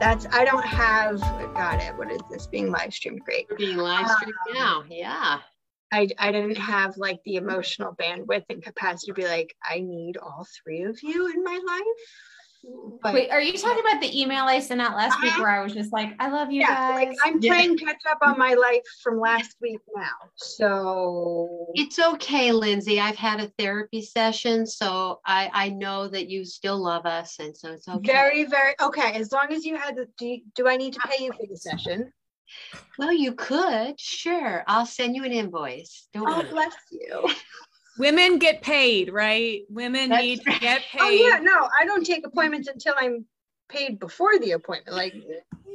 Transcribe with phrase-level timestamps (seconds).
[0.00, 1.20] That's I don't have
[1.54, 1.94] got it.
[1.98, 3.20] What is this being live streamed?
[3.20, 3.46] Great.
[3.50, 4.84] We're being live streamed um, now.
[4.88, 5.40] Yeah.
[5.92, 10.16] I, I didn't have like the emotional bandwidth and capacity to be like, I need
[10.16, 11.82] all three of you in my life.
[13.02, 15.42] But Wait, are you talking about the email I sent out last week uh-huh.
[15.42, 17.08] where I was just like, I love you yeah, guys?
[17.08, 17.54] Like I'm yeah.
[17.54, 20.30] playing catch up on my life from last week now.
[20.36, 23.00] So it's okay, Lindsay.
[23.00, 27.56] I've had a therapy session, so I, I know that you still love us, and
[27.56, 28.12] so it's okay.
[28.12, 29.12] Very, very okay.
[29.12, 31.46] As long as you had the do, you, do I need to pay you for
[31.48, 32.12] the session?
[32.98, 34.64] Well, you could, sure.
[34.66, 36.08] I'll send you an invoice.
[36.12, 36.50] Don't oh, worry.
[36.50, 37.30] bless you.
[38.00, 39.60] Women get paid, right?
[39.68, 41.00] Women That's need to get paid.
[41.00, 43.26] Oh yeah, no, I don't take appointments until I'm
[43.68, 44.96] paid before the appointment.
[44.96, 45.12] Like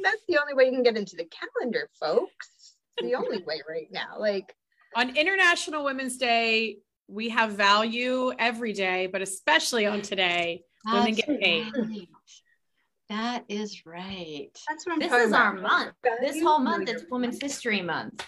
[0.02, 2.78] that's the only way you can get into the calendar, folks.
[2.98, 4.18] It's the only way right now.
[4.18, 4.56] Like
[4.96, 11.14] on International Women's Day, we have value every day, but especially on today, That's women
[11.14, 11.72] get paid.
[11.78, 12.10] Right.
[13.10, 14.50] That is right.
[14.67, 15.45] That's what I'm this is about.
[15.45, 15.94] our month.
[16.22, 18.26] This whole month it's Women's History Month.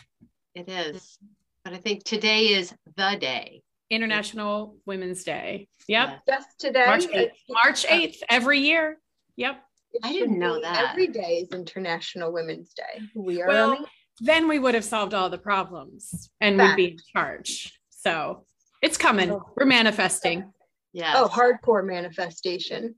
[0.54, 1.17] It is.
[1.64, 3.64] But I think today is the day.
[3.89, 5.67] International Women's Day.
[5.88, 6.21] Yep.
[6.27, 6.85] Just today.
[6.85, 7.31] March 8th.
[7.49, 8.99] March 8th every year.
[9.35, 9.61] Yep.
[10.03, 10.89] I didn't know that.
[10.91, 13.02] Every day is International Women's Day.
[13.15, 13.85] We are well,
[14.19, 16.69] then we would have solved all the problems and Fact.
[16.69, 17.73] would be in charge.
[17.89, 18.45] So
[18.81, 19.31] it's coming.
[19.31, 19.43] Oh.
[19.55, 20.52] We're manifesting.
[20.93, 21.13] Yeah.
[21.15, 22.95] Oh, hardcore manifestation.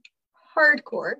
[0.56, 1.14] Hardcore.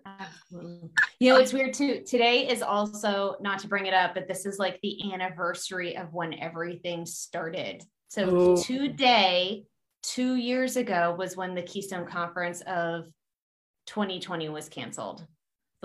[1.21, 2.03] You know, it's weird too.
[2.07, 6.13] Today is also not to bring it up, but this is like the anniversary of
[6.13, 7.85] when everything started.
[8.11, 8.57] So Ooh.
[8.61, 9.67] today,
[10.03, 13.05] two years ago, was when the Keystone Conference of
[13.87, 15.25] 2020 was canceled.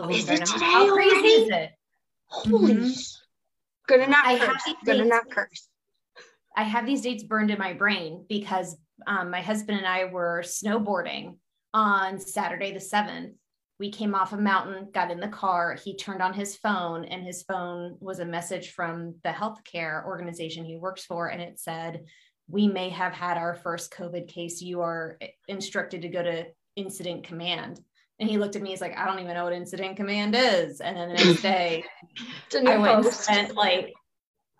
[0.09, 1.27] Is it today How crazy already?
[1.27, 1.69] is it?
[2.25, 2.89] Holy mm-hmm.
[3.87, 4.73] gonna not I curse.
[4.87, 5.69] Gonna dates, not curse.
[6.57, 10.41] I have these dates burned in my brain because um, my husband and I were
[10.43, 11.37] snowboarding
[11.75, 13.35] on Saturday the 7th.
[13.79, 15.75] We came off a mountain, got in the car.
[15.75, 20.63] He turned on his phone, and his phone was a message from the healthcare organization
[20.63, 21.27] he works for.
[21.27, 22.05] And it said,
[22.47, 24.61] We may have had our first COVID case.
[24.61, 27.81] You are eh, instructed to go to incident command.
[28.19, 30.79] And he looked at me, he's like, I don't even know what incident command is.
[30.79, 31.83] And then the next day,
[32.55, 33.93] I went spent like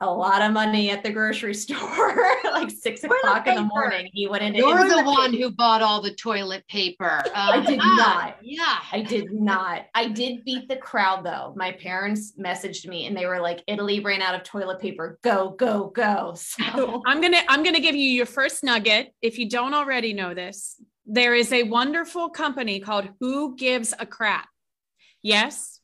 [0.02, 4.10] a lot of money at the grocery store, like six o'clock in the morning.
[4.14, 7.22] He went into You're the one who bought all the toilet paper.
[7.26, 8.38] Oh I did not.
[8.42, 8.80] Yeah.
[8.92, 9.86] I did not.
[9.94, 11.54] I did beat the crowd though.
[11.56, 15.20] My parents messaged me and they were like, Italy ran out of toilet paper.
[15.24, 16.34] Go, go, go.
[16.36, 17.02] So oh.
[17.06, 19.14] I'm gonna I'm gonna give you your first nugget.
[19.22, 24.06] If you don't already know this, there is a wonderful company called Who Gives a
[24.06, 24.48] Crap.
[25.22, 25.75] Yes,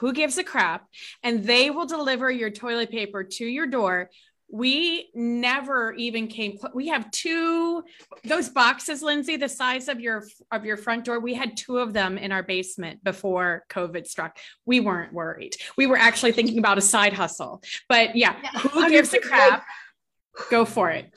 [0.00, 0.88] who gives a crap
[1.22, 4.10] and they will deliver your toilet paper to your door.
[4.52, 7.84] We never even came we have two
[8.24, 11.92] those boxes lindsay the size of your of your front door we had two of
[11.92, 14.38] them in our basement before covid struck.
[14.66, 15.54] We weren't worried.
[15.76, 17.62] We were actually thinking about a side hustle.
[17.88, 18.58] But yeah, yeah.
[18.58, 19.64] who gives a crap
[20.50, 21.12] go for it.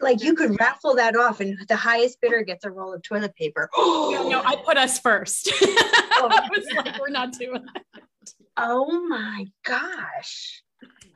[0.00, 3.34] like you could raffle that off and the highest bidder gets a roll of toilet
[3.34, 3.68] paper.
[3.78, 5.50] No, no i put us first.
[6.20, 8.02] Oh, I was like we're not doing that
[8.58, 10.62] Oh my gosh.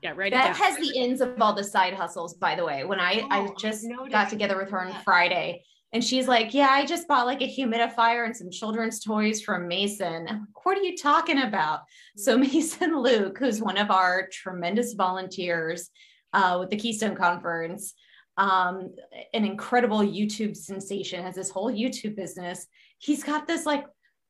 [0.03, 0.33] Yeah, right.
[0.33, 2.85] That has the ends of all the side hustles, by the way.
[2.85, 6.69] When I oh, I just got together with her on Friday and she's like, Yeah,
[6.71, 10.27] I just bought like a humidifier and some children's toys from Mason.
[10.29, 11.81] I'm like, what are you talking about?
[12.17, 15.91] So Mason Luke, who's one of our tremendous volunteers
[16.33, 17.95] uh, with the Keystone Conference,
[18.37, 18.95] um,
[19.35, 22.67] an incredible YouTube sensation, has this whole YouTube business.
[22.99, 23.85] He's got this like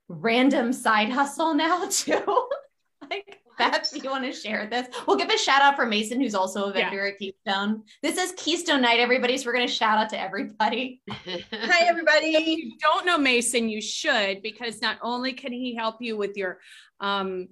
[0.09, 2.49] random side hustle now too
[3.13, 4.89] like that you want to share this?
[5.07, 7.13] We'll give a shout out for mason who's also a vendor yeah.
[7.13, 7.83] at keystone.
[8.03, 11.03] This is keystone night everybody so we're going to shout out to everybody.
[11.11, 12.35] Hi everybody.
[12.35, 16.37] If you don't know mason you should because not only can he help you with
[16.37, 16.59] your
[17.01, 17.49] um,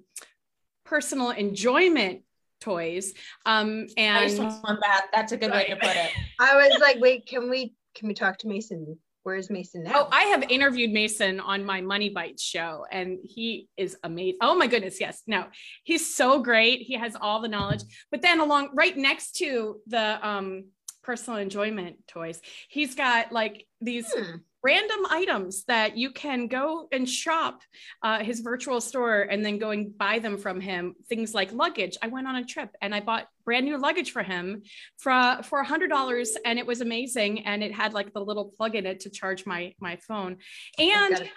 [0.83, 2.21] personal enjoyment
[2.59, 3.13] toys
[3.47, 5.07] um and I just want that.
[5.11, 6.11] That's a good way to put it.
[6.39, 9.91] I was like wait can we can we talk to mason where's Mason now?
[9.95, 14.37] Oh, I have interviewed Mason on my Money Bites show, and he is amazing.
[14.41, 15.21] Oh my goodness, yes.
[15.27, 15.45] No,
[15.83, 16.81] he's so great.
[16.81, 17.83] He has all the knowledge.
[18.09, 20.65] But then along right next to the um
[21.03, 27.09] personal enjoyment toys, he's got like these hmm random items that you can go and
[27.09, 27.61] shop
[28.03, 30.95] uh, his virtual store and then go and buy them from him.
[31.09, 31.97] Things like luggage.
[32.01, 34.61] I went on a trip and I bought brand new luggage for him
[34.97, 37.45] for for a hundred dollars, and it was amazing.
[37.45, 40.37] And it had like the little plug in it to charge my my phone,
[40.77, 41.29] and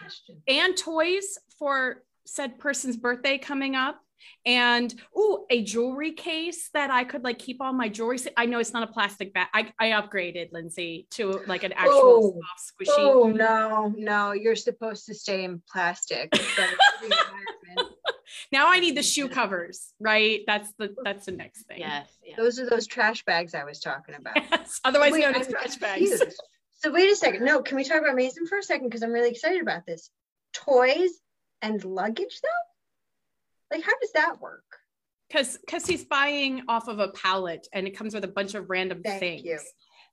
[0.47, 4.01] and toys for said person's birthday coming up
[4.47, 8.59] and oh a jewelry case that i could like keep all my jewelry i know
[8.59, 12.91] it's not a plastic bag i, I upgraded lindsay to like an actual oh, soft
[12.91, 16.33] squishy oh no no you're supposed to stay in plastic
[18.53, 20.41] now I need the shoe covers, right?
[20.47, 21.81] That's the that's the next thing.
[21.81, 22.09] Yes.
[22.25, 22.37] yes.
[22.37, 24.37] Those are those trash bags I was talking about.
[24.37, 24.81] Yes.
[24.85, 26.23] Otherwise Wait, known as trash bags.
[26.85, 27.45] So wait a second.
[27.45, 28.89] No, can we talk about Mason for a second?
[28.89, 30.11] Because I'm really excited about this.
[30.53, 31.11] Toys
[31.63, 32.74] and luggage though?
[33.75, 34.65] Like how does that work?
[35.29, 38.71] Because because he's buying off of a pallet and it comes with a bunch of
[38.71, 39.43] random Thank things.
[39.45, 39.59] you.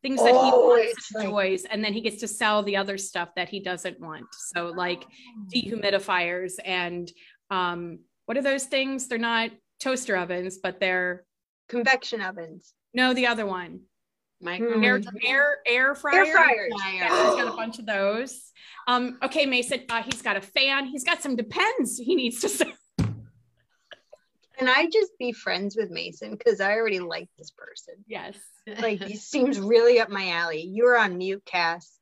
[0.01, 2.97] Things that he Oh, wants and like- and then he gets to sell the other
[2.97, 4.25] stuff that he doesn't want.
[4.53, 5.05] So like
[5.53, 7.11] dehumidifiers and
[7.51, 9.07] um what are those things?
[9.07, 11.25] They're not toaster ovens, but they're
[11.69, 12.73] Convection ovens.
[12.93, 13.81] no the other one.
[14.41, 15.23] Micro- Air Mm.
[15.23, 16.25] air air fryer.
[16.25, 16.73] Air fryers.
[16.93, 18.51] Yeah, he's got a bunch of those.
[18.87, 20.87] Um, okay, Mason, uh, he's got a fan.
[20.87, 22.71] He's got some depends he needs to sell.
[24.61, 26.35] Can I just be friends with Mason?
[26.37, 27.95] Because I already like this person.
[28.05, 28.37] Yes.
[28.79, 30.61] Like he seems really up my alley.
[30.61, 31.97] You're on mute, Cass.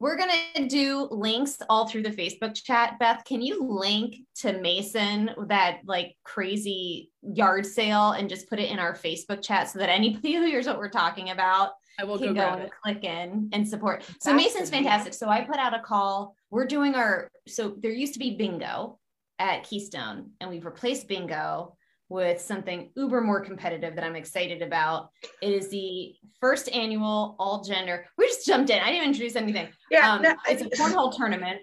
[0.00, 2.98] We're gonna do links all through the Facebook chat.
[2.98, 8.70] Beth, can you link to Mason that like crazy yard sale and just put it
[8.70, 12.16] in our Facebook chat so that anybody who hears what we're talking about I will
[12.16, 12.70] can go go and it.
[12.82, 14.02] click in and support.
[14.18, 15.12] So That's Mason's fantastic.
[15.12, 16.36] So I put out a call.
[16.48, 18.98] We're doing our so there used to be bingo
[19.38, 21.76] at Keystone, and we've replaced bingo
[22.12, 25.08] with something uber more competitive that I'm excited about.
[25.40, 28.06] It is the first annual all gender.
[28.18, 28.80] We just jumped in.
[28.80, 29.68] I didn't introduce anything.
[29.90, 31.60] Yeah, Um, no, it's a cornhole tournament.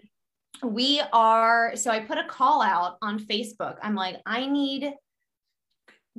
[0.63, 3.78] We are so I put a call out on Facebook.
[3.81, 4.92] I'm like, I need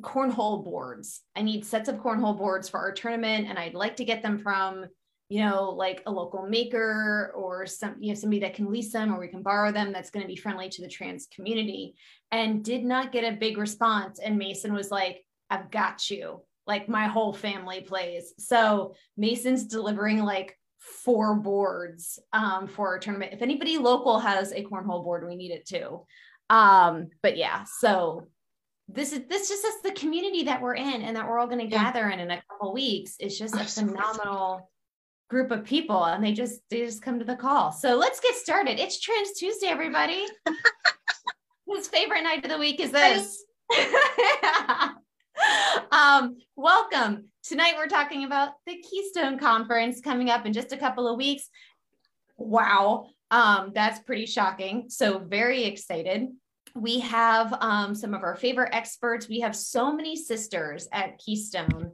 [0.00, 1.21] cornhole boards.
[1.37, 4.38] I need sets of cornhole boards for our tournament, and I'd like to get them
[4.38, 4.87] from,
[5.31, 9.15] you know, like a local maker or some, you know, somebody that can lease them
[9.15, 11.94] or we can borrow them that's going to be friendly to the trans community.
[12.32, 14.19] And did not get a big response.
[14.19, 16.43] And Mason was like, I've got you.
[16.67, 18.35] Like my whole family plays.
[18.38, 23.32] So Mason's delivering like four boards um, for our tournament.
[23.32, 26.06] If anybody local has a cornhole board, we need it too.
[26.49, 28.27] Um, but yeah, so
[28.88, 31.61] this is this just is the community that we're in and that we're all going
[31.61, 31.85] to Yeah.
[31.85, 33.15] gather in in a couple weeks.
[33.21, 34.69] It's just a phenomenal
[35.31, 37.73] group of people, and they just they just come to the call.
[37.73, 38.79] So let's get started.
[38.81, 40.27] It's Trans Tuesday, everybody.
[41.67, 43.44] Whose favorite night of the week is this?
[45.93, 47.31] um, welcome.
[47.44, 51.49] Tonight we're talking about the Keystone Conference coming up in just a couple of weeks.
[52.37, 54.87] Wow, um, that's pretty shocking.
[54.88, 56.27] So very excited.
[56.75, 59.29] We have um, some of our favorite experts.
[59.29, 61.93] We have so many sisters at Keystone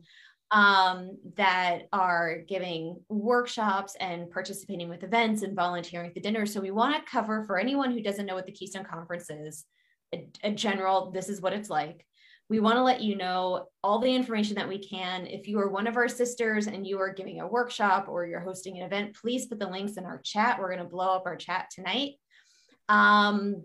[0.51, 6.47] um, that are giving workshops and participating with events and volunteering at the dinner.
[6.47, 9.65] So we want to cover for anyone who doesn't know what the Keystone Conference is,
[10.15, 12.07] a, a general, this is what it's like.
[12.49, 15.27] We want to let you know all the information that we can.
[15.27, 18.39] If you are one of our sisters and you are giving a workshop or you're
[18.39, 20.61] hosting an event, please put the links in our chat.
[20.61, 22.13] We're going to blow up our chat tonight.
[22.89, 23.65] Um,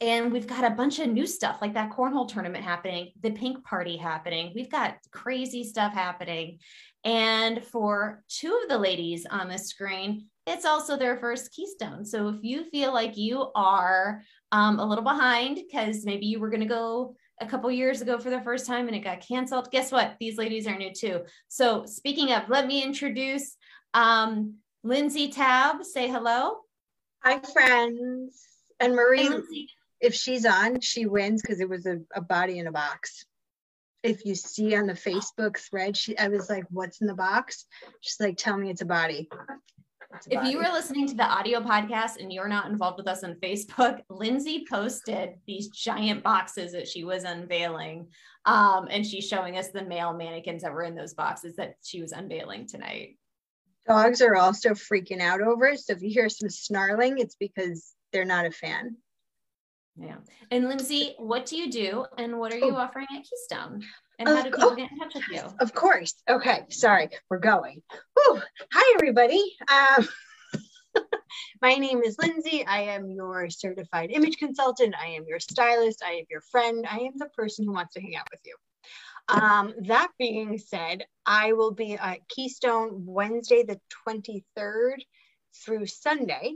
[0.00, 3.64] and we've got a bunch of new stuff like that cornhole tournament happening, the pink
[3.64, 4.52] party happening.
[4.54, 6.58] We've got crazy stuff happening.
[7.04, 12.04] And for two of the ladies on the screen, it's also their first Keystone.
[12.04, 14.22] So if you feel like you are
[14.52, 18.18] um, a little behind because maybe you were going to go a couple years ago
[18.18, 20.16] for the first time and it got canceled, guess what?
[20.20, 21.22] These ladies are new too.
[21.48, 23.56] So speaking of, let me introduce
[23.94, 25.84] um, Lindsey Taub.
[25.84, 26.58] Say hello.
[27.24, 28.44] Hi, friends.
[28.80, 29.68] And Marie, Lindsay.
[30.00, 33.24] If she's on, she wins because it was a, a body in a box.
[34.02, 37.66] If you see on the Facebook thread, she I was like, "What's in the box?"
[38.00, 39.28] She's like, "Tell me it's a body."
[40.14, 40.56] It's a If you body.
[40.56, 44.64] were listening to the audio podcast and you're not involved with us on Facebook, Lindsay
[44.70, 48.06] posted these giant boxes that she was unveiling.
[48.46, 52.00] Um, and she's showing us the male mannequins that were in those boxes that she
[52.00, 53.18] was unveiling tonight.
[53.86, 55.80] dogs are also freaking out over it.
[55.80, 58.96] So if you hear some snarling, it's because they're not a fan.
[60.00, 60.16] Yeah.
[60.50, 62.76] And Lindsay, what do you do and what are you Oh.
[62.76, 63.84] offering at Keystone?
[64.18, 64.76] And how Of do people course.
[64.76, 65.42] get in touch with you?
[65.60, 66.14] Of course.
[66.28, 66.64] Okay.
[66.70, 67.08] Sorry.
[67.30, 67.82] We're going.
[68.14, 68.42] Whew.
[68.72, 69.56] Hi, everybody.
[69.68, 70.08] Um,
[71.62, 72.64] my name is Lindsay.
[72.66, 74.94] I am your certified image consultant.
[75.00, 76.02] I am your stylist.
[76.04, 76.86] I am your friend.
[76.88, 78.56] I am the person who wants to hang out with you.
[79.28, 83.78] Um, that being said, I will be at Keystone Wednesday, the
[84.08, 84.96] 23rd
[85.64, 86.54] through Sunday.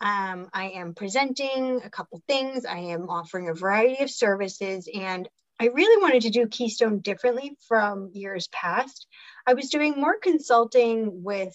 [0.00, 2.64] Um, I am presenting a couple things.
[2.64, 5.28] I am offering a variety of services, and
[5.60, 9.06] I really wanted to do Keystone differently from years past.
[9.46, 11.54] I was doing more consulting with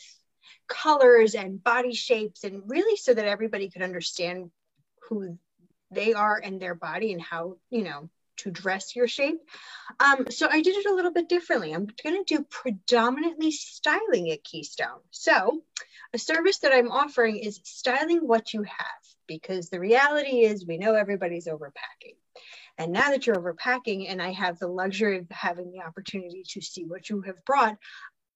[0.68, 4.52] colors and body shapes, and really so that everybody could understand
[5.10, 5.38] who
[5.92, 9.40] they are and their body and how, you know, to dress your shape.
[10.00, 11.74] Um, so I did it a little bit differently.
[11.74, 15.00] I'm going to do predominantly styling at Keystone.
[15.12, 15.64] So
[16.14, 20.78] a service that I'm offering is styling what you have because the reality is we
[20.78, 22.16] know everybody's overpacking.
[22.78, 26.62] And now that you're overpacking and I have the luxury of having the opportunity to
[26.62, 27.78] see what you have brought,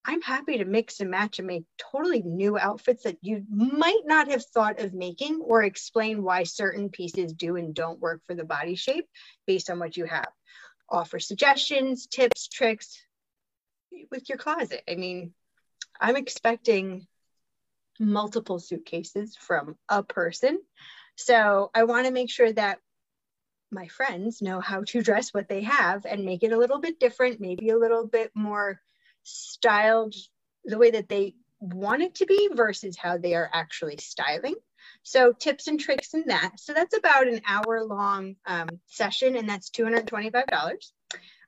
[0.05, 4.29] I'm happy to mix and match and make totally new outfits that you might not
[4.29, 8.43] have thought of making or explain why certain pieces do and don't work for the
[8.43, 9.07] body shape
[9.47, 10.27] based on what you have.
[10.89, 13.01] Offer suggestions, tips, tricks
[14.11, 14.83] with your closet.
[14.89, 15.33] I mean,
[15.99, 17.07] I'm expecting
[17.99, 20.59] multiple suitcases from a person.
[21.15, 22.79] So I want to make sure that
[23.71, 26.99] my friends know how to dress what they have and make it a little bit
[26.99, 28.81] different, maybe a little bit more
[29.23, 30.15] styled
[30.65, 34.55] the way that they want it to be versus how they are actually styling.
[35.03, 36.59] So tips and tricks in that.
[36.59, 40.43] So that's about an hour long um, session and that's $225.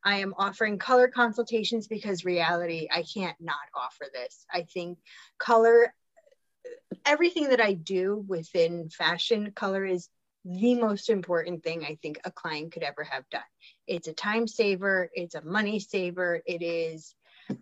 [0.03, 4.45] I am offering color consultations because reality, I can't not offer this.
[4.53, 4.99] I think
[5.39, 5.93] color,
[7.05, 10.07] everything that I do within fashion, color is
[10.45, 13.41] the most important thing I think a client could ever have done.
[13.87, 17.15] It's a time saver, it's a money saver, it is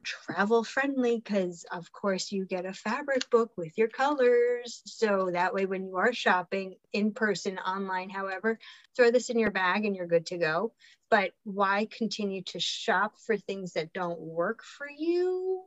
[0.03, 5.53] travel friendly because of course you get a fabric book with your colors so that
[5.53, 8.59] way when you are shopping in person online however
[8.95, 10.71] throw this in your bag and you're good to go
[11.09, 15.63] but why continue to shop for things that don't work for you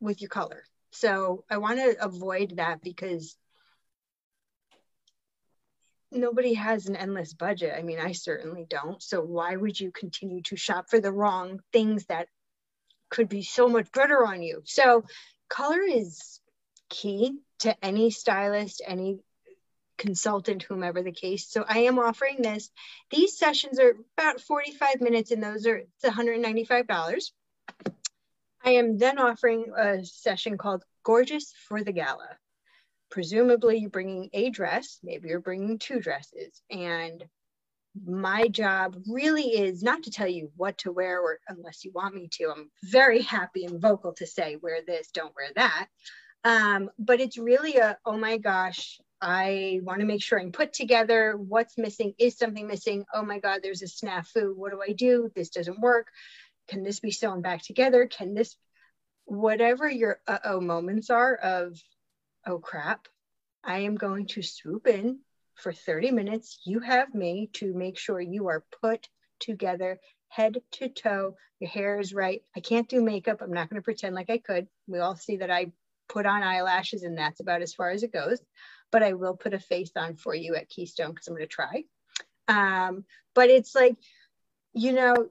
[0.00, 3.36] with your color so i want to avoid that because
[6.12, 7.74] nobody has an endless budget.
[7.76, 9.00] I mean, I certainly don't.
[9.02, 12.28] So why would you continue to shop for the wrong things that
[13.10, 14.62] could be so much better on you.
[14.64, 15.04] So
[15.48, 16.40] color is
[16.88, 19.18] key to any stylist, any
[19.98, 21.48] consultant, whomever the case.
[21.48, 22.70] So I am offering this.
[23.10, 27.30] These sessions are about 45 minutes and those are it's $195.
[28.62, 32.36] I am then offering a session called Gorgeous for the Gala.
[33.10, 37.24] Presumably you're bringing a dress, maybe you're bringing two dresses and
[38.04, 42.14] my job really is not to tell you what to wear or unless you want
[42.14, 42.52] me to.
[42.54, 45.88] I'm very happy and vocal to say wear this don't wear that.
[46.44, 50.72] Um, but it's really a oh my gosh i want to make sure i'm put
[50.72, 51.36] together.
[51.36, 52.14] What's missing?
[52.18, 53.04] Is something missing?
[53.12, 54.54] Oh my god there's a snafu.
[54.54, 55.30] What do i do?
[55.34, 56.08] This doesn't work.
[56.68, 58.06] Can this be sewn back together?
[58.06, 58.56] Can this
[59.30, 61.80] whatever your uh-oh moments are of
[62.46, 63.06] oh crap
[63.62, 65.20] i am going to swoop in
[65.60, 66.60] for 30 minutes.
[66.64, 69.98] You have me to make sure you are put together
[70.28, 71.36] head to toe.
[71.58, 72.42] Your hair is right.
[72.56, 73.42] I can't do makeup.
[73.42, 74.66] I'm not going to pretend like I could.
[74.86, 75.72] We all see that I
[76.08, 78.40] put on eyelashes and that's about as far as it goes.
[78.90, 81.54] But I will put a face on for you at Keystone because I'm going to
[81.54, 81.84] try.
[82.48, 83.96] Um, but it's like,
[84.72, 85.28] you know,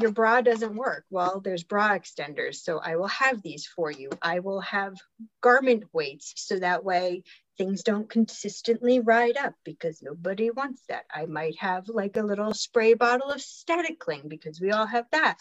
[0.00, 1.04] your bra doesn't work.
[1.10, 2.56] Well, there's bra extenders.
[2.56, 4.10] So I will have these for you.
[4.20, 4.94] I will have
[5.40, 6.32] garment weights.
[6.36, 7.24] So that way
[7.58, 11.04] things don't consistently ride up because nobody wants that.
[11.14, 15.06] I might have like a little spray bottle of static cling because we all have
[15.12, 15.38] that.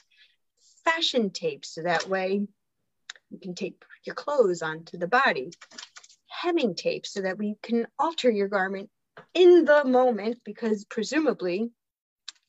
[0.83, 2.47] Fashion tape, so that way
[3.29, 5.51] you can tape your clothes onto the body.
[6.27, 8.89] Hemming tape, so that we can alter your garment
[9.33, 11.69] in the moment because presumably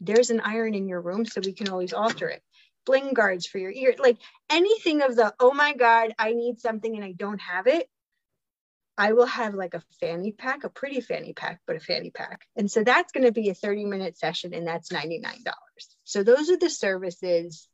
[0.00, 2.42] there's an iron in your room, so we can always alter it.
[2.84, 4.18] Bling guards for your ear, like
[4.50, 7.88] anything of the, oh my God, I need something and I don't have it
[8.98, 12.46] I will have like a fanny pack, a pretty fanny pack, but a fanny pack.
[12.56, 15.22] And so that's going to be a 30 minute session and that's $99.
[16.04, 17.68] So those are the services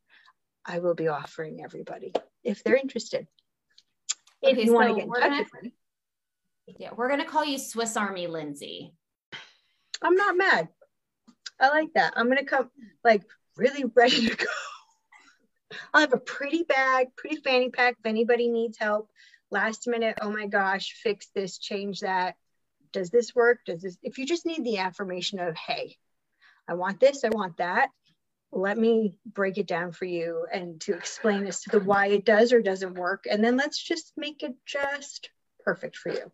[0.64, 2.12] I will be offering everybody
[2.44, 3.26] if they're interested.
[4.42, 5.74] If okay, you so want to get in touch gonna, with me.
[6.78, 8.92] Yeah, we're going to call you Swiss Army Lindsay.
[10.00, 10.68] I'm not mad.
[11.60, 12.12] I like that.
[12.16, 12.70] I'm going to come
[13.02, 13.22] like
[13.56, 14.46] really ready to go.
[15.92, 19.10] I'll have a pretty bag, pretty fanny pack if anybody needs help
[19.50, 22.36] last minute, oh my gosh, fix this, change that.
[22.92, 23.60] Does this work?
[23.66, 25.96] Does this, if you just need the affirmation of, hey,
[26.66, 27.90] I want this, I want that,
[28.52, 32.24] let me break it down for you and to explain as to the why it
[32.24, 33.24] does or doesn't work.
[33.30, 35.30] And then let's just make it just
[35.64, 36.32] perfect for you.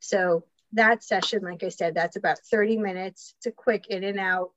[0.00, 3.34] So that session, like I said, that's about 30 minutes.
[3.38, 4.50] It's a quick in and out.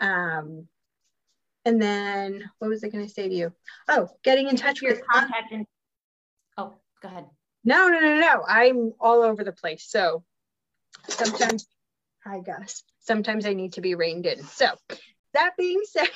[0.00, 0.68] Um,
[1.64, 3.52] and then what was I going to say to you?
[3.88, 5.52] Oh, getting in touch with your contact.
[5.52, 5.66] And,
[6.56, 7.26] oh, go ahead.
[7.66, 8.44] No, no, no, no.
[8.48, 9.84] I'm all over the place.
[9.88, 10.22] So
[11.08, 11.66] sometimes,
[12.24, 12.84] hi, Gus.
[13.00, 14.44] Sometimes I need to be reined in.
[14.44, 14.68] So
[15.34, 16.06] that being said,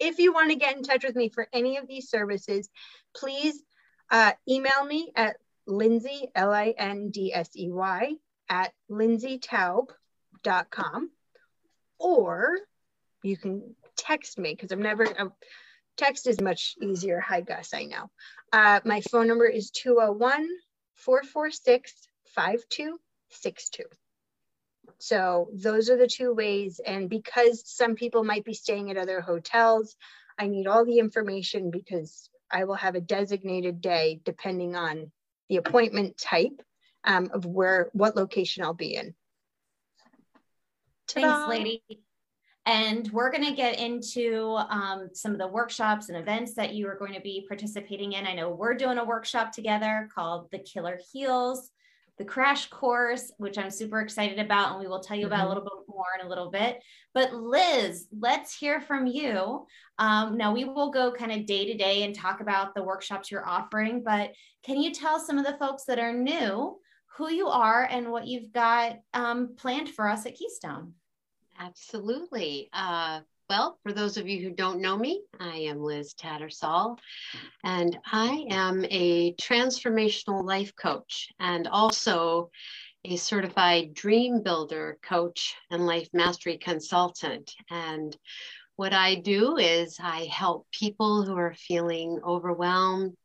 [0.00, 2.70] if you want to get in touch with me for any of these services,
[3.14, 3.62] please
[4.10, 5.36] uh, email me at
[5.66, 8.14] Lindsey, L I N D S E Y,
[8.48, 11.10] at lindseytaub.com.
[11.98, 12.56] Or
[13.22, 15.28] you can text me because I'm never, uh,
[15.98, 17.20] text is much easier.
[17.20, 18.10] Hi, Gus, I know.
[18.50, 20.48] Uh, my phone number is 201
[20.96, 23.84] 446 5262.
[24.98, 26.80] So those are the two ways.
[26.84, 29.96] And because some people might be staying at other hotels,
[30.38, 35.10] I need all the information because I will have a designated day depending on
[35.48, 36.62] the appointment type
[37.04, 39.14] um, of where, what location I'll be in.
[41.08, 41.82] Thanks, lady.
[42.66, 46.88] And we're going to get into um, some of the workshops and events that you
[46.88, 48.26] are going to be participating in.
[48.26, 51.70] I know we're doing a workshop together called The Killer Heels,
[52.18, 54.72] the crash course, which I'm super excited about.
[54.72, 55.46] And we will tell you about mm-hmm.
[55.46, 56.82] a little bit more in a little bit.
[57.14, 59.64] But Liz, let's hear from you.
[60.00, 63.30] Um, now we will go kind of day to day and talk about the workshops
[63.30, 64.02] you're offering.
[64.02, 64.32] But
[64.64, 66.80] can you tell some of the folks that are new
[67.16, 70.94] who you are and what you've got um, planned for us at Keystone?
[71.58, 72.68] Absolutely.
[72.72, 76.98] Uh, well, for those of you who don't know me, I am Liz Tattersall,
[77.64, 82.50] and I am a transformational life coach and also
[83.04, 87.54] a certified dream builder coach and life mastery consultant.
[87.70, 88.16] And
[88.76, 93.16] what I do is I help people who are feeling overwhelmed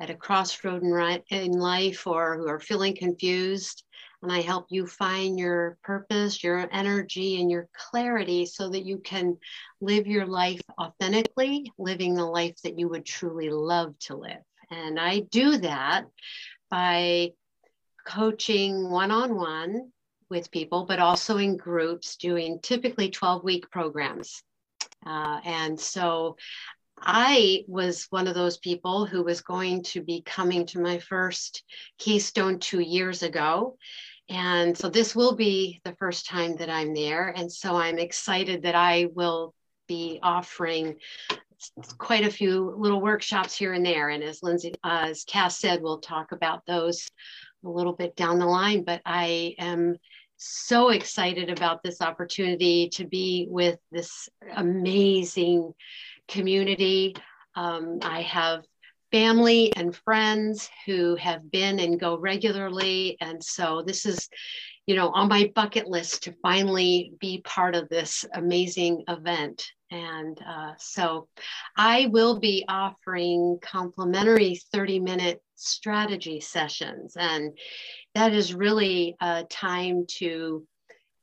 [0.00, 0.82] at a crossroad
[1.30, 3.84] in life or who are feeling confused
[4.22, 8.98] and I help you find your purpose, your energy, and your clarity so that you
[8.98, 9.38] can
[9.80, 14.42] live your life authentically, living the life that you would truly love to live.
[14.70, 16.04] And I do that
[16.70, 17.30] by
[18.06, 19.90] coaching one on one
[20.28, 24.42] with people, but also in groups, doing typically 12 week programs.
[25.04, 26.36] Uh, and so
[27.02, 31.64] I was one of those people who was going to be coming to my first
[31.98, 33.76] Keystone two years ago.
[34.30, 37.34] And so this will be the first time that I'm there.
[37.36, 39.52] And so I'm excited that I will
[39.88, 40.94] be offering
[41.98, 44.08] quite a few little workshops here and there.
[44.08, 47.08] And as Lindsay, uh, as Cass said, we'll talk about those
[47.64, 48.84] a little bit down the line.
[48.84, 49.96] But I am
[50.36, 55.72] so excited about this opportunity to be with this amazing
[56.28, 57.16] community.
[57.56, 58.64] Um, I have
[59.10, 63.16] family and friends who have been and go regularly.
[63.20, 64.28] And so this is,
[64.86, 69.66] you know, on my bucket list to finally be part of this amazing event.
[69.90, 71.28] And uh, so
[71.76, 77.16] I will be offering complimentary 30 minute strategy sessions.
[77.16, 77.56] And
[78.14, 80.66] that is really a time to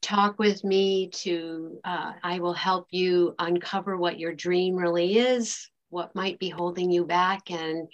[0.02, 5.69] talk with me to uh, i will help you uncover what your dream really is
[5.89, 7.88] what might be holding you back and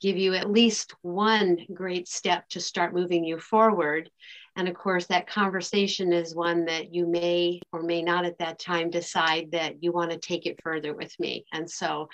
[0.00, 4.10] give you at least one great step to start moving you forward.
[4.56, 8.58] And of course, that conversation is one that you may or may not at that
[8.58, 11.44] time decide that you want to take it further with me.
[11.52, 12.08] And so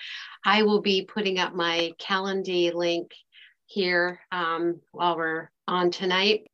[0.45, 3.13] I will be putting up my Calendly link
[3.67, 6.47] here um, while we're on tonight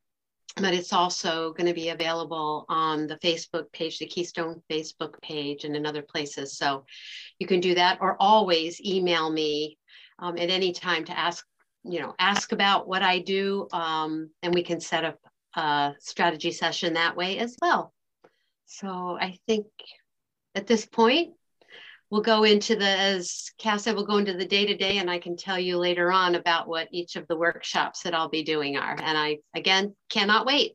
[0.56, 5.64] but it's also going to be available on the Facebook page, the Keystone Facebook page,
[5.64, 6.56] and in other places.
[6.56, 6.84] So
[7.38, 9.78] you can do that, or always email me
[10.18, 11.46] um, at any time to ask,
[11.84, 15.18] you know, ask about what I do, um, and we can set up
[15.54, 17.92] a strategy session that way as well.
[18.66, 19.66] So I think
[20.54, 21.34] at this point,
[22.12, 25.10] we'll go into the, as Cass said, we'll go into the day to day, and
[25.10, 28.42] I can tell you later on about what each of the workshops that I'll be
[28.42, 28.94] doing are.
[29.02, 30.74] And I, again, cannot wait.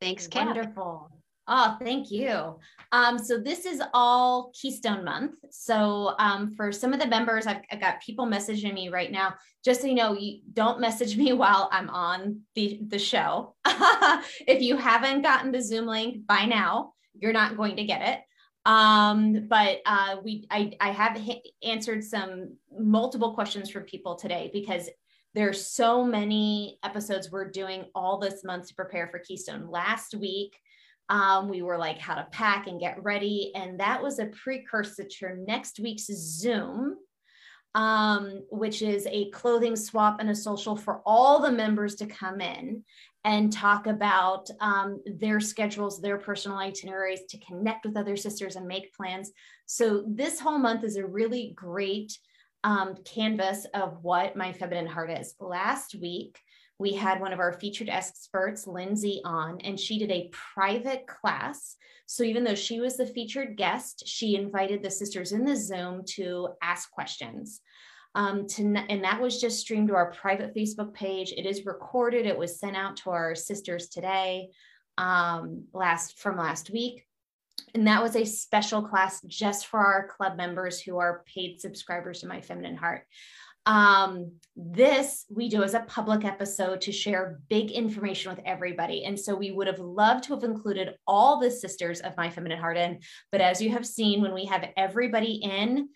[0.00, 0.46] Thanks, Cass.
[0.46, 1.10] Wonderful.
[1.46, 2.58] Oh, thank you.
[2.90, 5.40] Um, so this is all Keystone Month.
[5.50, 9.34] So um, for some of the members, I've, I've, got people messaging me right now.
[9.62, 13.56] Just so you know, you don't message me while I'm on the, the show.
[13.66, 18.20] if you haven't gotten the Zoom link by now, you're not going to get it.
[18.66, 21.20] Um, but uh, we, I, I have
[21.62, 24.88] answered some multiple questions from people today because
[25.34, 29.68] there's so many episodes we're doing all this month to prepare for Keystone.
[29.68, 30.56] Last week,
[31.08, 35.04] um, we were like how to pack and get ready, and that was a precursor
[35.04, 36.96] to next week's Zoom,
[37.74, 42.40] um, which is a clothing swap and a social for all the members to come
[42.40, 42.84] in
[43.24, 48.66] and talk about um, their schedules, their personal itineraries to connect with other sisters and
[48.68, 49.32] make plans.
[49.66, 52.16] So, this whole month is a really great
[52.64, 55.34] um, canvas of what my feminine heart is.
[55.40, 56.38] Last week,
[56.78, 61.76] we had one of our featured experts, Lindsay, on, and she did a private class.
[62.06, 66.02] So, even though she was the featured guest, she invited the sisters in the Zoom
[66.16, 67.62] to ask questions
[68.14, 71.32] um, to, and that was just streamed to our private Facebook page.
[71.36, 72.26] It is recorded.
[72.26, 74.50] It was sent out to our sisters today,
[74.98, 77.06] um, last from last week.
[77.74, 82.20] and that was a special class just for our club members who are paid subscribers
[82.20, 83.06] to My Feminine Heart.
[83.66, 89.04] Um, this we do as a public episode to share big information with everybody.
[89.04, 92.58] And so we would have loved to have included all the sisters of My Feminine
[92.58, 93.00] Heart in.
[93.32, 95.88] But as you have seen, when we have everybody in,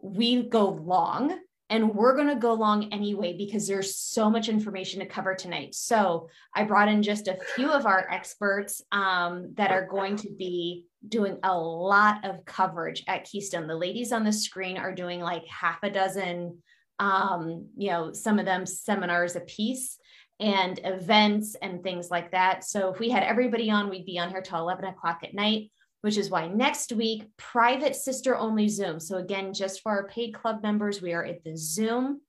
[0.00, 1.36] we go long
[1.68, 5.74] and we're going to go long anyway because there's so much information to cover tonight.
[5.74, 10.30] So I brought in just a few of our experts um, that are going to
[10.30, 13.66] be doing a lot of coverage at Keystone.
[13.66, 16.58] The ladies on the screen are doing like half a dozen,
[17.00, 19.98] um, you know, some of them seminars a piece
[20.38, 22.62] and events and things like that.
[22.62, 25.70] So if we had everybody on, we'd be on here till 11 o'clock at night
[26.06, 29.00] which is why next week, private sister only Zoom.
[29.00, 32.20] So, again, just for our paid club members, we are at the Zoom.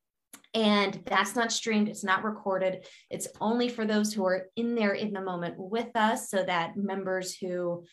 [0.55, 2.87] And that's not streamed, it's not recorded.
[3.11, 6.75] It's only for those who are in there in the moment with us so that
[6.75, 7.85] members who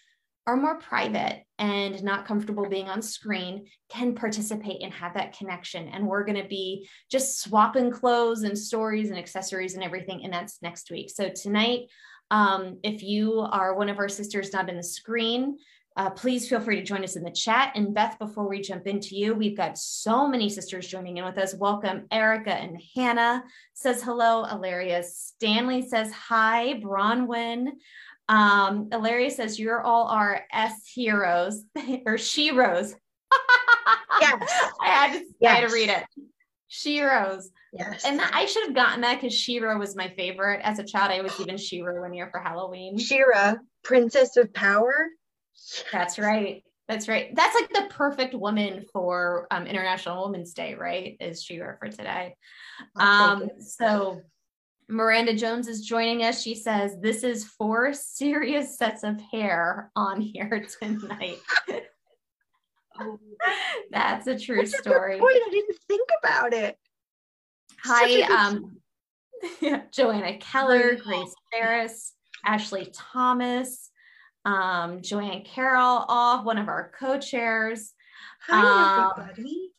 [0.46, 5.88] are more private and not comfortable being on screen can participate and have that connection.
[5.88, 10.24] And we're going to be just swapping clothes and stories and accessories and everything.
[10.24, 11.10] And that's next week.
[11.10, 11.90] So tonight,
[12.30, 15.58] um, if you are one of our sisters not in the screen,
[15.96, 17.72] uh, please feel free to join us in the chat.
[17.76, 21.38] And Beth, before we jump into you, we've got so many sisters joining in with
[21.38, 21.54] us.
[21.54, 24.44] Welcome, Erica and Hannah says hello.
[24.44, 26.80] Ilaria Stanley says hi.
[26.82, 27.68] Bronwyn.
[28.28, 32.94] Um, Ilaria says you're all our S heroes or sheroes.
[34.20, 34.70] yes.
[34.80, 35.50] I had to, yes.
[35.50, 36.04] I had to read it.
[36.70, 37.44] Sheroes.
[37.72, 38.04] Yes.
[38.04, 40.60] And I should have gotten that because She-Ra was my favorite.
[40.62, 42.98] As a child, I was even She-Ra one year for Halloween.
[42.98, 45.08] She-Ra, Princess of Power.
[45.92, 46.62] That's right.
[46.88, 47.34] That's right.
[47.34, 51.16] That's like the perfect woman for um, International Women's Day, right?
[51.18, 52.36] Is She-Ra for today.
[52.96, 54.20] Um, so
[54.88, 56.42] Miranda Jones is joining us.
[56.42, 61.38] She says, This is four serious sets of hair on here tonight.
[63.00, 63.18] oh,
[63.90, 65.16] that's a true That's story.
[65.16, 65.36] A point.
[65.36, 66.76] I didn't think about it.
[67.82, 68.76] Hi, um,
[69.92, 72.12] Joanna Keller, Grace Ferris,
[72.44, 73.90] Ashley Thomas,
[74.44, 77.92] um, Joanne Carroll, all one of our co-chairs.
[78.46, 79.70] Hi, um, everybody.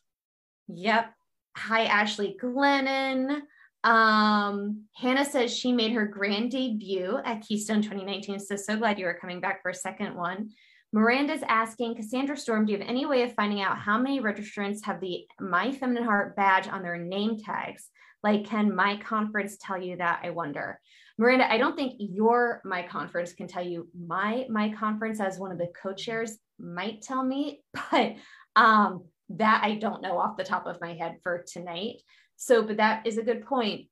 [0.67, 1.13] Yep.
[1.57, 3.41] Hi, Ashley Glennon.
[3.83, 8.39] Um, Hannah says she made her grand debut at Keystone 2019.
[8.39, 10.49] So, so glad you are coming back for a second one.
[10.91, 14.83] Miranda's asking Cassandra Storm, do you have any way of finding out how many registrants
[14.85, 17.89] have the My Feminine Heart badge on their name tags?
[18.23, 20.21] Like, can my conference tell you that?
[20.23, 20.79] I wonder.
[21.17, 23.87] Miranda, I don't think your my conference can tell you.
[23.97, 28.15] My my conference as one of the co-chairs might tell me, but
[28.55, 32.01] um, that I don't know off the top of my head for tonight.
[32.35, 33.87] So, but that is a good point.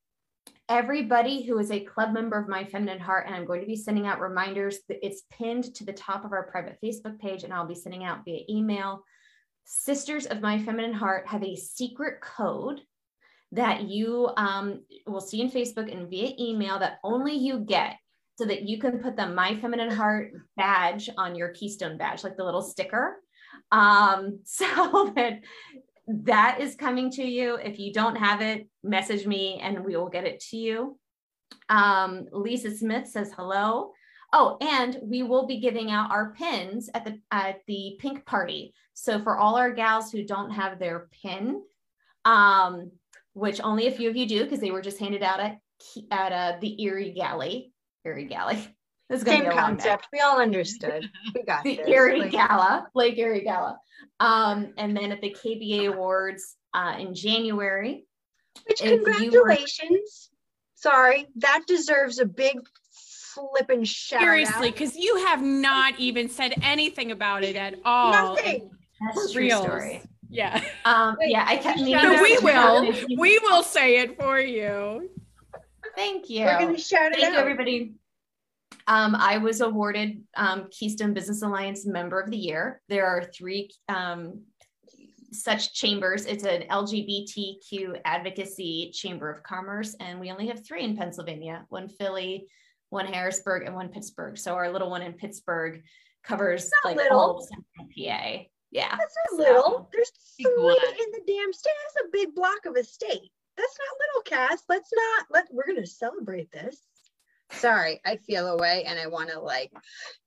[0.67, 3.75] Everybody who is a club member of My Feminine Heart, and I'm going to be
[3.75, 4.79] sending out reminders.
[4.89, 8.25] It's pinned to the top of our private Facebook page, and I'll be sending out
[8.25, 9.03] via email.
[9.65, 12.81] Sisters of My Feminine Heart have a secret code
[13.53, 17.97] that you um, will see in Facebook and via email that only you get
[18.35, 22.35] so that you can put the My Feminine Heart badge on your Keystone badge, like
[22.35, 23.17] the little sticker.
[23.71, 25.41] Um, so that
[26.07, 27.55] that is coming to you.
[27.55, 30.99] If you don't have it, message me and we will get it to you.
[31.69, 33.91] Um, Lisa Smith says hello.
[34.35, 38.73] Oh, and we will be giving out our pins at the at the pink party.
[38.95, 41.61] So for all our gals who don't have their pin,
[42.25, 42.91] um,
[43.33, 45.57] which only a few of you do because they were just handed out at
[46.11, 47.73] at uh, the Erie Galley.
[48.05, 48.57] Erie Galley.
[49.09, 50.07] This is Same concept.
[50.13, 51.07] We all understood.
[51.35, 51.87] We got the this.
[51.87, 53.77] Erie like, Gala, Lake Erie Gala,
[54.19, 58.05] um, and then at the KBA Awards uh, in January.
[58.65, 60.29] Which congratulations!
[60.31, 60.89] Were...
[60.89, 62.57] Sorry, that deserves a big
[63.33, 64.21] flipping shout.
[64.21, 68.35] Seriously, because you have not even said anything about it at all.
[68.35, 68.71] Nothing.
[69.13, 70.01] That's true story.
[70.33, 70.63] Yeah.
[70.85, 72.91] Um, yeah, I kept meaning so we will.
[73.17, 75.09] we will say it for you.
[75.95, 76.45] Thank you.
[76.45, 77.33] We're gonna shout it Thank out.
[77.33, 77.93] you, everybody.
[78.87, 82.81] Um, I was awarded um, Keystone Business Alliance Member of the Year.
[82.89, 84.41] There are three um,
[85.31, 86.25] such chambers.
[86.25, 91.87] It's an LGBTQ advocacy chamber of commerce, and we only have three in Pennsylvania: one
[91.87, 92.47] Philly,
[92.89, 94.37] one Harrisburg, and one Pittsburgh.
[94.37, 95.83] So our little one in Pittsburgh
[96.23, 97.19] covers like little.
[97.19, 98.43] all of Central PA.
[98.73, 98.89] Yeah.
[98.89, 99.89] That's not so, little.
[99.93, 101.71] There's three in the damn state.
[101.83, 103.31] That's a big block of a state.
[103.55, 104.63] That's not little, Cass.
[104.67, 106.81] Let's not let we're gonna celebrate this.
[107.51, 109.71] Sorry, I feel away and I want to like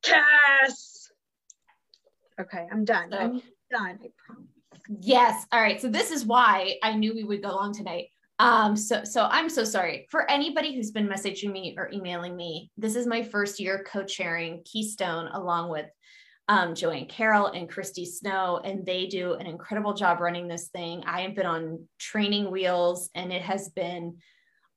[0.04, 1.11] Cass.
[2.40, 3.11] Okay, I'm done.
[3.11, 3.98] So, I'm done.
[4.02, 4.46] I promise.
[5.00, 5.46] Yes.
[5.50, 5.80] All right.
[5.80, 8.11] So this is why I knew we would go long tonight.
[8.38, 12.70] Um, so so I'm so sorry for anybody who's been messaging me or emailing me.
[12.76, 15.87] This is my first year co-chairing Keystone along with
[16.48, 21.02] um, Joanne Carroll and Christy Snow, and they do an incredible job running this thing.
[21.04, 24.18] I have been on training wheels and it has been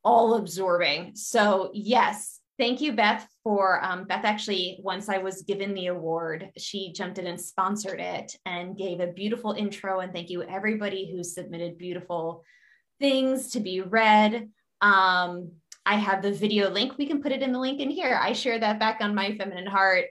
[0.03, 1.12] all absorbing.
[1.15, 4.25] So, yes, thank you, Beth, for um, Beth.
[4.25, 8.99] Actually, once I was given the award, she jumped in and sponsored it and gave
[8.99, 9.99] a beautiful intro.
[9.99, 12.43] And thank you, everybody who submitted beautiful
[12.99, 14.49] things to be read.
[14.82, 15.51] Um,
[15.86, 16.97] I have the video link.
[16.97, 18.19] We can put it in the link in here.
[18.21, 20.05] I share that back on my feminine heart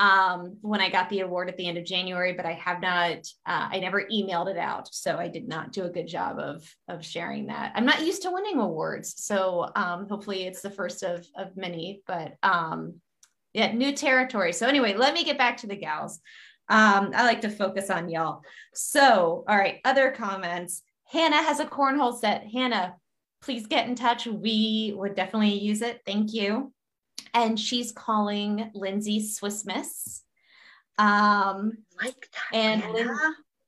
[0.00, 3.18] um, when I got the award at the end of January, but I have not,
[3.46, 4.92] uh, I never emailed it out.
[4.92, 7.72] So I did not do a good job of, of sharing that.
[7.74, 9.14] I'm not used to winning awards.
[9.18, 13.00] So um, hopefully it's the first of, of many, but um,
[13.52, 14.52] yeah, new territory.
[14.52, 16.20] So anyway, let me get back to the gals.
[16.68, 18.42] Um, I like to focus on y'all.
[18.74, 20.82] So, all right, other comments.
[21.06, 22.44] Hannah has a cornhole set.
[22.52, 22.96] Hannah,
[23.42, 24.26] please get in touch.
[24.26, 26.00] We would definitely use it.
[26.04, 26.72] Thank you
[27.34, 30.22] and she's calling Lindsay Swiss Miss.
[30.96, 32.82] Um, like that, and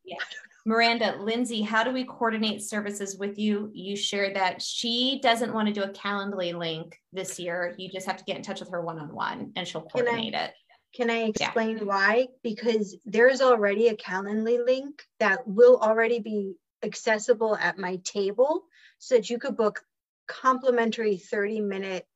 [0.04, 0.16] yeah.
[0.64, 3.70] Miranda, Lindsay, how do we coordinate services with you?
[3.72, 7.74] You shared that she doesn't want to do a Calendly link this year.
[7.78, 10.32] You just have to get in touch with her one on one and she'll coordinate
[10.32, 10.54] can I, it.
[10.96, 11.84] Can I explain yeah.
[11.84, 12.28] why?
[12.42, 18.64] Because there's already a Calendly link that will already be accessible at my table
[18.98, 19.82] so that you could book
[20.26, 22.06] complimentary 30 minute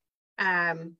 [0.41, 0.97] um,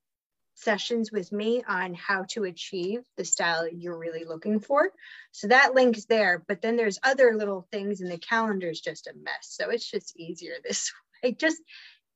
[0.63, 4.91] sessions with me on how to achieve the style you're really looking for.
[5.31, 9.07] So that link's there, but then there's other little things and the calendar is just
[9.07, 9.47] a mess.
[9.49, 10.91] So it's just easier this
[11.23, 11.33] way.
[11.33, 11.61] Just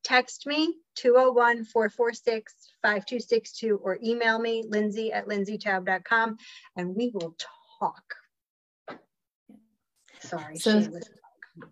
[0.04, 6.38] text me 201-446-5262 or email me lindsay at lindseytaub.com
[6.76, 7.36] and we will
[7.80, 8.04] talk.
[10.20, 10.58] Sorry.
[10.58, 10.88] So,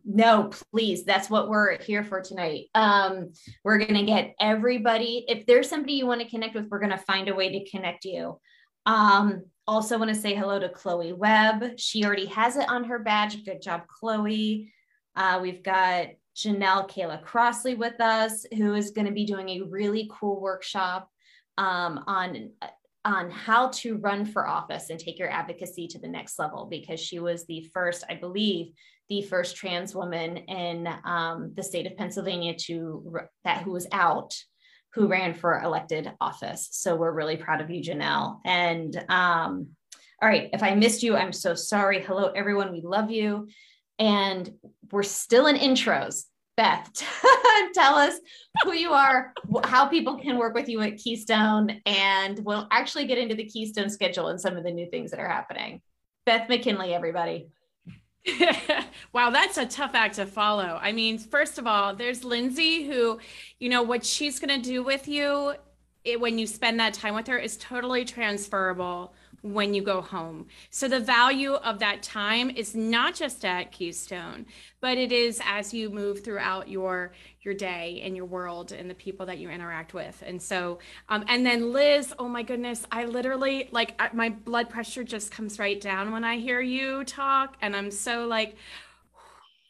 [0.05, 1.03] no, please.
[1.03, 2.65] That's what we're here for tonight.
[2.75, 3.31] Um,
[3.63, 5.25] we're going to get everybody.
[5.27, 7.69] If there's somebody you want to connect with, we're going to find a way to
[7.69, 8.39] connect you.
[8.85, 11.79] Um, also, want to say hello to Chloe Webb.
[11.79, 13.45] She already has it on her badge.
[13.45, 14.71] Good job, Chloe.
[15.15, 19.61] Uh, we've got Janelle Kayla Crossley with us, who is going to be doing a
[19.61, 21.09] really cool workshop
[21.57, 22.51] um, on
[23.05, 27.01] on how to run for office and take your advocacy to the next level because
[27.01, 28.71] she was the first, I believe,
[29.09, 34.35] the first trans woman in um, the state of Pennsylvania to that who was out
[34.93, 36.69] who ran for elected office.
[36.71, 38.39] So we're really proud of you, Janelle.
[38.45, 39.69] And um,
[40.21, 42.01] all right, if I missed you, I'm so sorry.
[42.01, 42.71] Hello, everyone.
[42.71, 43.47] We love you.
[43.97, 44.49] And
[44.91, 46.25] we're still in intros.
[46.55, 46.87] Beth,
[47.73, 48.19] tell us
[48.63, 53.17] who you are, how people can work with you at Keystone, and we'll actually get
[53.17, 55.81] into the Keystone schedule and some of the new things that are happening.
[56.27, 57.47] Beth McKinley, everybody.
[59.13, 60.79] wow, that's a tough act to follow.
[60.81, 63.19] I mean, first of all, there's Lindsay, who,
[63.59, 65.55] you know, what she's going to do with you
[66.03, 70.47] it, when you spend that time with her is totally transferable when you go home.
[70.69, 74.45] So the value of that time is not just at Keystone,
[74.79, 78.95] but it is as you move throughout your your day and your world and the
[78.95, 80.23] people that you interact with.
[80.25, 80.79] And so,
[81.09, 85.59] um, and then Liz, oh my goodness, I literally like my blood pressure just comes
[85.59, 88.55] right down when I hear you talk, and I'm so like.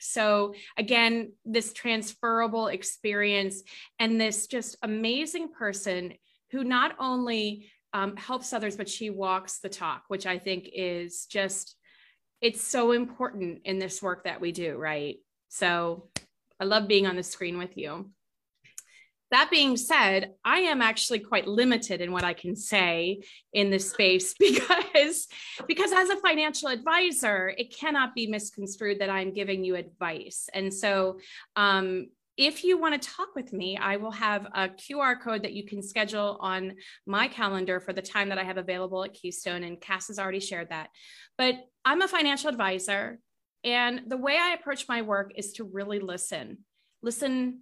[0.05, 3.63] So, again, this transferable experience
[3.99, 6.15] and this just amazing person
[6.51, 11.25] who not only um, helps others, but she walks the talk, which I think is
[11.25, 11.75] just,
[12.41, 15.17] it's so important in this work that we do, right?
[15.49, 16.09] So
[16.59, 18.09] I love being on the screen with you.
[19.31, 23.89] That being said, I am actually quite limited in what I can say in this
[23.89, 25.27] space because,
[25.67, 30.49] because as a financial advisor, it cannot be misconstrued that I'm giving you advice.
[30.53, 31.19] And so
[31.55, 35.53] um, if you want to talk with me, I will have a QR code that
[35.53, 36.73] you can schedule on
[37.05, 39.63] my calendar for the time that I have available at Keystone.
[39.63, 40.89] And Cass has already shared that.
[41.37, 43.19] But I'm a financial advisor.
[43.63, 46.59] And the way I approach my work is to really listen,
[47.01, 47.59] listen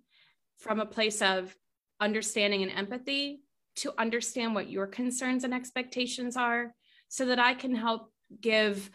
[0.58, 1.56] from a place of
[2.00, 3.42] understanding and empathy
[3.76, 6.74] to understand what your concerns and expectations are
[7.10, 8.90] so that I can help give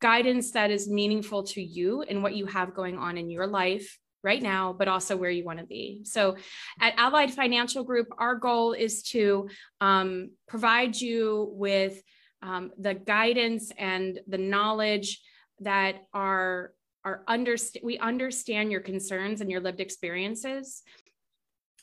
[0.00, 3.98] guidance that is meaningful to you and what you have going on in your life
[4.26, 6.02] right now, but also where you want to be.
[6.04, 6.36] So
[6.80, 9.48] at Allied Financial Group, our goal is to
[9.80, 12.02] um, provide you with
[12.42, 15.22] um, the guidance and the knowledge
[15.60, 16.72] that are
[17.04, 20.82] are understand we understand your concerns and your lived experiences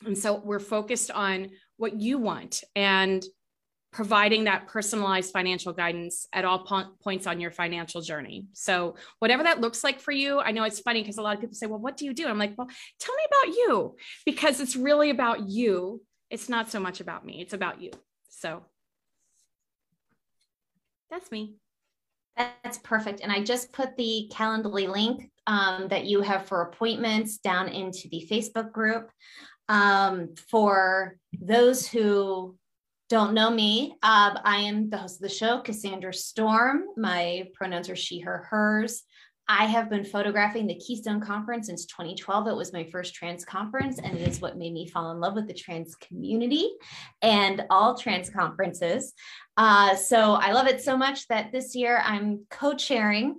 [0.06, 3.23] and so we're focused on what you want and
[3.93, 8.47] providing that personalized financial guidance at all po- points on your financial journey.
[8.53, 11.41] So, whatever that looks like for you, I know it's funny because a lot of
[11.41, 12.27] people say, Well, what do you do?
[12.27, 12.67] I'm like, Well,
[12.99, 16.01] tell me about you because it's really about you.
[16.29, 17.91] It's not so much about me, it's about you.
[18.29, 18.65] So,
[21.10, 21.56] That's me.
[22.36, 23.21] That's perfect.
[23.21, 28.10] And I just put the Calendly link um, that you have for appointments down into
[28.10, 29.12] the Facebook group.
[29.69, 32.58] Um, for those who
[33.13, 36.86] don't know me, um, I am the host of the show, Cassandra Storm.
[36.97, 39.04] My pronouns are she, her, hers.
[39.47, 42.47] I have been photographing the Keystone Conference since 2012.
[42.47, 45.36] It was my first trans conference, and it is what made me fall in love
[45.36, 46.71] with the trans community
[47.21, 49.13] and all trans conferences.
[49.58, 53.36] Uh, so I love it so much that this year I'm co chairing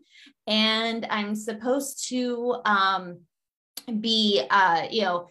[0.47, 3.23] and I'm supposed to um,
[4.01, 5.27] be, uh, you know,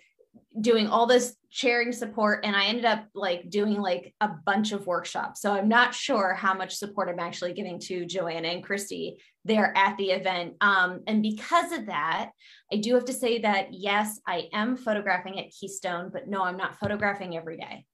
[0.60, 4.88] doing all this sharing support and i ended up like doing like a bunch of
[4.88, 5.42] workshops.
[5.42, 9.76] So i'm not sure how much support i'm actually giving to joanna and christy there
[9.78, 10.56] at the event.
[10.62, 12.32] Um, and because of that
[12.72, 16.58] i do have to say that yes i am photographing at keystone but no i'm
[16.58, 17.86] not photographing every day.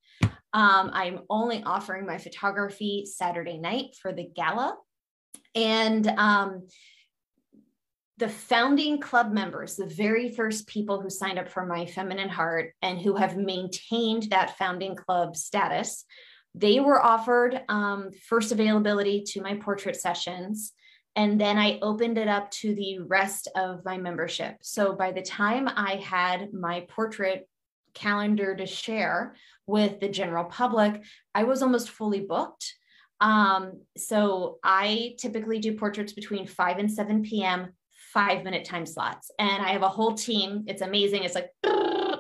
[0.54, 4.76] Um, i'm only offering my photography saturday night for the gala.
[5.56, 6.68] And um,
[8.20, 12.74] the founding club members, the very first people who signed up for My Feminine Heart
[12.82, 16.04] and who have maintained that founding club status,
[16.54, 20.74] they were offered um, first availability to my portrait sessions.
[21.16, 24.58] And then I opened it up to the rest of my membership.
[24.62, 27.48] So by the time I had my portrait
[27.94, 31.04] calendar to share with the general public,
[31.34, 32.74] I was almost fully booked.
[33.22, 37.74] Um, so I typically do portraits between 5 and 7 p.m
[38.14, 39.32] five minute time slots.
[39.40, 40.64] And I have a whole team.
[40.68, 41.24] It's amazing.
[41.24, 41.52] It's like,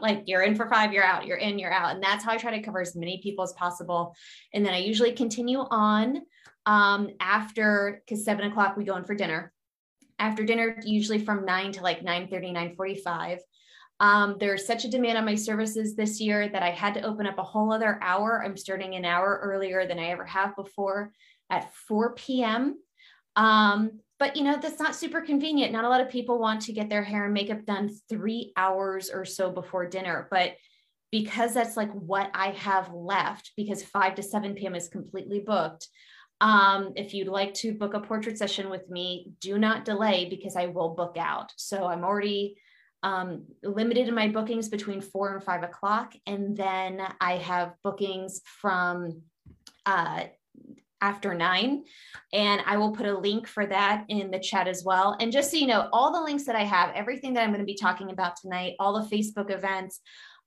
[0.02, 1.95] like you're in for five, you're out, you're in, you're out.
[1.95, 4.15] And that's how I try to cover as many people as possible.
[4.54, 6.21] And then I usually continue on
[6.65, 9.52] um, after, because seven o'clock we go in for dinner.
[10.19, 13.39] After dinner, usually from nine to like 9 30, 9 45.
[14.02, 17.25] Um, there's such a demand on my services this year that I had to open
[17.25, 18.41] up a whole other hour.
[18.43, 21.12] I'm starting an hour earlier than I ever have before
[21.49, 22.78] at 4 p.m.
[23.36, 25.71] Um, but you know that's not super convenient.
[25.71, 29.10] Not a lot of people want to get their hair and makeup done three hours
[29.10, 30.27] or so before dinner.
[30.29, 30.55] But
[31.12, 35.88] because that's like what i have left because 5 to 7 p.m is completely booked
[36.41, 40.55] um, if you'd like to book a portrait session with me do not delay because
[40.55, 41.51] i will book out.
[41.58, 42.58] So i'm already
[43.01, 46.13] um, limited in my bookings between 4 and 5 o'clock.
[46.25, 49.21] And then i have bookings from
[49.86, 50.25] uh,
[51.01, 51.83] after nine.
[52.33, 55.15] And I will put a link for that in the chat as well.
[55.19, 57.59] And just so you know, all the links that I have, everything that I'm going
[57.59, 60.01] to be talking about tonight, all the Facebook events,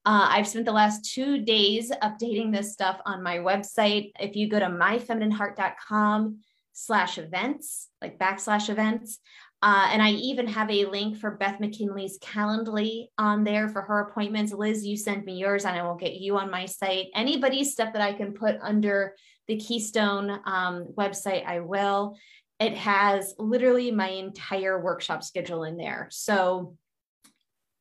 [0.05, 4.11] uh, I've spent the last two days updating this stuff on my website.
[4.19, 6.39] If you go to myfeminineheart.com
[6.73, 9.21] slash events, like backslash events,
[9.63, 14.01] uh, and I even have a link for Beth McKinley's Calendly on there for her
[14.01, 14.53] appointments.
[14.53, 17.07] Liz, you send me yours and I will get you on my site.
[17.15, 19.15] Anybody's stuff that I can put under
[19.53, 22.17] the Keystone um, website, I will.
[22.59, 26.09] It has literally my entire workshop schedule in there.
[26.11, 26.75] So,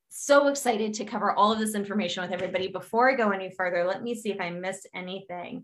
[0.10, 2.68] so excited to cover all of this information with everybody.
[2.68, 5.64] Before I go any further, let me see if I missed anything.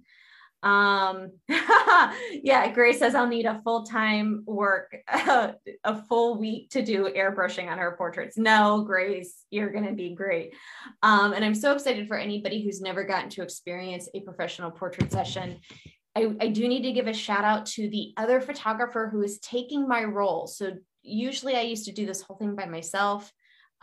[0.64, 5.56] Um, yeah, Grace says I'll need a full time work, a
[6.10, 8.38] full week to do airbrushing on her portraits.
[8.38, 10.54] No, Grace, you're going to be great.
[11.04, 15.12] Um, and I'm so excited for anybody who's never gotten to experience a professional portrait
[15.12, 15.60] session.
[16.18, 19.40] I, I do need to give a shout out to the other photographer who is
[19.40, 20.48] taking my role.
[20.48, 20.72] So
[21.04, 23.32] usually I used to do this whole thing by myself.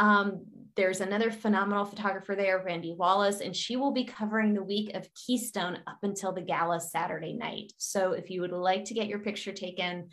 [0.01, 0.45] Um,
[0.75, 5.09] there's another phenomenal photographer there, Randy Wallace, and she will be covering the week of
[5.15, 7.73] Keystone up until the gala Saturday night.
[7.79, 10.09] So if you would like to get your picture taken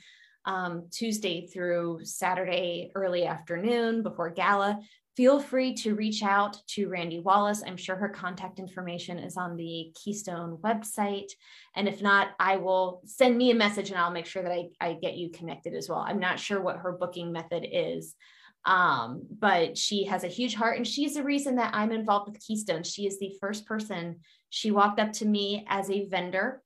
[0.46, 4.80] um, Tuesday through Saturday early afternoon before gala,
[5.18, 7.64] feel free to reach out to Randy Wallace.
[7.66, 11.32] I'm sure her contact information is on the Keystone website.
[11.76, 14.70] And if not, I will send me a message and I'll make sure that I,
[14.80, 16.00] I get you connected as well.
[16.00, 18.16] I'm not sure what her booking method is.
[18.64, 22.42] Um, but she has a huge heart and she's the reason that I'm involved with
[22.46, 22.84] Keystone.
[22.84, 24.20] She is the first person.
[24.50, 26.62] She walked up to me as a vendor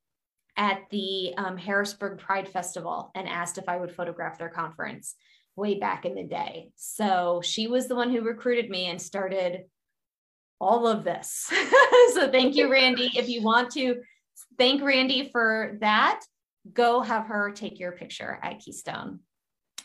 [0.57, 5.15] at the um, Harrisburg Pride Festival and asked if I would photograph their conference
[5.55, 6.71] way back in the day.
[6.75, 9.65] So she was the one who recruited me and started
[10.59, 11.51] all of this.
[12.13, 13.11] so thank you, Randy.
[13.15, 14.01] If you want to
[14.57, 16.21] thank Randy for that,
[16.73, 19.19] go have her take your picture at Keystone.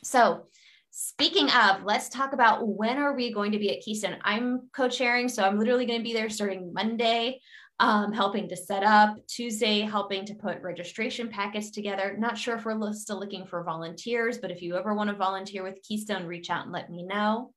[0.02, 0.46] So
[0.92, 4.16] Speaking of, let's talk about when are we going to be at Keystone?
[4.22, 7.40] I'm co-chairing, so I'm literally going to be there starting Monday,
[7.80, 9.16] um, helping to set up.
[9.26, 12.14] Tuesday, helping to put registration packets together.
[12.18, 15.64] Not sure if we're still looking for volunteers, but if you ever want to volunteer
[15.64, 17.52] with Keystone, reach out and let me know.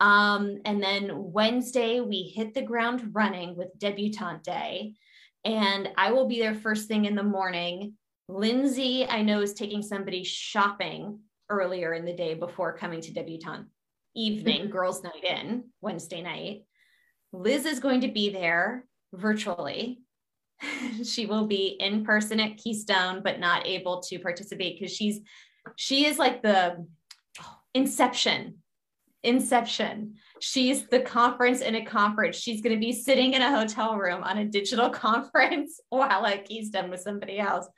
[0.00, 4.94] Um, and then Wednesday, we hit the ground running with Debutante.
[5.44, 7.94] And I will be there first thing in the morning
[8.28, 13.66] Lindsey, I know, is taking somebody shopping earlier in the day before coming to debutante
[14.14, 14.72] evening, mm-hmm.
[14.72, 16.64] girls' night in, Wednesday night.
[17.32, 20.00] Liz is going to be there virtually.
[21.04, 25.20] she will be in person at Keystone, but not able to participate because she's
[25.76, 26.86] she is like the
[27.74, 28.58] inception.
[29.22, 30.14] Inception.
[30.40, 32.36] She's the conference in a conference.
[32.36, 36.44] She's going to be sitting in a hotel room on a digital conference while at
[36.44, 37.68] Keystone with somebody else.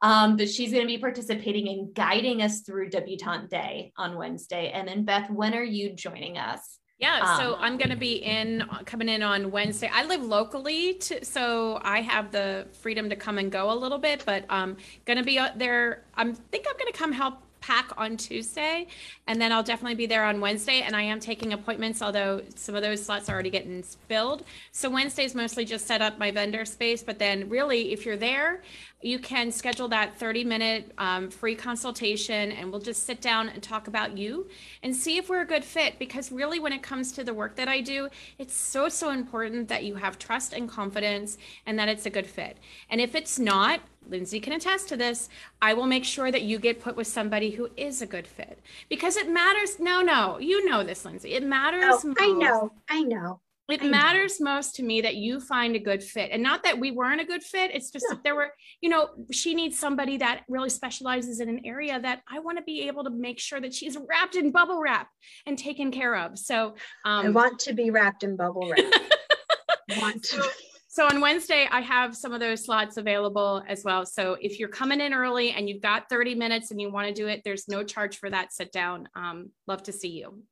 [0.00, 4.70] Um, but she's going to be participating in guiding us through debutante day on Wednesday.
[4.70, 6.78] And then Beth, when are you joining us?
[6.98, 9.88] Yeah, so um, I'm going to be in coming in on Wednesday.
[9.92, 13.98] I live locally, to, so I have the freedom to come and go a little
[13.98, 16.02] bit, but I'm going to be there.
[16.16, 18.88] I think I'm going to come help pack on Tuesday,
[19.28, 20.80] and then I'll definitely be there on Wednesday.
[20.80, 24.42] And I am taking appointments, although some of those slots are already getting filled.
[24.72, 28.16] So Wednesday is mostly just set up my vendor space, but then really, if you're
[28.16, 28.62] there,
[29.00, 33.62] you can schedule that 30 minute um, free consultation and we'll just sit down and
[33.62, 34.48] talk about you
[34.82, 37.54] and see if we're a good fit because really when it comes to the work
[37.56, 41.88] that i do it's so so important that you have trust and confidence and that
[41.88, 42.58] it's a good fit
[42.90, 45.28] and if it's not Lindsey can attest to this.
[45.60, 48.58] I will make sure that you get put with somebody who is a good fit
[48.88, 49.78] because it matters.
[49.78, 51.34] No, no, you know this, Lindsey.
[51.34, 51.84] It matters.
[51.86, 52.72] Oh, I know.
[52.88, 53.40] I know.
[53.68, 56.90] It matters most to me that you find a good fit and not that we
[56.90, 57.70] weren't a good fit.
[57.74, 58.14] It's just yeah.
[58.14, 62.22] that there were, you know, she needs somebody that really specializes in an area that
[62.30, 65.08] I want to be able to make sure that she's wrapped in bubble wrap
[65.44, 66.38] and taken care of.
[66.38, 69.02] So um, I want to be wrapped in bubble wrap.
[70.00, 70.42] want to.
[70.88, 74.06] So on Wednesday, I have some of those slots available as well.
[74.06, 77.14] So if you're coming in early and you've got 30 minutes and you want to
[77.14, 79.08] do it, there's no charge for that sit down.
[79.14, 80.42] Um, love to see you.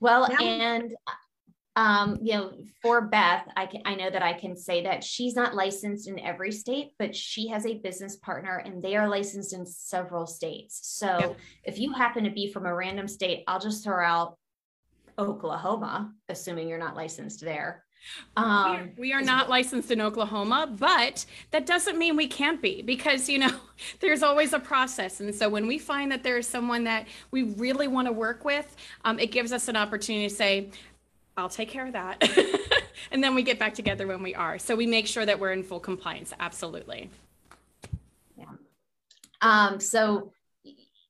[0.00, 0.40] Well, yeah.
[0.40, 0.94] and
[1.76, 5.36] um, you know, for Beth, I can I know that I can say that she's
[5.36, 9.52] not licensed in every state, but she has a business partner and they are licensed
[9.54, 10.80] in several states.
[10.82, 11.32] So yeah.
[11.64, 14.36] if you happen to be from a random state, I'll just throw out
[15.18, 17.84] Oklahoma, assuming you're not licensed there.
[18.36, 23.28] Um, we are not licensed in Oklahoma, but that doesn't mean we can't be because,
[23.28, 23.54] you know,
[24.00, 25.20] there's always a process.
[25.20, 28.76] And so when we find that there's someone that we really want to work with,
[29.04, 30.70] um, it gives us an opportunity to say,
[31.36, 32.22] I'll take care of that.
[33.10, 34.58] and then we get back together when we are.
[34.58, 36.32] So we make sure that we're in full compliance.
[36.38, 37.10] Absolutely.
[38.36, 38.46] Yeah.
[39.40, 40.32] Um, so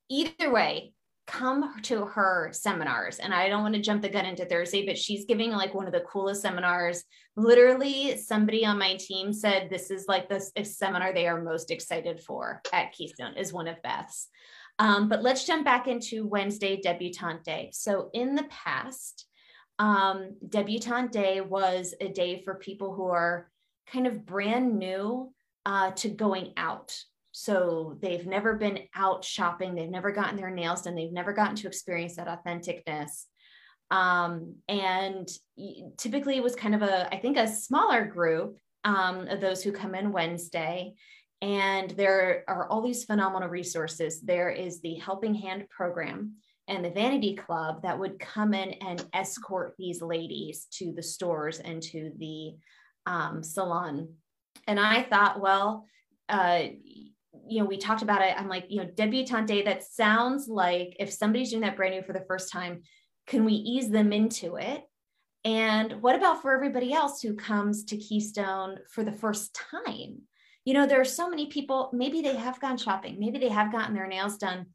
[0.09, 0.93] either way,
[1.31, 4.99] come to her seminars and i don't want to jump the gun into thursday but
[4.99, 7.05] she's giving like one of the coolest seminars.
[7.37, 12.21] Literally somebody on my team said this is like the seminar they are most excited
[12.21, 14.29] for at keystone is one of beth's.
[14.79, 17.71] Um, but let's jump back into wednesday debutante day.
[17.73, 19.27] So in the past
[19.79, 23.51] um, debutante day was a day for people who are
[23.87, 25.33] kind of brand new
[25.67, 26.97] uh, to going out
[27.41, 31.57] so they've never been out shopping, they've never gotten their nails done, they've never gotten
[31.57, 33.25] to experience that authenticness.
[33.91, 35.27] Um, and
[35.97, 39.73] typically it was kind of a, I think, a smaller group um, of those who
[39.73, 40.93] come in Wednesday.
[41.41, 44.21] And there are all these phenomenal resources.
[44.21, 46.35] There is the Helping Hand program
[46.69, 51.59] and the Vanity Club that would come in and escort these ladies to the stores
[51.59, 52.57] and to the
[53.07, 54.11] um, salon.
[54.67, 55.87] And I thought, well,
[56.29, 56.65] uh,
[57.51, 58.35] you know, we talked about it.
[58.39, 62.13] I'm like, you know, debutante, that sounds like if somebody's doing that brand new for
[62.13, 62.83] the first time,
[63.27, 64.83] can we ease them into it?
[65.45, 70.23] And what about for everybody else who comes to Keystone for the first time?
[70.65, 73.73] You know, there are so many people, maybe they have gone shopping, maybe they have
[73.73, 74.67] gotten their nails done,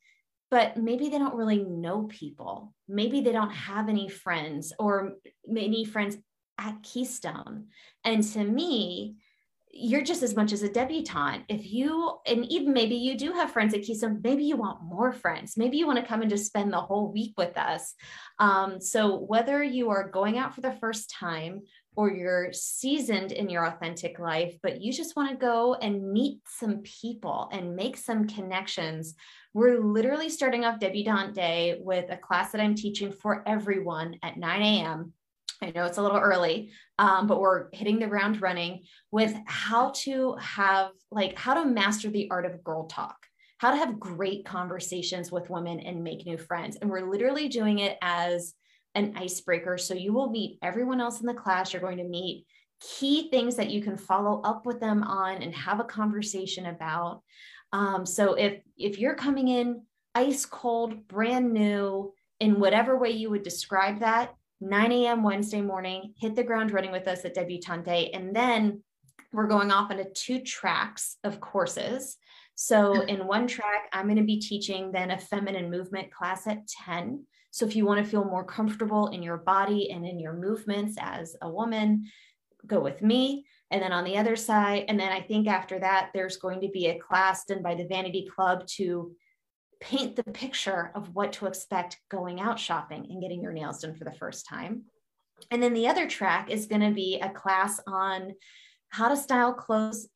[0.51, 2.73] but maybe they don't really know people.
[2.87, 5.13] Maybe they don't have any friends or
[5.47, 6.17] many friends
[6.57, 7.67] at Keystone.
[8.03, 9.15] And to me,
[9.77, 11.43] you're just as much as a debutante.
[11.49, 15.11] If you, and even maybe you do have friends at Keystone, maybe you want more
[15.11, 15.57] friends.
[15.57, 17.93] Maybe you want to come and just spend the whole week with us.
[18.39, 21.61] Um, so, whether you are going out for the first time
[21.97, 26.39] or you're seasoned in your authentic life, but you just want to go and meet
[26.47, 29.15] some people and make some connections,
[29.53, 34.37] we're literally starting off Debutante Day with a class that I'm teaching for everyone at
[34.37, 35.13] 9 a.m.
[35.61, 39.91] I know it's a little early, um, but we're hitting the ground running with how
[40.03, 43.15] to have, like, how to master the art of girl talk,
[43.57, 46.77] how to have great conversations with women and make new friends.
[46.77, 48.53] And we're literally doing it as
[48.95, 49.77] an icebreaker.
[49.77, 51.73] So you will meet everyone else in the class.
[51.73, 52.45] You're going to meet
[52.81, 57.21] key things that you can follow up with them on and have a conversation about.
[57.71, 59.81] Um, so if if you're coming in
[60.13, 64.33] ice cold, brand new, in whatever way you would describe that,
[64.65, 65.21] 9 a.m.
[65.23, 68.09] Wednesday morning, hit the ground running with us at Debutante.
[68.13, 68.81] And then
[69.31, 72.17] we're going off into two tracks of courses.
[72.55, 73.07] So hmm.
[73.07, 77.25] in one track, I'm going to be teaching then a feminine movement class at 10.
[77.51, 80.97] So if you want to feel more comfortable in your body and in your movements
[80.99, 82.05] as a woman,
[82.65, 83.45] go with me.
[83.71, 86.69] And then on the other side, and then I think after that, there's going to
[86.69, 89.11] be a class done by the Vanity Club to
[89.81, 93.95] paint the picture of what to expect going out shopping and getting your nails done
[93.95, 94.83] for the first time.
[95.51, 98.33] And then the other track is going to be a class on
[98.89, 100.07] how to style clothes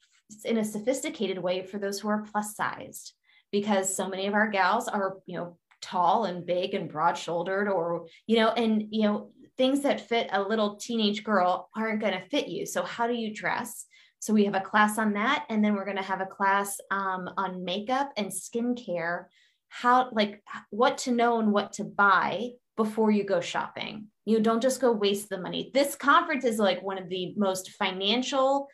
[0.45, 3.13] in a sophisticated way for those who are plus sized
[3.51, 7.67] because so many of our gals are you know tall and big and broad shouldered
[7.67, 12.13] or you know and you know things that fit a little teenage girl aren't going
[12.13, 13.85] to fit you so how do you dress
[14.19, 16.77] so we have a class on that and then we're going to have a class
[16.91, 19.25] um, on makeup and skincare
[19.69, 24.61] how like what to know and what to buy before you go shopping you don't
[24.61, 28.67] just go waste the money this conference is like one of the most financial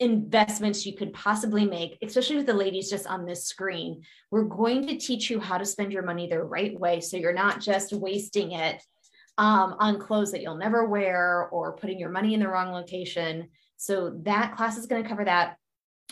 [0.00, 4.02] investments you could possibly make, especially with the ladies just on this screen.
[4.30, 7.34] We're going to teach you how to spend your money the right way so you're
[7.34, 8.82] not just wasting it
[9.36, 13.50] um, on clothes that you'll never wear or putting your money in the wrong location.
[13.76, 15.56] So that class is going to cover that.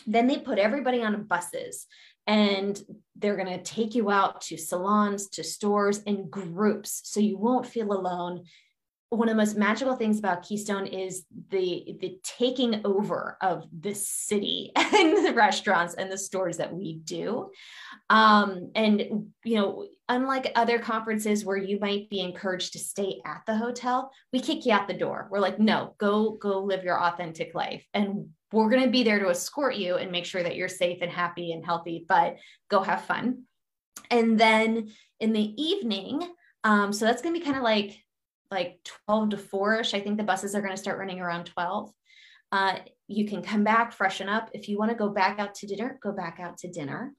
[0.05, 1.87] Then they put everybody on buses
[2.27, 2.79] and
[3.15, 7.65] they're going to take you out to salons, to stores in groups so you won't
[7.65, 8.43] feel alone
[9.09, 13.95] one of the most magical things about Keystone is the the taking over of the
[13.95, 17.49] city and the restaurants and the stores that we do.
[18.11, 23.41] Um, and you know, unlike other conferences where you might be encouraged to stay at
[23.47, 25.27] the hotel, we kick you out the door.
[25.31, 29.19] We're like, no, go go live your authentic life, and we're going to be there
[29.19, 32.05] to escort you and make sure that you're safe and happy and healthy.
[32.07, 32.37] But
[32.69, 33.43] go have fun.
[34.09, 34.89] And then
[35.19, 36.27] in the evening,
[36.63, 37.97] um, so that's going to be kind of like
[38.51, 39.93] like 12 to 4ish.
[39.93, 41.91] I think the buses are going to start running around 12.
[42.51, 42.77] Uh,
[43.07, 44.49] you can come back, freshen up.
[44.53, 47.13] If you want to go back out to dinner, go back out to dinner.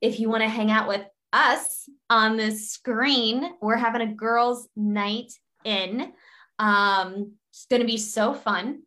[0.00, 4.68] If you want to hang out with us on the screen, we're having a girls'
[4.74, 5.32] night
[5.64, 6.12] in.
[6.58, 8.82] Um, it's going to be so fun.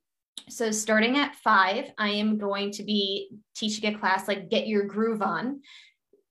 [0.50, 4.84] So, starting at five, I am going to be teaching a class like Get Your
[4.84, 5.62] Groove On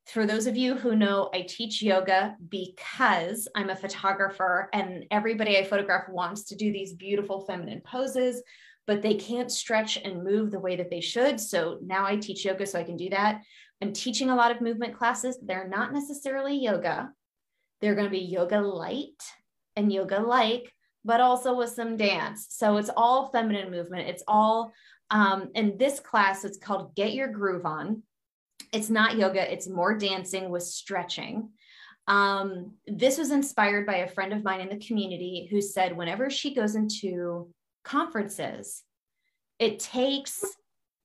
[0.06, 5.56] for those of you who know, I teach yoga because I'm a photographer and everybody
[5.56, 8.42] I photograph wants to do these beautiful feminine poses,
[8.86, 11.40] but they can't stretch and move the way that they should.
[11.40, 13.40] So now I teach yoga so I can do that.
[13.80, 15.38] I'm teaching a lot of movement classes.
[15.42, 17.10] They're not necessarily yoga,
[17.80, 19.22] they're going to be yoga light
[19.74, 20.72] and yoga like,
[21.04, 22.46] but also with some dance.
[22.50, 24.08] So it's all feminine movement.
[24.08, 24.72] It's all,
[25.10, 28.02] um, in this class, it's called Get Your Groove On
[28.74, 31.50] it's not yoga, it's more dancing with stretching.
[32.08, 36.28] Um, this was inspired by a friend of mine in the community who said whenever
[36.28, 37.48] she goes into
[37.84, 38.82] conferences,
[39.60, 40.44] it takes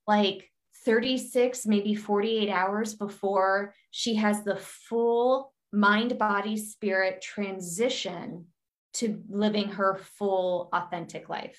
[0.08, 0.50] like
[0.84, 8.46] 36, maybe 48 hours before she has the full mind, body, spirit transition
[8.94, 11.58] to living her full authentic life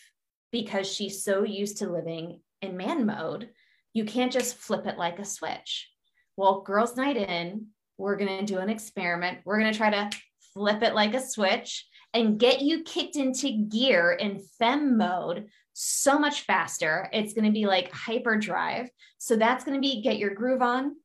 [0.51, 3.49] because she's so used to living in man mode.
[3.93, 5.91] You can't just flip it like a switch
[6.38, 7.67] well, girls' night in,
[7.97, 9.39] we're going to do an experiment.
[9.45, 10.09] We're going to try to
[10.53, 16.19] flip it like a switch and get you kicked into gear in fem mode so
[16.19, 17.09] much faster.
[17.13, 18.89] It's going to be like hyperdrive.
[19.17, 20.95] So that's going to be get your groove on.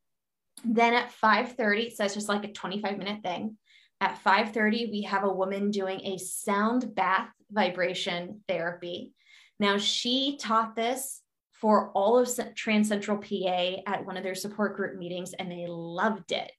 [0.65, 3.59] Then at 5:30, so it's just like a 25 minute thing.
[4.01, 9.15] At 5:30, we have a woman doing a sound bath vibration therapy.
[9.59, 11.23] Now she taught this
[11.53, 15.67] for all of Trans Central PA at one of their support group meetings, and they
[15.67, 16.53] loved it.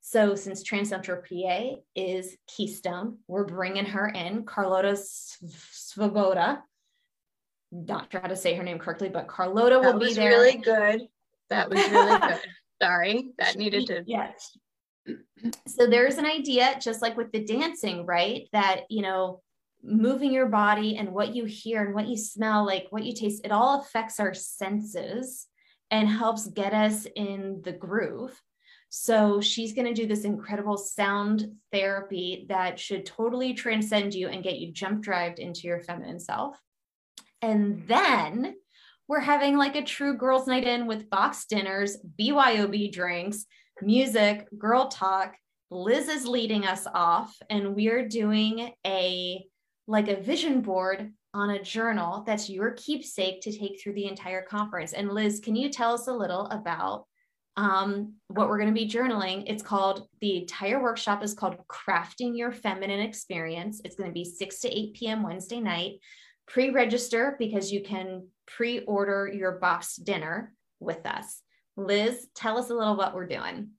[0.00, 6.60] So, since Trans Central PA is Keystone, we're bringing her in, Carlota Svoboda.
[7.72, 10.30] Not sure how to say her name correctly, but Carlota will be there.
[10.30, 11.08] Really good.
[11.50, 12.40] That was really good.
[12.82, 14.04] Sorry, that needed to.
[14.06, 14.56] Yes.
[15.66, 18.48] So there's an idea, just like with the dancing, right?
[18.52, 19.42] That you know
[19.82, 23.44] moving your body and what you hear and what you smell, like what you taste,
[23.44, 25.46] it all affects our senses
[25.90, 28.40] and helps get us in the groove.
[28.88, 34.42] So she's going to do this incredible sound therapy that should totally transcend you and
[34.42, 36.58] get you jump drived into your feminine self.
[37.42, 38.54] And then
[39.08, 43.44] we're having like a true girls' night in with box dinners, BYOB drinks,
[43.84, 45.34] music, girl talk.
[45.70, 49.44] Liz is leading us off, and we're doing a
[49.86, 54.42] like a vision board on a journal that's your keepsake to take through the entire
[54.42, 54.92] conference.
[54.92, 57.06] And Liz, can you tell us a little about
[57.56, 59.44] um, what we're going to be journaling?
[59.46, 63.80] It's called the entire workshop is called Crafting Your Feminine Experience.
[63.84, 65.22] It's going to be 6 to 8 p.m.
[65.22, 65.94] Wednesday night.
[66.46, 71.42] pre-register because you can pre-order your box dinner with us.
[71.76, 73.70] Liz, tell us a little what we're doing.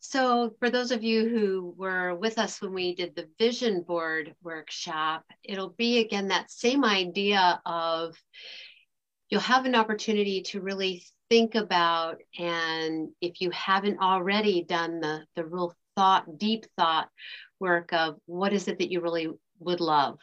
[0.00, 4.34] So, for those of you who were with us when we did the vision board
[4.42, 8.16] workshop, it'll be again that same idea of
[9.28, 15.24] you'll have an opportunity to really think about, and if you haven't already done the,
[15.34, 17.08] the real thought, deep thought
[17.58, 20.18] work of what is it that you really would love?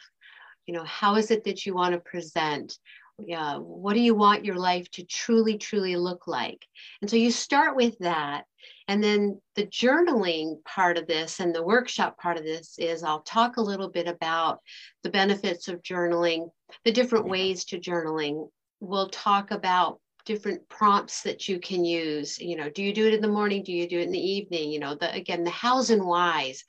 [0.66, 2.78] You know, how is it that you want to present?
[3.18, 6.66] Yeah, what do you want your life to truly, truly look like?
[7.00, 8.44] And so you start with that
[8.88, 13.22] and then the journaling part of this and the workshop part of this is I'll
[13.22, 14.60] talk a little bit about
[15.02, 16.50] the benefits of journaling,
[16.84, 18.48] the different ways to journaling.
[18.80, 22.38] We'll talk about different prompts that you can use.
[22.38, 23.62] You know, do you do it in the morning?
[23.62, 24.70] Do you do it in the evening?
[24.70, 26.64] You know, the again, the hows and whys.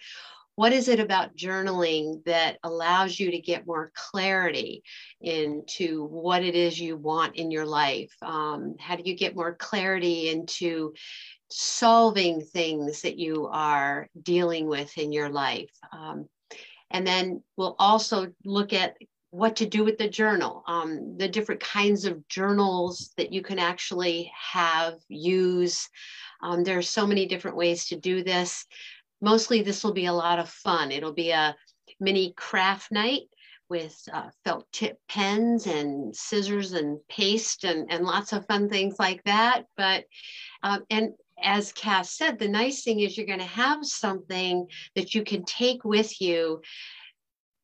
[0.55, 4.83] What is it about journaling that allows you to get more clarity
[5.19, 8.13] into what it is you want in your life?
[8.21, 10.93] Um, how do you get more clarity into
[11.49, 15.71] solving things that you are dealing with in your life.
[15.91, 16.27] Um,
[16.91, 18.95] and then we'll also look at
[19.31, 23.59] what to do with the journal, um, the different kinds of journals that you can
[23.59, 25.89] actually have, use.
[26.41, 28.65] Um, there are so many different ways to do this.
[29.21, 30.91] Mostly, this will be a lot of fun.
[30.91, 31.55] It'll be a
[31.99, 33.23] mini craft night
[33.69, 38.95] with uh, felt tip pens and scissors and paste and, and lots of fun things
[38.99, 39.63] like that.
[39.75, 40.05] But
[40.61, 45.13] um, and as Cass said, the nice thing is you're going to have something that
[45.13, 46.61] you can take with you.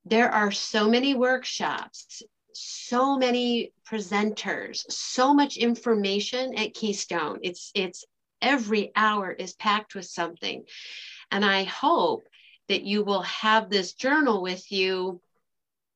[0.06, 2.24] There are so many workshops,
[2.54, 7.40] so many presenters, so much information at Keystone.
[7.44, 8.04] It's it's
[8.42, 10.64] every hour is packed with something.
[11.32, 12.28] And I hope
[12.68, 15.22] that you will have this journal with you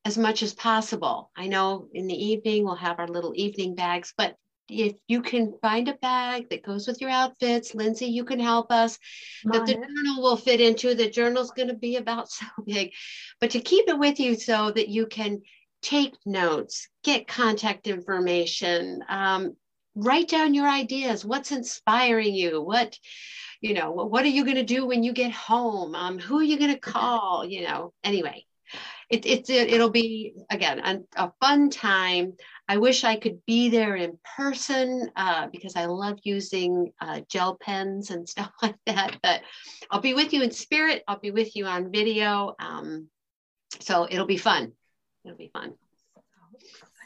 [0.03, 1.31] as much as possible.
[1.35, 4.35] I know in the evening we'll have our little evening bags, but
[4.69, 8.71] if you can find a bag that goes with your outfits, Lindsey, you can help
[8.71, 8.97] us.
[9.45, 10.95] That the journal will fit into.
[10.95, 12.91] The journal's going to be about so big,
[13.39, 15.41] but to keep it with you so that you can
[15.81, 19.55] take notes, get contact information, um,
[19.95, 21.23] write down your ideas.
[21.23, 22.61] What's inspiring you?
[22.61, 22.97] What,
[23.65, 25.95] you know, what are you going to do when you get home?
[25.95, 27.43] Um, who are you going to call?
[27.43, 28.45] You know, anyway,
[29.09, 32.33] it, it's it, it'll be again a, a fun time.
[32.67, 37.57] I wish I could be there in person uh, because I love using uh, gel
[37.59, 39.17] pens and stuff like that.
[39.23, 39.41] But
[39.89, 41.03] I'll be with you in spirit.
[41.07, 42.53] I'll be with you on video.
[42.59, 43.09] Um,
[43.79, 44.73] so it'll be fun.
[45.23, 45.73] It'll be fun.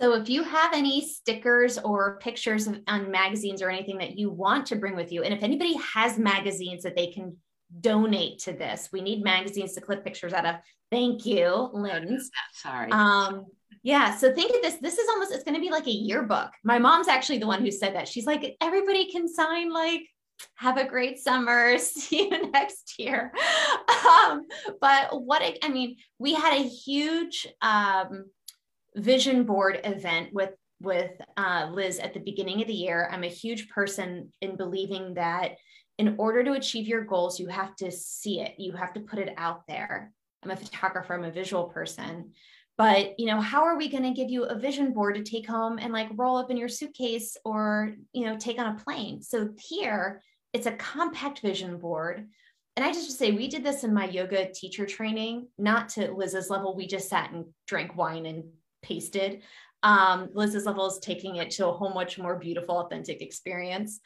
[0.01, 4.29] So if you have any stickers or pictures of, on magazines or anything that you
[4.29, 7.35] want to bring with you, and if anybody has magazines that they can
[7.81, 10.55] donate to this, we need magazines to clip pictures out of.
[10.91, 12.31] Thank you, Lynn's.
[12.53, 12.91] Sorry.
[12.91, 13.45] Um,
[13.83, 14.15] yeah.
[14.15, 14.75] So think of this.
[14.81, 16.51] This is almost, it's going to be like a yearbook.
[16.63, 18.07] My mom's actually the one who said that.
[18.07, 20.01] She's like, everybody can sign like,
[20.55, 21.77] have a great summer.
[21.77, 23.33] See you next year.
[24.09, 24.45] Um,
[24.81, 28.25] but what, I, I mean, we had a huge um,
[28.95, 33.09] vision board event with with uh, Liz at the beginning of the year.
[33.11, 35.55] I'm a huge person in believing that
[35.97, 38.53] in order to achieve your goals, you have to see it.
[38.57, 40.13] You have to put it out there.
[40.41, 42.31] I'm a photographer, I'm a visual person
[42.79, 45.45] but you know how are we going to give you a vision board to take
[45.45, 49.21] home and like roll up in your suitcase or you know take on a plane
[49.21, 50.23] so here
[50.53, 52.27] it's a compact vision board
[52.75, 56.49] and i just say we did this in my yoga teacher training not to liz's
[56.49, 58.45] level we just sat and drank wine and
[58.81, 59.41] pasted.
[59.83, 63.99] Um, liz's level is taking it to a whole much more beautiful authentic experience.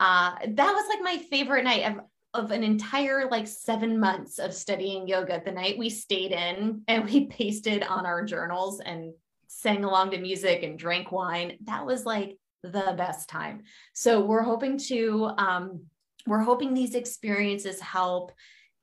[0.00, 2.00] Uh, that was like my favorite night of
[2.34, 5.40] of an entire like seven months of studying yoga.
[5.44, 9.12] The night we stayed in and we pasted on our journals and
[9.46, 13.62] sang along to music and drank wine that was like the best time.
[13.92, 15.84] So we're hoping to um,
[16.26, 18.32] we're hoping these experiences help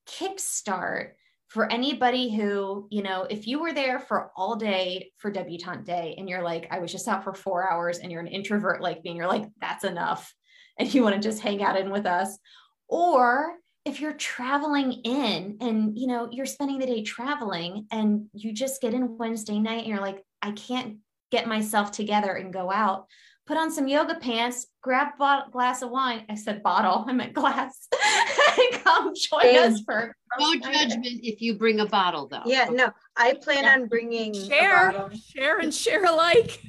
[0.07, 1.11] kickstart
[1.51, 6.15] for anybody who, you know, if you were there for all day for debutante day
[6.17, 9.03] and you're like, I was just out for four hours and you're an introvert like
[9.03, 10.33] me, and you're like, that's enough.
[10.79, 12.39] And you want to just hang out in with us,
[12.87, 18.53] or if you're traveling in and you know you're spending the day traveling and you
[18.53, 20.99] just get in Wednesday night and you're like I can't
[21.29, 23.07] get myself together and go out
[23.51, 27.33] put on some yoga pants grab a glass of wine I said bottle I meant
[27.33, 27.89] glass
[28.57, 32.69] and come join and us for no judgment if you bring a bottle though yeah
[32.71, 33.73] no I plan yeah.
[33.73, 36.61] on bringing share share and share alike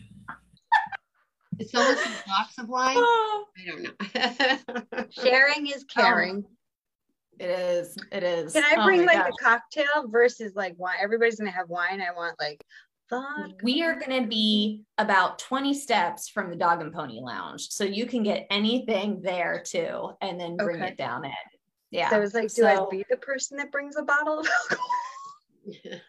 [1.61, 2.97] is someone some box of wine?
[2.97, 5.05] I don't know.
[5.11, 6.37] Sharing is caring.
[6.37, 6.47] Um,
[7.39, 7.97] it is.
[8.11, 8.53] It is.
[8.55, 9.31] Can I oh bring oh like gosh.
[9.31, 10.97] a cocktail versus like wine?
[11.01, 12.01] Everybody's gonna have wine.
[12.01, 12.65] I want like
[13.13, 17.69] thought we are going to be about 20 steps from the dog and pony lounge.
[17.69, 20.93] So you can get anything there too and then bring okay.
[20.93, 21.33] it down in.
[21.91, 22.09] Yeah.
[22.09, 24.49] So I was like, do so, I be the person that brings a bottle of
[24.49, 24.89] alcohol?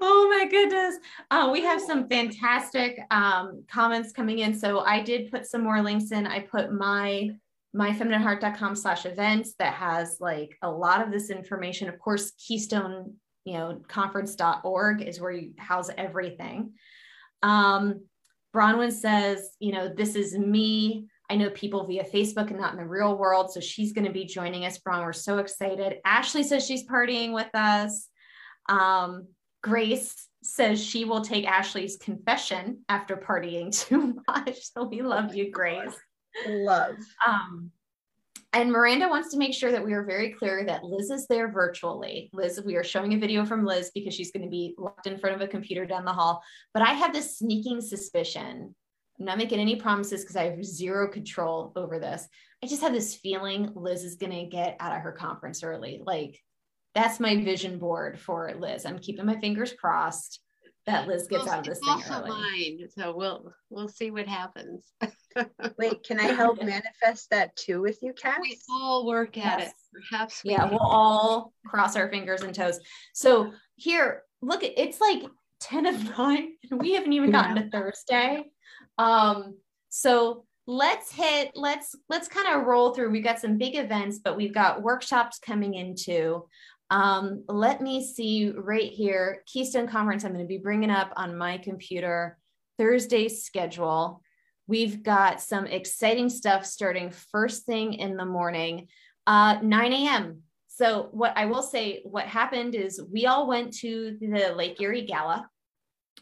[0.00, 0.98] oh my goodness.
[1.30, 4.54] Uh, we have some fantastic um, comments coming in.
[4.54, 6.28] So I did put some more links in.
[6.28, 7.30] I put my
[7.74, 11.88] myfeminineheart.com slash events that has like a lot of this information.
[11.88, 13.14] Of course, Keystone,
[13.44, 16.72] you know, conference.org is where you house everything.
[17.42, 18.02] Um,
[18.54, 21.06] Bronwyn says, you know, this is me.
[21.30, 23.50] I know people via Facebook and not in the real world.
[23.50, 24.78] So she's going to be joining us.
[24.78, 25.96] Bron, we're so excited.
[26.04, 28.08] Ashley says she's partying with us.
[28.68, 29.28] Um,
[29.62, 34.72] Grace says she will take Ashley's confession after partying too much.
[34.72, 35.96] So we love you, Grace.
[36.46, 36.96] Love.
[37.26, 37.70] Um,
[38.52, 41.50] and Miranda wants to make sure that we are very clear that Liz is there
[41.50, 42.28] virtually.
[42.34, 45.18] Liz, we are showing a video from Liz because she's going to be locked in
[45.18, 46.42] front of a computer down the hall.
[46.74, 48.74] But I have this sneaking suspicion.
[49.18, 52.28] I'm not making any promises because I have zero control over this.
[52.62, 56.02] I just have this feeling Liz is going to get out of her conference early.
[56.04, 56.38] Like
[56.94, 58.84] that's my vision board for Liz.
[58.84, 60.40] I'm keeping my fingers crossed
[60.86, 62.30] that Liz gets well, out of this thing early.
[62.30, 62.88] mine.
[62.90, 64.92] So we'll we'll see what happens.
[65.78, 68.38] Wait, can I help manifest that too with you, Cass?
[68.40, 69.68] We all work at yes.
[69.68, 69.74] it.
[70.10, 70.40] Perhaps.
[70.44, 72.80] yeah, we'll all cross our fingers and toes.
[73.12, 75.22] So here, look, it's like
[75.60, 77.62] 10 of 9, and we haven't even gotten yeah.
[77.64, 78.44] to Thursday.
[78.98, 79.56] Um,
[79.88, 83.10] so let's hit, let's let's kind of roll through.
[83.10, 86.46] We've got some big events, but we've got workshops coming into.
[86.90, 91.38] Um, let me see right here, Keystone Conference, I'm going to be bringing up on
[91.38, 92.38] my computer
[92.78, 94.21] Thursday schedule.
[94.66, 98.88] We've got some exciting stuff starting first thing in the morning,
[99.26, 100.42] uh, 9 a.m.
[100.68, 105.06] So what I will say, what happened is we all went to the Lake Erie
[105.06, 105.48] Gala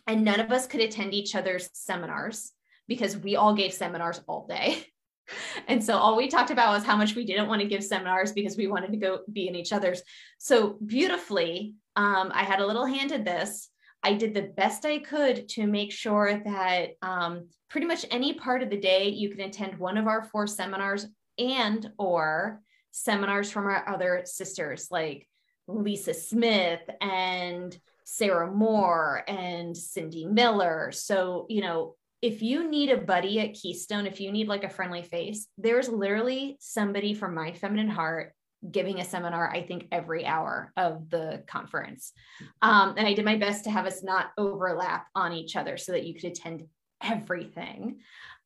[0.06, 2.52] and none of us could attend each other's seminars
[2.88, 4.84] because we all gave seminars all day.
[5.68, 8.32] and so all we talked about was how much we didn't want to give seminars
[8.32, 10.02] because we wanted to go be in each other's.
[10.38, 13.69] So beautifully, um, I had a little hand in this.
[14.02, 18.62] I did the best I could to make sure that um, pretty much any part
[18.62, 21.06] of the day you can attend one of our four seminars
[21.38, 25.28] and or seminars from our other sisters like
[25.68, 30.90] Lisa Smith and Sarah Moore and Cindy Miller.
[30.92, 34.68] So, you know, if you need a buddy at Keystone, if you need like a
[34.68, 38.34] friendly face, there's literally somebody from My Feminine Heart
[38.68, 42.12] giving a seminar, I think, every hour of the conference.
[42.60, 45.92] Um, and I did my best to have us not overlap on each other so
[45.92, 46.66] that you could attend
[47.02, 48.00] everything.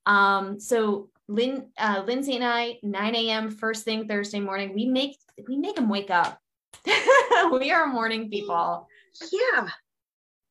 [0.07, 3.51] Um, so Lynn, uh, Lindsey and I, 9 a.m.
[3.51, 5.17] first thing Thursday morning, we make
[5.49, 6.39] we make them wake up.
[7.53, 8.87] we are morning people.
[9.33, 9.69] Yeah.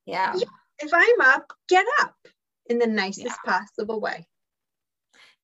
[0.05, 0.33] yeah.
[0.35, 0.45] Yeah.
[0.79, 2.15] If I'm up, get up
[2.69, 3.59] in the nicest yeah.
[3.59, 4.27] possible way.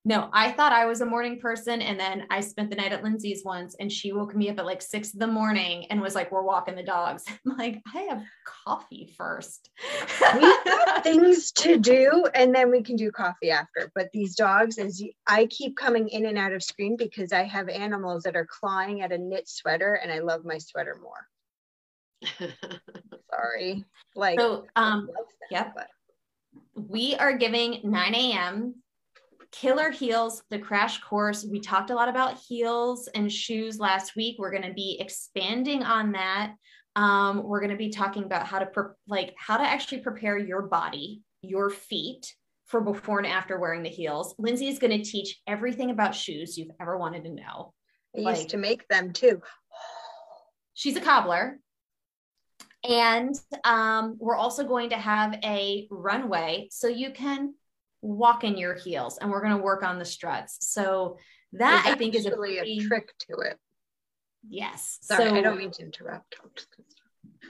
[0.06, 1.82] No, I thought I was a morning person.
[1.82, 4.66] And then I spent the night at Lindsey's once and she woke me up at
[4.66, 7.26] like six in the morning and was like, We're walking the dogs.
[7.46, 8.24] I'm like, I have
[8.66, 9.70] coffee first.
[10.36, 13.92] we have things to do and then we can do coffee after.
[13.94, 17.44] But these dogs, as you, I keep coming in and out of screen because I
[17.44, 21.28] have animals that are clawing at a knit sweater and I love my sweater more.
[23.30, 23.84] Sorry.
[24.16, 25.10] Like, so, um,
[25.52, 25.74] yep.
[25.76, 25.88] But
[26.74, 28.76] we are giving 9 a.m.
[29.52, 31.46] Killer Heels, the crash course.
[31.50, 34.36] We talked a lot about heels and shoes last week.
[34.38, 36.54] We're going to be expanding on that.
[36.96, 40.38] Um, we're going to be talking about how to pre- like how to actually prepare
[40.38, 42.34] your body, your feet
[42.66, 44.36] for before and after wearing the heels.
[44.38, 47.74] Lindsey is going to teach everything about shoes you've ever wanted to know.
[48.16, 49.42] I like, used to make them too.
[50.74, 51.60] she's a cobbler.
[52.88, 53.36] And
[53.66, 57.56] um, we're also going to have a runway so you can
[58.02, 60.58] walk in your heels and we're going to work on the struts.
[60.62, 61.18] So
[61.54, 63.58] that I think is a, pretty, a trick to it.
[64.48, 65.00] Yes.
[65.02, 66.36] Sorry, so, I don't mean to interrupt.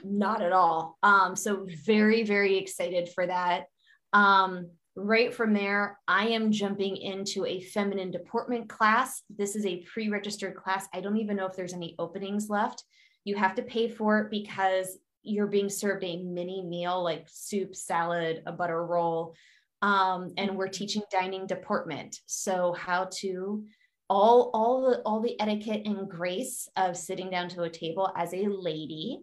[0.02, 0.98] Not at all.
[1.02, 3.66] Um, so very, very excited for that.
[4.12, 9.22] Um, right from there, I am jumping into a feminine deportment class.
[9.28, 10.88] This is a pre-registered class.
[10.92, 12.84] I don't even know if there's any openings left.
[13.24, 17.76] You have to pay for it because you're being served a mini meal like soup,
[17.76, 19.34] salad, a butter roll.
[19.82, 22.20] Um, and we're teaching dining deportment.
[22.26, 23.64] So how to
[24.10, 28.34] all all the all the etiquette and grace of sitting down to a table as
[28.34, 29.20] a lady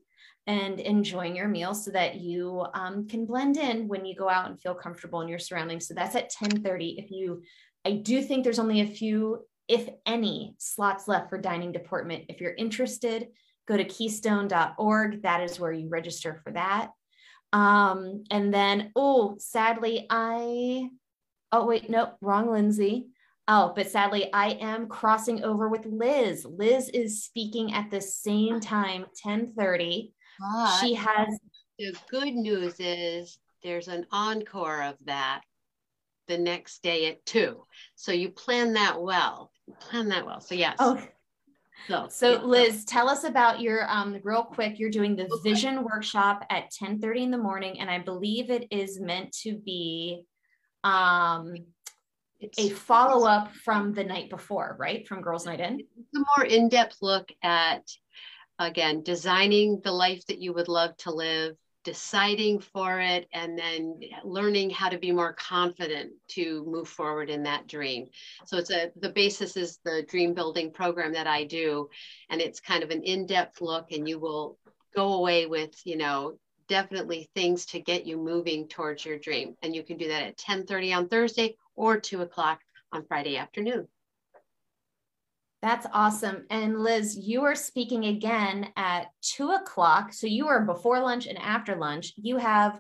[0.48, 4.50] and enjoying your meal so that you um, can blend in when you go out
[4.50, 5.88] and feel comfortable in your surroundings.
[5.88, 6.96] So that's at 10:30.
[6.98, 7.44] If you,
[7.86, 12.26] I do think there's only a few, if any, slots left for dining deportment.
[12.30, 13.28] If you're interested,
[13.68, 15.24] go to keystone.org.
[15.24, 16.92] That is where you register for that.
[17.54, 20.90] Um, and then, oh, sadly, I,
[21.52, 23.08] oh, wait, nope, wrong Lindsey.
[23.48, 26.46] Oh, but sadly, I am crossing over with Liz.
[26.46, 30.14] Liz is speaking at the same time, 1030.
[30.40, 31.40] But she has.
[31.80, 35.42] The good news is there's an encore of that
[36.28, 37.64] the next day at two.
[37.96, 39.52] So you plan that well.
[39.80, 40.42] plan that well.
[40.42, 40.76] So yes.
[40.80, 41.02] Oh,
[41.88, 44.80] so, so Liz, tell us about your um real quick.
[44.80, 48.68] You're doing the vision workshop at 10 30 in the morning, and I believe it
[48.72, 50.24] is meant to be
[50.84, 51.54] um
[52.40, 55.08] it's, a follow-up from the night before, right?
[55.08, 55.80] From Girls Night In.
[55.80, 57.82] It's a more in-depth look at
[58.60, 61.56] again designing the life that you would love to live
[61.88, 67.44] deciding for it and then learning how to be more confident to move forward in
[67.44, 68.10] that dream.
[68.46, 71.88] So it's a the basis is the dream building program that i do
[72.30, 74.58] and it's kind of an in-depth look and you will
[74.94, 79.56] go away with you know definitely things to get you moving towards your dream.
[79.62, 82.60] And you can do that at 10 30 on thursday or 2 o'clock
[82.92, 83.88] on friday afternoon
[85.62, 86.46] that's awesome.
[86.50, 90.14] And Liz, you are speaking again at two o'clock.
[90.14, 92.14] So you are before lunch and after lunch.
[92.16, 92.80] You have,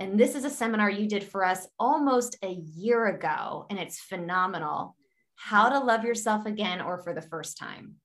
[0.00, 4.00] and this is a seminar you did for us almost a year ago, and it's
[4.00, 4.96] phenomenal.
[5.36, 7.96] How to love yourself again or for the first time.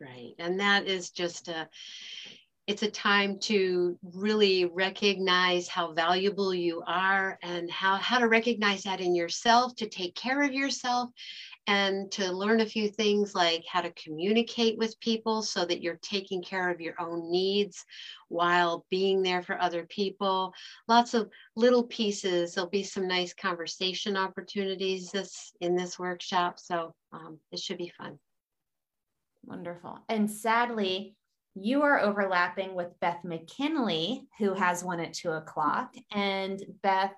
[0.00, 0.34] Right.
[0.38, 1.68] And that is just a,
[2.66, 8.82] it's a time to really recognize how valuable you are and how, how to recognize
[8.82, 11.10] that in yourself, to take care of yourself,
[11.66, 15.98] and to learn a few things like how to communicate with people so that you're
[16.02, 17.84] taking care of your own needs
[18.28, 20.52] while being there for other people.
[20.88, 22.54] Lots of little pieces.
[22.54, 26.58] There'll be some nice conversation opportunities this in this workshop.
[26.58, 28.18] So um, it should be fun.
[29.44, 29.98] Wonderful.
[30.08, 31.16] And sadly,
[31.54, 35.94] you are overlapping with Beth McKinley, who has one at two o'clock.
[36.12, 37.14] And Beth,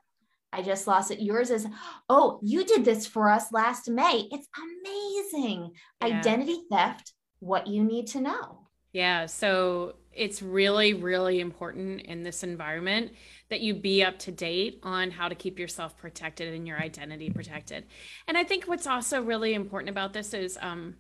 [0.53, 1.21] I just lost it.
[1.21, 1.67] Yours is,
[2.09, 4.29] oh, you did this for us last May.
[4.31, 5.73] It's amazing.
[6.01, 6.19] Yeah.
[6.19, 8.69] Identity theft, what you need to know.
[8.93, 9.27] Yeah.
[9.27, 13.13] So it's really, really important in this environment
[13.51, 17.31] that you be up to date on how to keep yourself protected and your identity
[17.31, 17.85] protected.
[18.27, 20.97] And I think what's also really important about this is, um,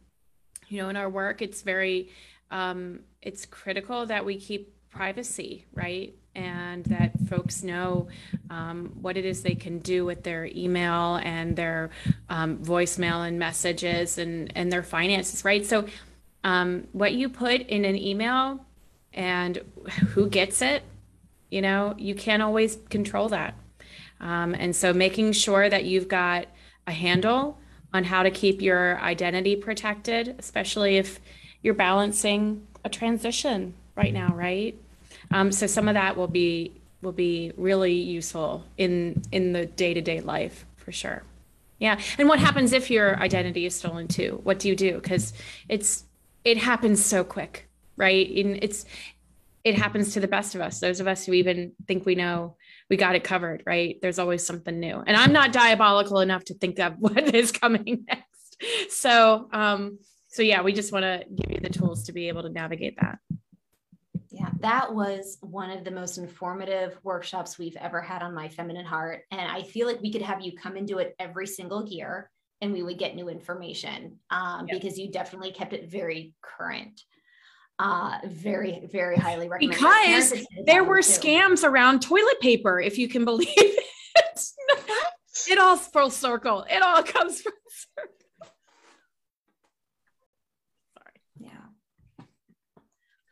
[0.68, 2.10] you know, in our work, it's very,
[2.50, 6.14] um, it's critical that we keep privacy, right?
[6.38, 8.06] And that folks know
[8.48, 11.90] um, what it is they can do with their email and their
[12.28, 15.66] um, voicemail and messages and, and their finances, right?
[15.66, 15.86] So,
[16.44, 18.64] um, what you put in an email
[19.12, 19.60] and
[20.10, 20.84] who gets it,
[21.50, 23.54] you know, you can't always control that.
[24.20, 26.46] Um, and so, making sure that you've got
[26.86, 27.58] a handle
[27.92, 31.18] on how to keep your identity protected, especially if
[31.62, 34.78] you're balancing a transition right now, right?
[35.30, 39.94] Um, so some of that will be will be really useful in in the day
[39.94, 41.22] to day life for sure.
[41.78, 44.40] Yeah, and what happens if your identity is stolen too?
[44.42, 44.94] What do you do?
[44.94, 45.32] Because
[45.68, 46.04] it's
[46.44, 48.28] it happens so quick, right?
[48.30, 48.84] And it's
[49.64, 50.80] it happens to the best of us.
[50.80, 52.56] Those of us who even think we know
[52.88, 53.98] we got it covered, right?
[54.00, 55.02] There's always something new.
[55.06, 58.56] And I'm not diabolical enough to think of what is coming next.
[58.90, 59.98] So, um,
[60.28, 62.96] so yeah, we just want to give you the tools to be able to navigate
[63.00, 63.18] that.
[64.30, 68.84] Yeah, that was one of the most informative workshops we've ever had on My Feminine
[68.84, 69.22] Heart.
[69.30, 72.30] And I feel like we could have you come and do it every single year
[72.60, 74.80] and we would get new information um, yep.
[74.80, 77.02] because you definitely kept it very current.
[77.78, 79.78] Uh, very, very highly recommended.
[79.78, 80.34] Because
[80.66, 81.08] there were too.
[81.08, 83.84] scams around toilet paper, if you can believe it.
[85.48, 86.66] it all full circle.
[86.68, 88.18] It all comes from circle.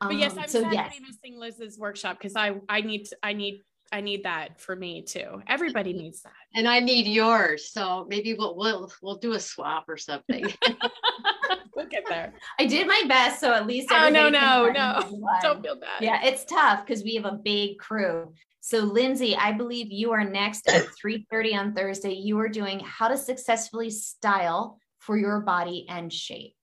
[0.01, 0.95] But um, yes, I'm so sad yes.
[1.01, 5.03] missing Liz's workshop because I I need to, I need I need that for me
[5.03, 5.43] too.
[5.47, 6.33] Everybody needs that.
[6.55, 7.71] And I need yours.
[7.71, 10.45] So maybe we'll we'll we'll do a swap or something.
[11.77, 12.35] we'll get there.
[12.59, 13.93] I did my best, so at least.
[13.93, 14.07] I.
[14.07, 15.29] Oh no no no!
[15.43, 16.03] Don't feel bad.
[16.03, 18.33] Yeah, it's tough because we have a big crew.
[18.61, 22.15] So Lindsey, I believe you are next at 3:30 on Thursday.
[22.15, 26.56] You are doing how to successfully style for your body and shape.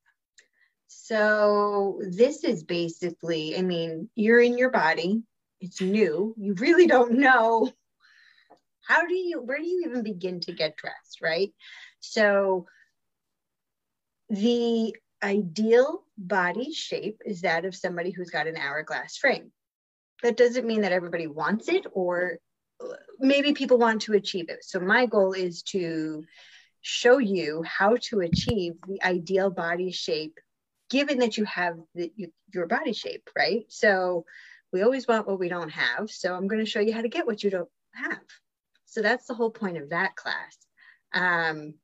[1.13, 5.21] So this is basically, I mean, you're in your body,
[5.61, 7.71] it's new, you really don't know
[8.87, 11.53] how do you, where do you even begin to get dressed, right?
[11.99, 12.65] So
[14.31, 19.51] the ideal body shape is that of somebody who's got an hourglass frame.
[20.23, 22.39] That doesn't mean that everybody wants it or
[23.19, 24.63] maybe people want to achieve it.
[24.63, 26.23] So my goal is to
[26.81, 30.39] show you how to achieve the ideal body shape
[30.89, 32.11] given that you have the,
[32.53, 33.65] your body shape, right?
[33.69, 34.25] So
[34.71, 36.09] we always want what we don't have.
[36.09, 38.19] So I'm going to show you how to get what you don't have.
[38.85, 40.57] So that's the whole point of that class.
[41.13, 41.75] Um,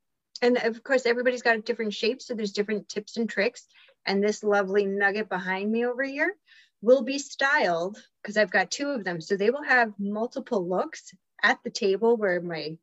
[0.42, 2.22] and of course, everybody's got a different shape.
[2.22, 3.66] So there's different tips and tricks.
[4.06, 6.34] And this lovely nugget behind me over here
[6.82, 9.20] will be styled because I've got two of them.
[9.20, 12.76] So they will have multiple looks at the table where my,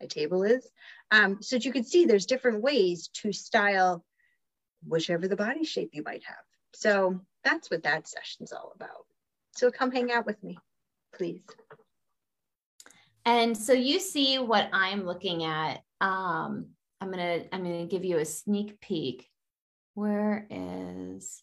[0.00, 0.68] my table is.
[1.10, 4.04] Um, so you can see there's different ways to style
[4.86, 6.44] whichever the body shape you might have.
[6.74, 9.06] So that's what that session's all about.
[9.52, 10.58] So come hang out with me,
[11.14, 11.42] please.
[13.24, 15.82] And so you see what I'm looking at.
[16.00, 16.66] Um,
[17.00, 19.28] I'm gonna I'm gonna give you a sneak peek.
[19.94, 21.42] Where is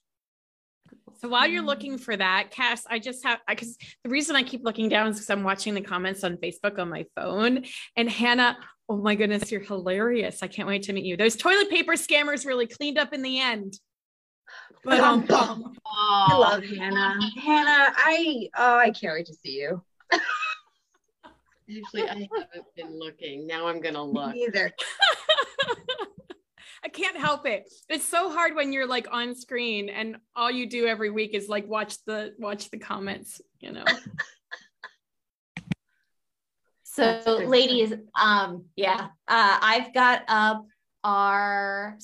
[1.19, 4.63] so while you're looking for that, Cass, I just have because the reason I keep
[4.63, 7.65] looking down is because I'm watching the comments on Facebook on my phone.
[7.95, 8.57] And Hannah,
[8.91, 10.43] oh my goodness, you're hilarious.
[10.43, 11.15] I can't wait to meet you.
[11.15, 13.79] Those toilet paper scammers really cleaned up in the end.
[14.83, 15.71] But um, oh,
[16.29, 17.17] I love Hannah.
[17.41, 19.81] Hannah, I oh I can't wait to see you.
[21.67, 23.47] Usually I haven't been looking.
[23.47, 24.33] Now I'm gonna look.
[24.33, 24.73] Me either.
[26.83, 27.71] I can't help it.
[27.87, 31.47] It's so hard when you're like on screen and all you do every week is
[31.47, 33.85] like watch the watch the comments, you know.
[36.91, 40.65] so ladies, um yeah, uh I've got up
[41.03, 41.97] our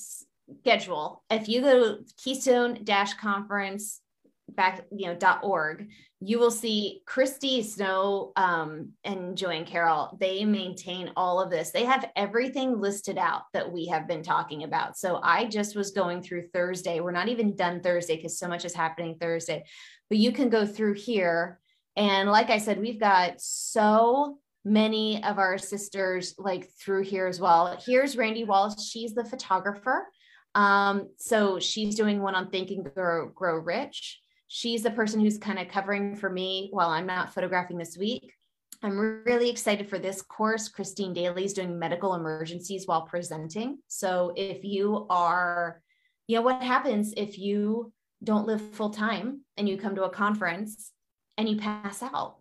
[0.62, 1.24] schedule.
[1.30, 4.02] If you go to keystone dash conference
[4.50, 10.18] back, you know, dot org, you will see Christy Snow um, and Joanne Carroll.
[10.20, 11.70] They maintain all of this.
[11.72, 14.98] They have everything listed out that we have been talking about.
[14.98, 17.02] So I just was going through Thursday.
[17.02, 19.64] We're not even done Thursday because so much is happening Thursday,
[20.10, 21.60] but you can go through here.
[21.96, 27.40] And like I said, we've got so many of our sisters like through here as
[27.40, 27.78] well.
[27.86, 28.90] Here's Randy Wallace.
[28.90, 30.08] She's the photographer.
[30.56, 34.20] Um, so she's doing one on Think and Grow, Grow Rich.
[34.48, 38.34] She's the person who's kind of covering for me while I'm not photographing this week.
[38.84, 40.70] I'm really excited for this course.
[40.70, 43.80] Christine Daly is doing medical emergencies while presenting.
[43.88, 45.82] So if you are,
[46.28, 47.92] you know, what happens if you
[48.24, 50.92] don't live full time and you come to a conference
[51.38, 52.38] and you pass out?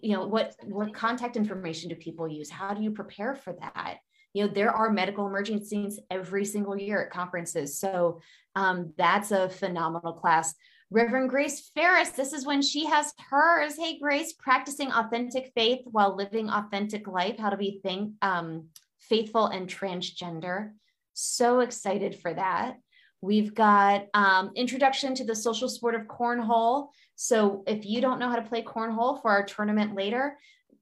[0.00, 2.50] You know, what what contact information do people use?
[2.50, 3.98] How do you prepare for that?
[4.34, 7.78] You know, there are medical emergencies every single year at conferences.
[7.78, 8.20] So
[8.54, 10.54] um, that's a phenomenal class.
[10.90, 13.76] Reverend Grace Ferris, this is when she has hers.
[13.76, 18.68] Hey, Grace, practicing authentic faith while living authentic life, how to be think, um,
[19.00, 20.72] faithful and transgender.
[21.14, 22.76] So excited for that.
[23.22, 26.88] We've got um, introduction to the social sport of cornhole.
[27.22, 30.36] So if you don't know how to play cornhole for our tournament later,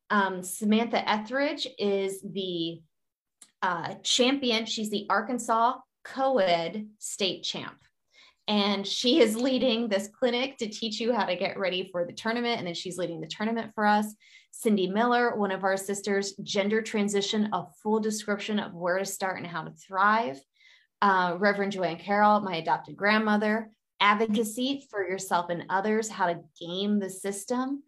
[0.09, 2.81] um, Samantha Etheridge is the
[3.61, 4.65] uh, champion.
[4.65, 7.77] She's the Arkansas co-ed state champ
[8.49, 12.13] and she is leading this clinic to teach you how to get ready for the
[12.15, 12.57] tournament.
[12.57, 14.07] And then she's leading the tournament for us.
[14.51, 19.37] Cindy Miller, one of our sisters, gender transition, a full description of where to start
[19.37, 20.41] and how to thrive.
[21.03, 23.71] Uh, Reverend Joanne Carroll, my adopted grandmother,
[24.01, 27.83] advocacy for yourself and others, how to game the system.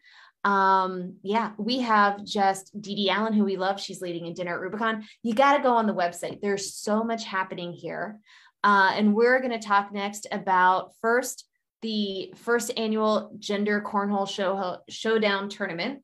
[0.44, 3.80] Um, yeah, we have just Dee Dee Allen, who we love.
[3.80, 5.04] She's leading a dinner at Rubicon.
[5.22, 6.40] You got to go on the website.
[6.40, 8.18] There's so much happening here.
[8.64, 11.46] Uh, and we're going to talk next about first
[11.82, 16.02] the first annual gender cornhole show showdown tournament.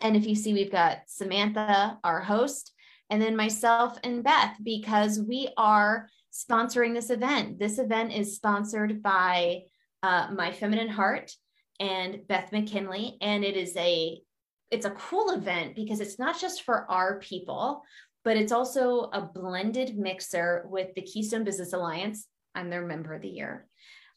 [0.00, 2.72] And if you see, we've got Samantha, our host,
[3.10, 7.58] and then myself and Beth, because we are sponsoring this event.
[7.58, 9.62] This event is sponsored by
[10.02, 11.32] uh, My Feminine Heart
[11.80, 14.20] and Beth McKinley, and it is a
[14.70, 17.82] it's a cool event because it's not just for our people,
[18.22, 22.26] but it's also a blended mixer with the Keystone Business Alliance.
[22.54, 23.66] I'm their member of the year.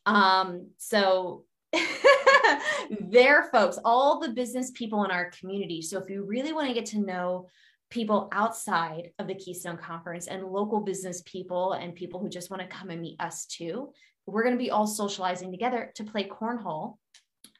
[0.06, 1.46] Um, so
[3.00, 5.82] they're folks, all the business people in our community.
[5.82, 7.48] So if you really want to get to know
[7.92, 12.62] people outside of the Keystone Conference and local business people and people who just want
[12.62, 13.92] to come and meet us too,
[14.26, 16.96] we're going to be all socializing together to play cornhole.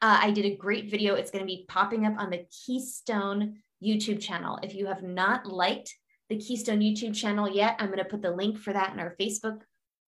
[0.00, 1.14] Uh, I did a great video.
[1.14, 4.58] It's going to be popping up on the Keystone YouTube channel.
[4.62, 5.94] If you have not liked
[6.28, 9.14] the Keystone YouTube channel yet, I'm going to put the link for that in our
[9.20, 9.60] Facebook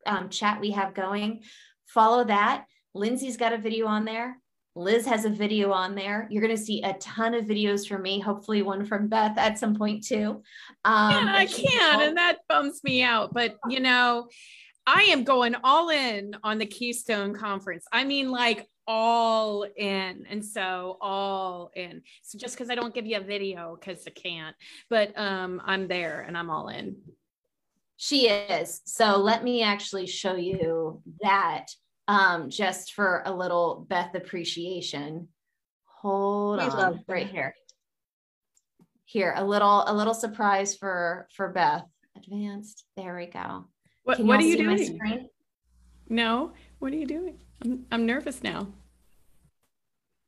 [0.06, 1.42] um, chat we have going.
[1.86, 2.64] Follow that.
[2.94, 4.38] Lindsey's got a video on there.
[4.76, 6.26] Liz has a video on there.
[6.30, 9.58] You're going to see a ton of videos from me, hopefully one from Beth at
[9.58, 10.42] some point too.
[10.84, 13.32] Um, yeah, I can, and that bums me out.
[13.32, 14.28] But you know,
[14.86, 17.84] I am going all in on the Keystone Conference.
[17.92, 23.06] I mean, like all in and so all in so just because i don't give
[23.06, 24.54] you a video because i can't
[24.90, 26.94] but um i'm there and i'm all in
[27.96, 28.82] She is.
[28.84, 31.66] So let me actually show you that
[32.08, 35.28] um, just for a little Beth appreciation.
[36.00, 37.54] Hold we on right here.
[39.06, 41.84] Here, a little, a little surprise for for Beth.
[42.16, 42.84] Advanced.
[42.96, 43.66] There we go.
[44.04, 45.28] What, what are you doing?
[46.08, 47.38] No, what are you doing?
[47.62, 48.68] I'm, I'm nervous now.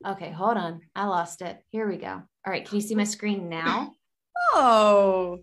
[0.07, 0.81] Okay, hold on.
[0.95, 1.63] I lost it.
[1.71, 2.09] Here we go.
[2.09, 3.93] All right, can you see my screen now?
[4.55, 5.39] Oh.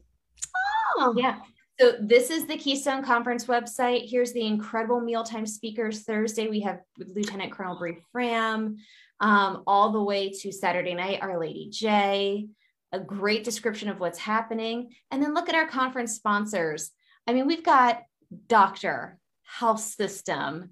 [0.98, 1.14] Oh.
[1.18, 1.40] Yeah.
[1.84, 4.10] So this is the Keystone Conference website.
[4.10, 6.04] Here's the incredible mealtime speakers.
[6.04, 8.78] Thursday we have Lieutenant Colonel Bree Fram,
[9.20, 12.48] um, all the way to Saturday night, Our Lady J.
[12.94, 16.92] A great description of what's happening, and then look at our conference sponsors.
[17.28, 18.04] I mean, we've got
[18.48, 20.70] Doctor, Health System,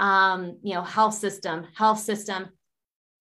[0.00, 2.48] um, you know, Health System, Health System,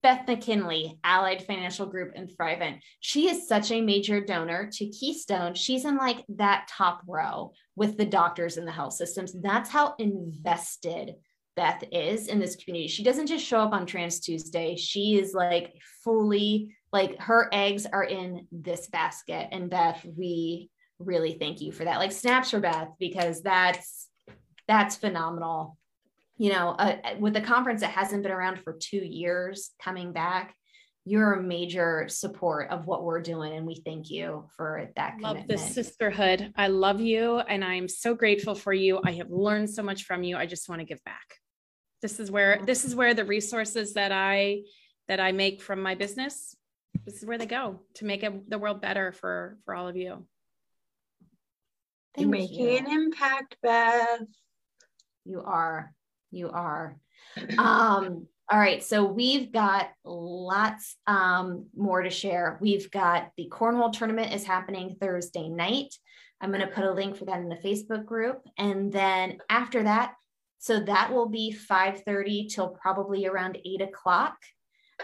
[0.03, 2.79] Beth McKinley, Allied Financial Group, and Thrivent.
[2.99, 5.53] She is such a major donor to Keystone.
[5.53, 9.33] She's in like that top row with the doctors and the health systems.
[9.41, 11.15] That's how invested
[11.55, 12.89] Beth is in this community.
[12.89, 14.75] She doesn't just show up on Trans Tuesday.
[14.75, 15.73] She is like
[16.03, 19.47] fully like her eggs are in this basket.
[19.51, 21.99] And Beth, we really thank you for that.
[21.99, 24.09] Like snaps for Beth because that's
[24.67, 25.77] that's phenomenal
[26.37, 30.55] you know, uh, with a conference that hasn't been around for two years coming back,
[31.05, 33.53] you're a major support of what we're doing.
[33.53, 35.19] And we thank you for that.
[35.19, 35.47] Love commitment.
[35.47, 36.53] this sisterhood.
[36.55, 37.39] I love you.
[37.39, 39.01] And I'm so grateful for you.
[39.05, 40.37] I have learned so much from you.
[40.37, 41.39] I just want to give back.
[42.01, 44.61] This is where, this is where the resources that I,
[45.09, 46.55] that I make from my business,
[47.05, 49.97] this is where they go to make it, the world better for, for all of
[49.97, 50.25] you.
[52.15, 52.77] Thank You're making you.
[52.77, 54.21] an impact, Beth.
[55.25, 55.93] You are.
[56.33, 56.97] You are.
[57.57, 62.57] Um, all right, so we've got lots um, more to share.
[62.59, 65.95] We've got the Cornhole tournament is happening Thursday night.
[66.41, 69.83] I'm going to put a link for that in the Facebook group, and then after
[69.83, 70.15] that,
[70.57, 74.35] so that will be 5:30 till probably around eight o'clock,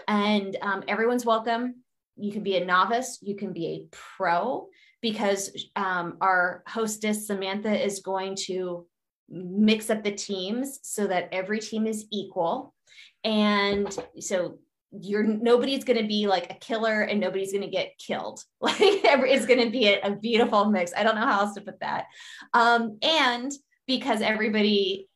[0.06, 1.76] and um, everyone's welcome.
[2.16, 4.68] You can be a novice, you can be a pro,
[5.00, 8.86] because um, our hostess Samantha is going to
[9.30, 12.74] mix up the teams so that every team is equal.
[13.24, 14.58] And so
[14.92, 18.42] you're nobody's going to be like a killer and nobody's going to get killed.
[18.60, 20.92] Like it's going to be a, a, beautiful mix.
[20.96, 22.06] I don't know how else to put that.
[22.54, 23.52] Um, and
[23.86, 25.08] because everybody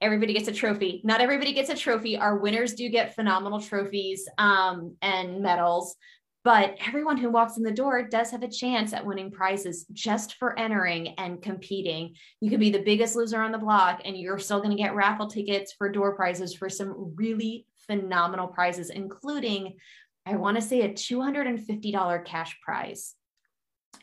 [0.00, 1.00] everybody gets a trophy.
[1.04, 2.16] Not everybody gets a trophy.
[2.16, 5.96] Our winners do get phenomenal trophies um, and medals,
[6.48, 10.36] but everyone who walks in the door does have a chance at winning prizes just
[10.36, 12.14] for entering and competing.
[12.40, 14.94] You could be the biggest loser on the block and you're still going to get
[14.94, 19.76] raffle tickets for door prizes for some really phenomenal prizes, including,
[20.24, 23.14] I want to say, a $250 cash prize.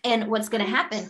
[0.03, 1.09] And what's going to happen?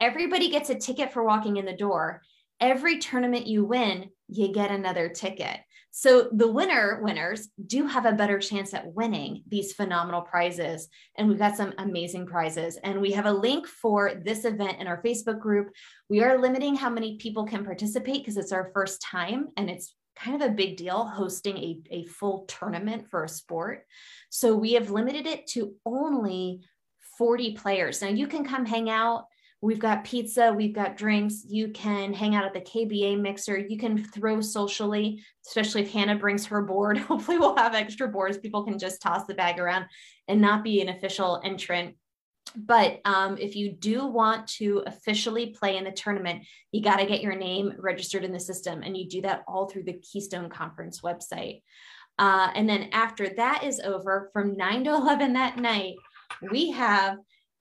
[0.00, 2.22] Everybody gets a ticket for walking in the door.
[2.60, 5.58] Every tournament you win, you get another ticket.
[5.94, 10.88] So the winner winners do have a better chance at winning these phenomenal prizes.
[11.18, 12.78] And we've got some amazing prizes.
[12.82, 15.70] And we have a link for this event in our Facebook group.
[16.08, 19.94] We are limiting how many people can participate because it's our first time and it's
[20.16, 23.84] kind of a big deal hosting a, a full tournament for a sport.
[24.30, 26.62] So we have limited it to only
[27.18, 28.00] 40 players.
[28.00, 29.26] Now you can come hang out
[29.62, 31.44] We've got pizza, we've got drinks.
[31.46, 33.56] You can hang out at the KBA mixer.
[33.56, 36.98] You can throw socially, especially if Hannah brings her board.
[37.08, 38.38] Hopefully, we'll have extra boards.
[38.38, 39.86] People can just toss the bag around
[40.26, 41.94] and not be an official entrant.
[42.56, 47.06] But um, if you do want to officially play in the tournament, you got to
[47.06, 48.82] get your name registered in the system.
[48.82, 51.62] And you do that all through the Keystone Conference website.
[52.18, 55.94] Uh, and then after that is over, from 9 to 11 that night,
[56.50, 57.18] we have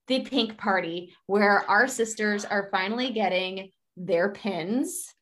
[0.07, 5.13] the pink party where our sisters are finally getting their pins.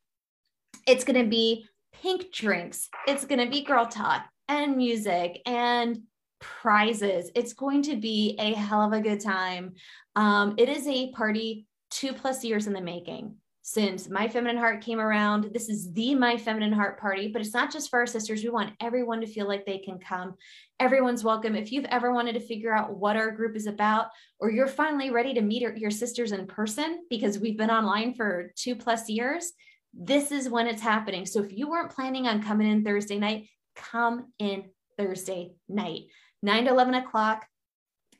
[0.87, 1.65] It's going to be
[2.01, 2.89] pink drinks.
[3.07, 6.01] It's going to be girl talk and music and
[6.39, 7.29] prizes.
[7.35, 9.73] It's going to be a hell of a good time.
[10.15, 13.35] Um, it is a party two plus years in the making
[13.71, 15.51] since My Feminine Heart came around.
[15.53, 18.43] This is the My Feminine Heart party, but it's not just for our sisters.
[18.43, 20.33] We want everyone to feel like they can come.
[20.79, 21.55] Everyone's welcome.
[21.55, 24.07] If you've ever wanted to figure out what our group is about,
[24.39, 28.51] or you're finally ready to meet your sisters in person because we've been online for
[28.55, 29.51] two plus years,
[29.93, 31.27] this is when it's happening.
[31.27, 34.63] So if you weren't planning on coming in Thursday night, come in
[34.97, 36.05] Thursday night,
[36.41, 37.45] 9 to 11 o'clock.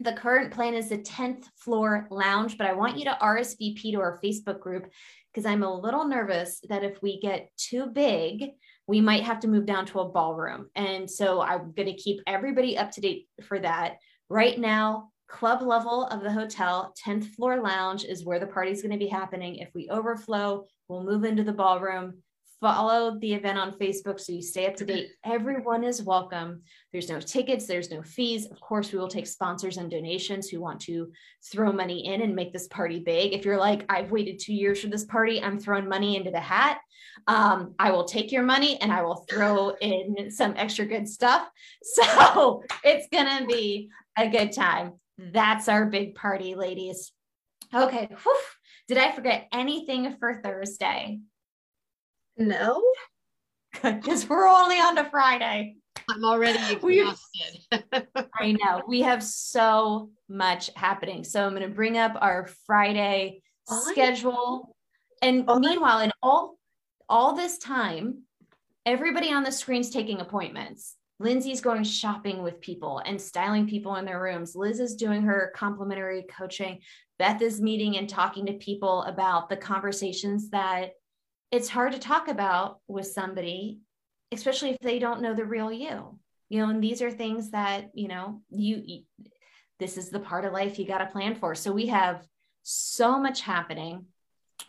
[0.02, 4.00] The current plan is the 10th floor lounge, but I want you to RSVP to
[4.00, 4.90] our Facebook group
[5.34, 8.52] because I'm a little nervous that if we get too big,
[8.88, 10.70] we might have to move down to a ballroom.
[10.76, 13.98] And so I'm going to keep everybody up to date for that.
[14.30, 18.92] Right now, club level of the hotel, 10th floor lounge is where the party's going
[18.92, 19.58] to be happening.
[19.58, 22.24] If we overflow, we'll move into the ballroom.
[22.62, 25.12] Follow the event on Facebook so you stay up to date.
[25.24, 26.62] Everyone is welcome.
[26.92, 28.48] There's no tickets, there's no fees.
[28.48, 31.10] Of course, we will take sponsors and donations who want to
[31.50, 33.34] throw money in and make this party big.
[33.34, 36.42] If you're like, I've waited two years for this party, I'm throwing money into the
[36.42, 36.82] hat.
[37.28, 41.48] Um, I will take your money and I will throw in some extra good stuff.
[41.84, 44.94] So it's going to be a good time.
[45.18, 47.14] That's our big party, ladies.
[47.74, 48.10] Okay.
[48.24, 48.42] Whew.
[48.88, 51.20] Did I forget anything for Thursday?
[52.40, 52.82] No.
[53.84, 55.76] Because we're only on to Friday.
[56.10, 58.08] I'm already exhausted.
[58.34, 58.82] I know.
[58.88, 61.24] We have so much happening.
[61.24, 64.76] So I'm going to bring up our Friday all schedule.
[65.22, 66.58] I, and meanwhile, I, in all
[67.08, 68.24] all this time,
[68.86, 70.96] everybody on the screen's taking appointments.
[71.20, 74.56] Lindsey's going shopping with people and styling people in their rooms.
[74.56, 76.80] Liz is doing her complimentary coaching.
[77.18, 80.92] Beth is meeting and talking to people about the conversations that
[81.52, 83.80] it's hard to talk about with somebody,
[84.32, 86.20] especially if they don't know the real you.
[86.50, 89.04] You know, and these are things that, you know, you,
[89.80, 91.54] this is the part of life you got to plan for.
[91.56, 92.26] So we have
[92.64, 94.06] so much happening.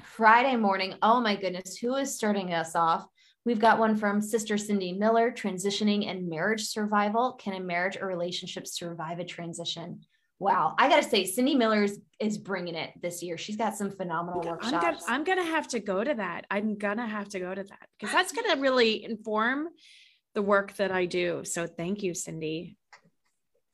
[0.04, 3.06] Friday morning, oh my goodness, who is starting us off?
[3.44, 7.32] We've got one from Sister Cindy Miller, Transitioning and Marriage Survival.
[7.32, 10.00] Can a marriage or relationship survive a transition?
[10.40, 13.36] Wow, I got to say, Cindy Miller is, is bringing it this year.
[13.36, 14.72] She's got some phenomenal workshops.
[14.72, 16.46] I'm gonna, I'm gonna have to go to that.
[16.50, 19.68] I'm gonna have to go to that because that's gonna really inform
[20.34, 21.42] the work that I do.
[21.44, 22.78] So thank you, Cindy.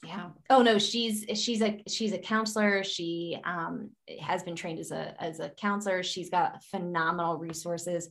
[0.04, 0.30] Yeah.
[0.50, 2.82] Oh no, she's she's a she's a counselor.
[2.82, 3.90] She um,
[4.20, 6.02] has been trained as a as a counselor.
[6.02, 8.10] She's got phenomenal resources.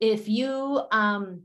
[0.00, 1.44] If you um,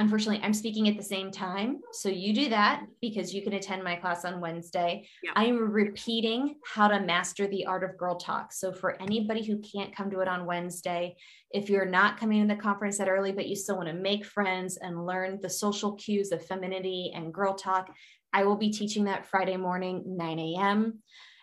[0.00, 3.84] unfortunately i'm speaking at the same time so you do that because you can attend
[3.84, 5.06] my class on wednesday.
[5.22, 5.32] Yeah.
[5.36, 8.52] i'm repeating how to master the art of girl talk.
[8.52, 11.16] So for anybody who can't come to it on wednesday
[11.52, 14.24] if you're not coming to the conference that early but you still want to make
[14.24, 17.94] friends and learn the social cues of femininity and girl talk
[18.32, 20.98] i will be teaching that friday morning 9 a.m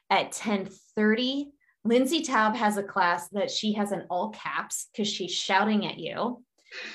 [0.10, 1.52] at 10 30
[1.84, 5.98] lindsey taub has a class that she has in all caps because she's shouting at
[5.98, 6.44] you.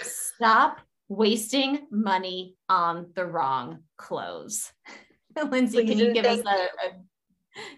[0.03, 0.81] Stop
[1.17, 4.73] wasting money on the wrong clothes.
[5.51, 6.93] Lindsey, Please can you give us a, a,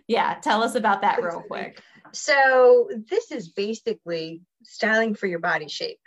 [0.07, 1.81] yeah, tell us about that real quick.
[2.13, 5.99] So this is basically styling for your body shape.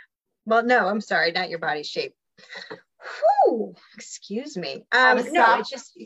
[0.46, 2.14] Well, no, I'm sorry, not your body shape.
[3.46, 4.86] Whew, excuse me.
[4.94, 5.98] Um, no, it's just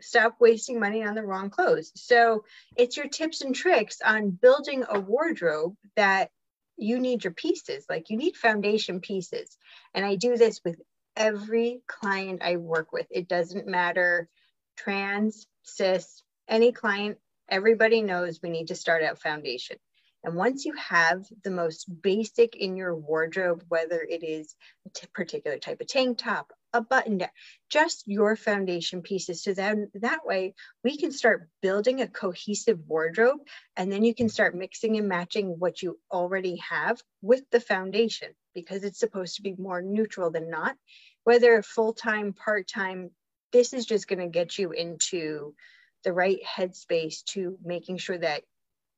[0.00, 1.92] stop wasting money on the wrong clothes.
[1.94, 2.44] So
[2.76, 6.30] it's your tips and tricks on building a wardrobe that
[6.76, 9.56] you need your pieces, like you need foundation pieces.
[9.94, 10.80] And I do this with
[11.16, 13.06] every client I work with.
[13.10, 14.28] It doesn't matter
[14.76, 17.18] trans, cis, any client,
[17.48, 19.76] everybody knows we need to start out foundation.
[20.24, 24.54] And once you have the most basic in your wardrobe, whether it is
[24.86, 27.30] a particular type of tank top, a button down,
[27.70, 29.42] just your foundation pieces.
[29.42, 33.40] So then that way we can start building a cohesive wardrobe
[33.76, 38.28] and then you can start mixing and matching what you already have with the foundation
[38.54, 40.76] because it's supposed to be more neutral than not.
[41.22, 43.10] Whether full-time, part-time,
[43.52, 45.54] this is just going to get you into
[46.02, 48.42] the right headspace to making sure that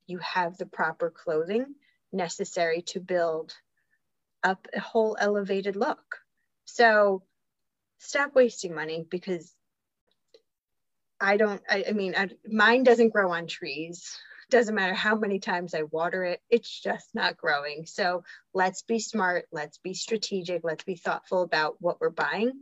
[0.07, 1.75] you have the proper clothing
[2.13, 3.55] necessary to build
[4.43, 6.19] up a whole elevated look.
[6.65, 7.23] So
[7.99, 9.53] stop wasting money because
[11.21, 14.17] I don't, I, I mean, I, mine doesn't grow on trees.
[14.49, 17.85] Doesn't matter how many times I water it, it's just not growing.
[17.85, 18.23] So
[18.55, 22.53] let's be smart, let's be strategic, let's be thoughtful about what we're buying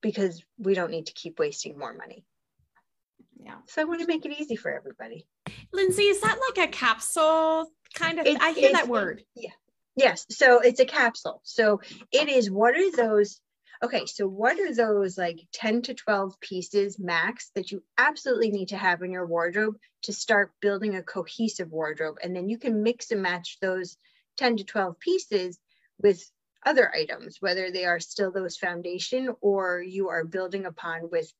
[0.00, 2.24] because we don't need to keep wasting more money.
[3.38, 3.56] Yeah.
[3.66, 5.26] So I want to make it easy for everybody.
[5.72, 8.26] Lindsey, is that like a capsule kind of?
[8.26, 9.22] It, I hear that word.
[9.34, 9.50] Yeah.
[9.96, 10.24] Yes.
[10.30, 11.40] So it's a capsule.
[11.44, 11.80] So
[12.10, 13.40] it is what are those?
[13.82, 14.06] Okay.
[14.06, 18.76] So what are those like 10 to 12 pieces max that you absolutely need to
[18.76, 22.18] have in your wardrobe to start building a cohesive wardrobe?
[22.22, 23.96] And then you can mix and match those
[24.36, 25.58] 10 to 12 pieces
[26.00, 26.22] with
[26.64, 31.32] other items, whether they are still those foundation or you are building upon with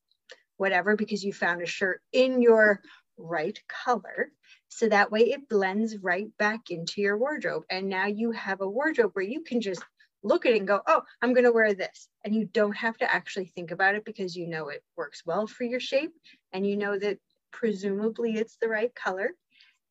[0.57, 2.81] whatever, because you found a shirt in your
[3.17, 4.31] right color.
[4.67, 7.63] So that way it blends right back into your wardrobe.
[7.69, 9.83] And now you have a wardrobe where you can just
[10.23, 12.07] look at it and go, oh, I'm going to wear this.
[12.23, 15.47] And you don't have to actually think about it because you know it works well
[15.47, 16.11] for your shape
[16.51, 17.17] and you know that
[17.51, 19.31] presumably it's the right color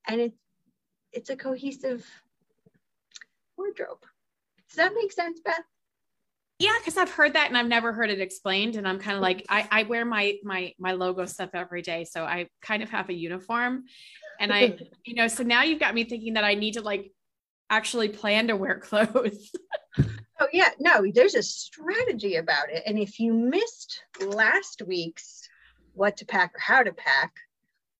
[0.09, 0.39] and it's
[1.13, 2.07] it's a cohesive
[3.57, 3.99] wardrobe.
[4.69, 5.61] Does that make sense, Beth?
[6.59, 8.77] Yeah, because I've heard that and I've never heard it explained.
[8.77, 12.05] And I'm kind of like, I, I wear my my my logo stuff every day.
[12.05, 13.85] So I kind of have a uniform.
[14.41, 17.13] And I, you know, so now you've got me thinking that I need to like
[17.69, 19.51] actually plan to wear clothes.
[19.99, 22.83] Oh yeah, no, there's a strategy about it.
[22.87, 25.49] And if you missed last week's
[25.95, 27.33] what to pack or how to pack,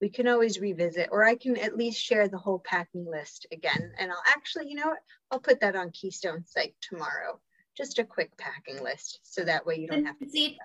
[0.01, 3.93] we can always revisit, or I can at least share the whole packing list again.
[3.99, 4.99] And I'll actually, you know what,
[5.31, 7.39] I'll put that on Keystone site tomorrow.
[7.77, 9.21] Just a quick packing list.
[9.23, 10.59] So that way you don't have to see.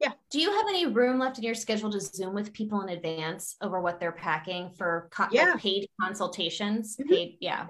[0.00, 0.12] Yeah.
[0.30, 3.56] Do you have any room left in your schedule to Zoom with people in advance
[3.60, 5.52] over what they're packing for yeah.
[5.52, 6.96] like paid consultations?
[6.96, 7.08] Mm-hmm.
[7.10, 7.66] Paid, yeah.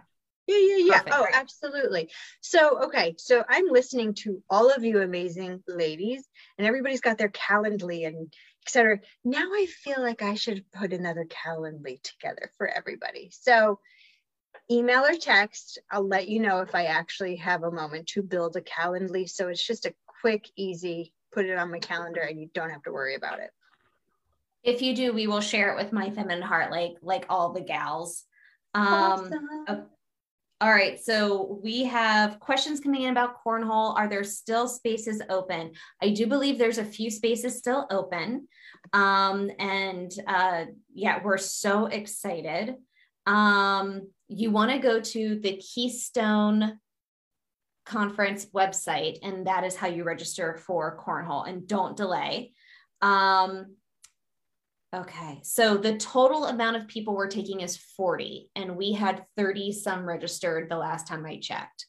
[0.50, 0.98] Yeah, yeah, yeah.
[0.98, 1.34] Perfect, oh, right.
[1.34, 2.10] absolutely.
[2.40, 3.14] So, okay.
[3.18, 6.24] So I'm listening to all of you amazing ladies,
[6.58, 8.32] and everybody's got their Calendly and
[8.66, 8.98] etc.
[9.24, 13.30] Now I feel like I should put another Calendly together for everybody.
[13.32, 13.78] So
[14.70, 18.56] email or text, I'll let you know if I actually have a moment to build
[18.56, 19.28] a Calendly.
[19.28, 22.82] So it's just a quick, easy, put it on my calendar and you don't have
[22.82, 23.50] to worry about it.
[24.62, 27.62] If you do, we will share it with my feminine heart, like like all the
[27.62, 28.24] gals.
[28.74, 29.86] Um, awesome.
[30.62, 33.96] All right, so we have questions coming in about cornhole.
[33.96, 35.72] Are there still spaces open?
[36.02, 38.46] I do believe there's a few spaces still open.
[38.92, 42.74] Um, and uh, yeah, we're so excited.
[43.26, 46.78] Um, you want to go to the Keystone
[47.86, 52.52] Conference website, and that is how you register for cornhole, and don't delay.
[53.00, 53.76] Um,
[54.94, 55.38] Okay.
[55.44, 60.04] So the total amount of people we're taking is 40, and we had 30 some
[60.04, 61.86] registered the last time I checked.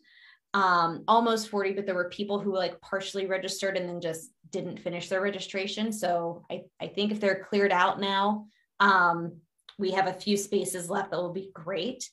[0.54, 4.80] Um, almost 40, but there were people who like partially registered and then just didn't
[4.80, 5.92] finish their registration.
[5.92, 8.46] So I, I think if they're cleared out now,
[8.80, 9.38] um,
[9.80, 12.08] we have a few spaces left that will be great.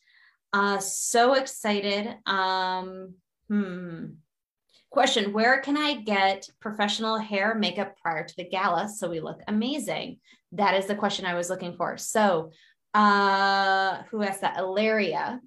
[0.52, 2.16] Uh, so excited.
[2.24, 3.14] Um,
[3.48, 4.06] hmm.
[4.90, 9.42] Question Where can I get professional hair makeup prior to the gala so we look
[9.46, 10.18] amazing?
[10.52, 11.96] That is the question I was looking for.
[11.96, 12.50] So,
[12.94, 14.58] uh, who asked that?
[14.58, 15.40] Ilaria.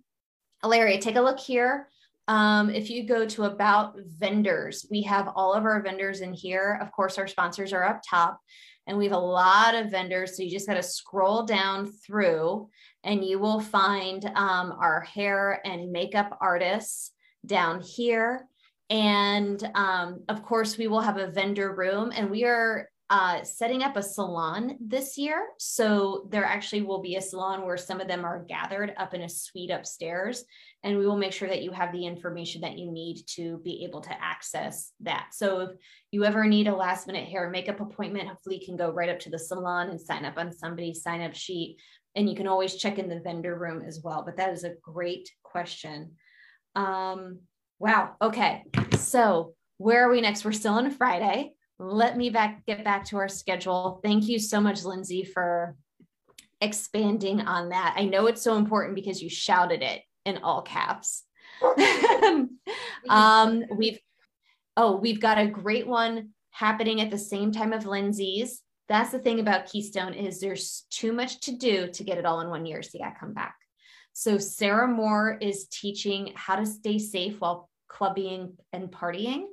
[0.63, 1.87] Ilaria, take a look here.
[2.27, 6.79] Um, if you go to about vendors, we have all of our vendors in here.
[6.81, 8.39] Of course, our sponsors are up top,
[8.85, 10.37] and we have a lot of vendors.
[10.37, 12.69] So you just got to scroll down through,
[13.03, 17.11] and you will find um, our hair and makeup artists
[17.45, 18.47] down here.
[18.91, 23.83] And um, of course, we will have a vendor room, and we are uh, setting
[23.83, 25.49] up a salon this year.
[25.59, 29.21] So there actually will be a salon where some of them are gathered up in
[29.21, 30.43] a suite upstairs.
[30.83, 33.83] And we will make sure that you have the information that you need to be
[33.83, 35.27] able to access that.
[35.33, 35.69] So if
[36.11, 39.19] you ever need a last minute hair makeup appointment, hopefully you can go right up
[39.19, 41.77] to the salon and sign up on somebody's sign up sheet.
[42.15, 44.23] And you can always check in the vendor room as well.
[44.25, 46.13] But that is a great question.
[46.75, 47.41] Um,
[47.81, 48.15] Wow.
[48.21, 48.63] Okay.
[48.95, 50.45] So where are we next?
[50.45, 51.53] We're still on Friday.
[51.83, 53.99] Let me back get back to our schedule.
[54.03, 55.75] Thank you so much, Lindsey, for
[56.61, 57.95] expanding on that.
[57.97, 61.23] I know it's so important because you shouted it in all caps.
[63.09, 63.99] um, we've
[64.77, 68.61] oh, we've got a great one happening at the same time of Lindsey's.
[68.87, 72.41] That's the thing about Keystone is there's too much to do to get it all
[72.41, 72.83] in one year.
[72.83, 73.55] So to come back.
[74.13, 79.45] So Sarah Moore is teaching how to stay safe while clubbing and partying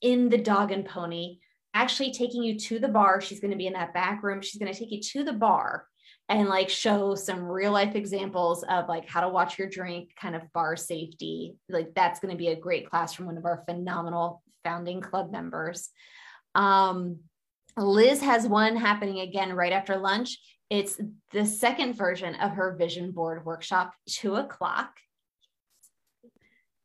[0.00, 1.38] in the dog and pony,
[1.76, 3.20] actually taking you to the bar.
[3.20, 4.40] She's going to be in that back room.
[4.40, 5.86] She's going to take you to the bar
[6.28, 10.34] and like show some real life examples of like how to watch your drink, kind
[10.34, 11.54] of bar safety.
[11.68, 15.30] Like that's going to be a great class from one of our phenomenal founding club
[15.30, 15.90] members.
[16.54, 17.18] Um,
[17.76, 20.38] Liz has one happening again right after lunch.
[20.70, 20.98] It's
[21.32, 24.92] the second version of her vision board workshop, two o'clock.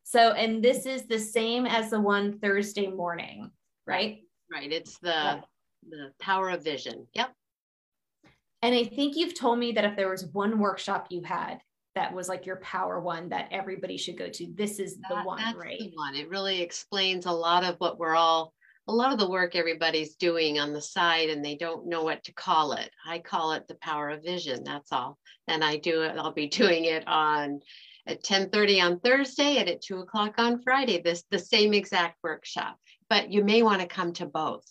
[0.04, 3.50] So, and this is the same as the one Thursday morning,
[3.86, 4.18] right?
[4.52, 4.70] Right.
[4.70, 5.44] It's the yep.
[5.88, 7.06] the power of vision.
[7.14, 7.32] Yep.
[8.62, 11.58] And I think you've told me that if there was one workshop you had
[11.94, 15.26] that was like your power one that everybody should go to, this is the that,
[15.26, 15.78] one, right?
[15.78, 16.14] The one.
[16.14, 18.52] It really explains a lot of what we're all
[18.88, 22.24] a lot of the work everybody's doing on the side and they don't know what
[22.24, 22.90] to call it.
[23.06, 24.64] I call it the power of vision.
[24.64, 25.18] That's all.
[25.46, 27.60] And I do it, I'll be doing it on
[28.06, 32.76] at 10:30 on Thursday and at 2 o'clock on Friday, this the same exact workshop.
[33.12, 34.64] But you may want to come to both.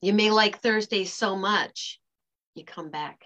[0.00, 1.98] You may like Thursday so much,
[2.54, 3.22] you come back.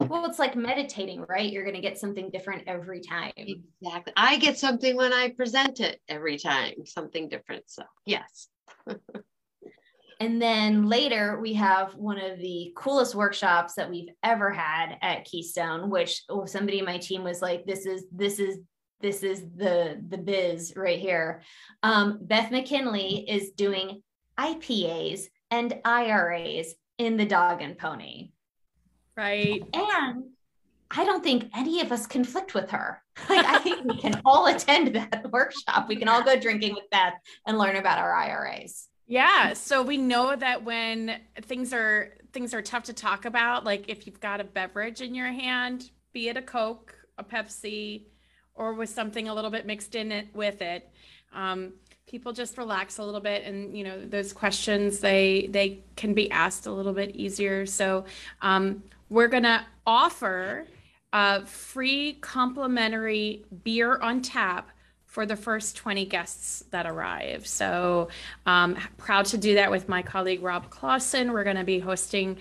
[0.00, 1.48] Well, it's like meditating, right?
[1.48, 3.30] You're going to get something different every time.
[3.36, 4.12] Exactly.
[4.16, 7.70] I get something when I present it every time, something different.
[7.70, 8.48] So, yes.
[10.20, 15.24] And then later we have one of the coolest workshops that we've ever had at
[15.24, 18.58] Keystone, which oh, somebody in my team was like, this is, this is
[19.00, 21.42] this is the the biz right here.
[21.82, 24.02] Um, Beth McKinley is doing
[24.38, 28.30] IPAs and IRAs in the dog and pony.
[29.16, 29.62] Right.
[29.72, 30.24] And
[30.90, 33.02] I don't think any of us conflict with her.
[33.28, 35.88] Like I think we can all attend that workshop.
[35.88, 37.14] We can all go drinking with Beth
[37.46, 38.88] and learn about our IRAs.
[39.08, 43.86] Yeah, so we know that when things are things are tough to talk about, like
[43.88, 48.04] if you've got a beverage in your hand, be it a Coke, a Pepsi,
[48.58, 50.90] or with something a little bit mixed in it with it,
[51.34, 51.72] um,
[52.06, 56.30] people just relax a little bit, and you know those questions they they can be
[56.30, 57.64] asked a little bit easier.
[57.64, 58.04] So
[58.42, 60.66] um, we're gonna offer
[61.12, 64.70] a free complimentary beer on tap
[65.06, 67.46] for the first 20 guests that arrive.
[67.46, 68.08] So
[68.44, 71.32] um, proud to do that with my colleague Rob Clausen.
[71.32, 72.36] We're going to be hosting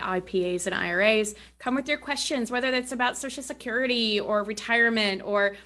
[0.00, 1.34] IPAs and IRAs.
[1.58, 5.56] Come with your questions, whether that's about Social Security or retirement or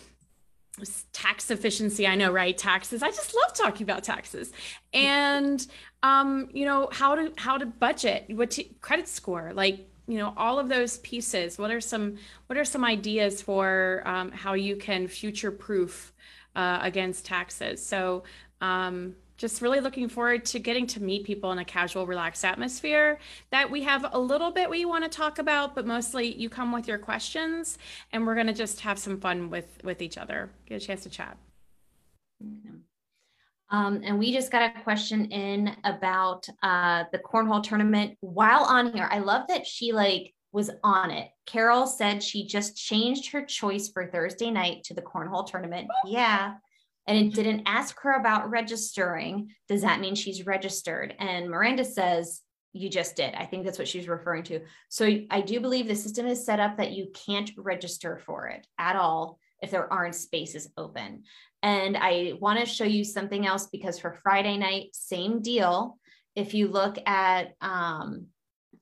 [1.12, 2.06] tax efficiency.
[2.06, 2.56] I know, right?
[2.56, 3.02] Taxes.
[3.02, 4.52] I just love talking about taxes,
[4.92, 5.64] and
[6.02, 10.34] um, you know how to how to budget, what to, credit score, like you know
[10.36, 11.58] all of those pieces.
[11.58, 12.16] What are some
[12.46, 16.12] what are some ideas for um, how you can future proof
[16.56, 17.84] uh, against taxes.
[17.84, 18.24] So
[18.60, 23.18] um, just really looking forward to getting to meet people in a casual, relaxed atmosphere
[23.50, 26.72] that we have a little bit we want to talk about, but mostly you come
[26.72, 27.76] with your questions
[28.10, 31.02] and we're going to just have some fun with, with each other, get a chance
[31.02, 31.36] to chat.
[33.68, 38.94] Um, and we just got a question in about uh, the cornhole tournament while on
[38.94, 39.10] here.
[39.10, 41.28] I love that she like was on it.
[41.44, 45.88] Carol said she just changed her choice for Thursday night to the cornhole tournament.
[46.06, 46.54] Yeah.
[47.06, 49.50] And it didn't ask her about registering.
[49.68, 51.14] Does that mean she's registered?
[51.18, 52.40] And Miranda says,
[52.72, 53.34] you just did.
[53.34, 54.60] I think that's what she's referring to.
[54.88, 58.66] So I do believe the system is set up that you can't register for it
[58.78, 61.22] at all if there aren't spaces open.
[61.62, 65.98] And I want to show you something else because for Friday night, same deal.
[66.34, 68.26] If you look at, um,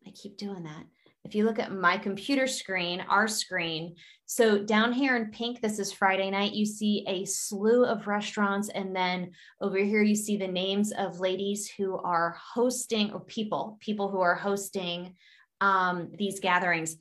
[0.06, 0.84] I keep doing that
[1.24, 3.94] if you look at my computer screen, our screen,
[4.26, 8.70] so down here in pink, this is Friday night, you see a slew of restaurants.
[8.70, 13.76] And then over here, you see the names of ladies who are hosting, or people,
[13.80, 15.16] people who are hosting
[15.60, 16.96] um, these gatherings.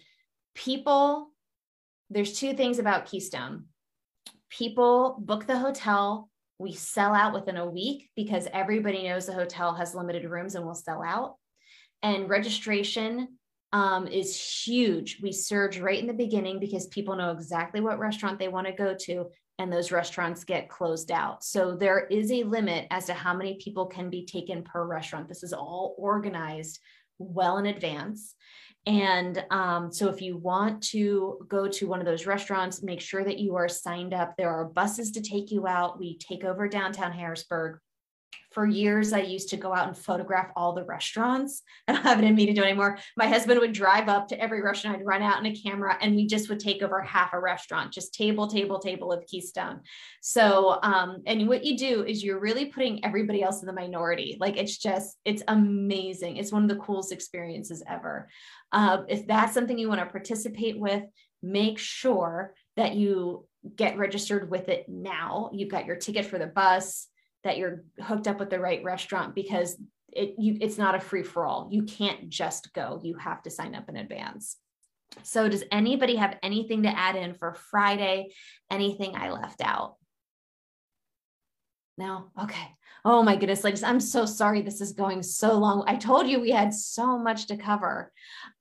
[0.55, 1.29] People,
[2.09, 3.67] there's two things about Keystone.
[4.49, 6.29] People book the hotel.
[6.59, 10.65] We sell out within a week because everybody knows the hotel has limited rooms and
[10.65, 11.37] will sell out.
[12.03, 13.37] And registration
[13.73, 15.19] um, is huge.
[15.21, 18.73] We surge right in the beginning because people know exactly what restaurant they want to
[18.73, 19.29] go to,
[19.59, 21.43] and those restaurants get closed out.
[21.43, 25.29] So there is a limit as to how many people can be taken per restaurant.
[25.29, 26.79] This is all organized
[27.17, 28.35] well in advance.
[28.87, 33.23] And um, so, if you want to go to one of those restaurants, make sure
[33.23, 34.35] that you are signed up.
[34.35, 35.99] There are buses to take you out.
[35.99, 37.77] We take over downtown Harrisburg
[38.51, 41.63] for years, I used to go out and photograph all the restaurants.
[41.87, 42.97] I don't have it in me to do anymore.
[43.15, 44.97] My husband would drive up to every restaurant.
[44.97, 47.93] I'd run out in a camera and we just would take over half a restaurant,
[47.93, 49.81] just table, table, table of Keystone.
[50.21, 54.37] So, um, and what you do is you're really putting everybody else in the minority.
[54.39, 56.37] Like it's just, it's amazing.
[56.37, 58.27] It's one of the coolest experiences ever.
[58.71, 61.03] Uh, if that's something you want to participate with,
[61.41, 63.45] make sure that you
[63.75, 65.49] get registered with it now.
[65.53, 67.07] You've got your ticket for the bus
[67.43, 69.77] that you're hooked up with the right restaurant because
[70.13, 71.69] it you it's not a free for all.
[71.71, 72.99] You can't just go.
[73.03, 74.57] You have to sign up in advance.
[75.23, 78.29] So does anybody have anything to add in for Friday?
[78.69, 79.95] Anything I left out?
[81.97, 82.31] No.
[82.41, 82.67] Okay.
[83.03, 85.83] Oh my goodness, ladies, I'm so sorry this is going so long.
[85.87, 88.11] I told you we had so much to cover.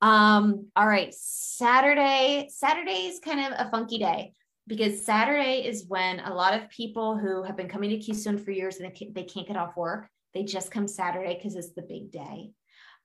[0.00, 4.32] Um, all right, Saturday, Saturday is kind of a funky day
[4.70, 8.52] because Saturday is when a lot of people who have been coming to Keystone for
[8.52, 12.12] years and they can't get off work, they just come Saturday because it's the big
[12.12, 12.52] day.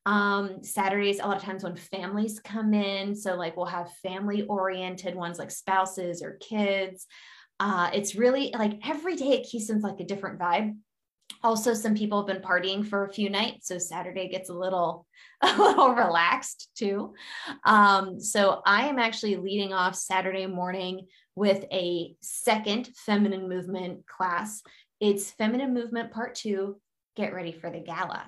[0.05, 4.43] Um, Saturdays, a lot of times when families come in, so like we'll have family
[4.43, 7.07] oriented ones like spouses or kids.
[7.59, 10.77] Uh, it's really like every day at Keystone's like a different vibe.
[11.43, 15.05] Also, some people have been partying for a few nights, so Saturday gets a little
[15.41, 17.13] a little relaxed too.
[17.65, 24.63] Um, so I am actually leading off Saturday morning with a second feminine movement class.
[24.99, 26.79] It's feminine movement part two,
[27.15, 28.25] get ready for the gala.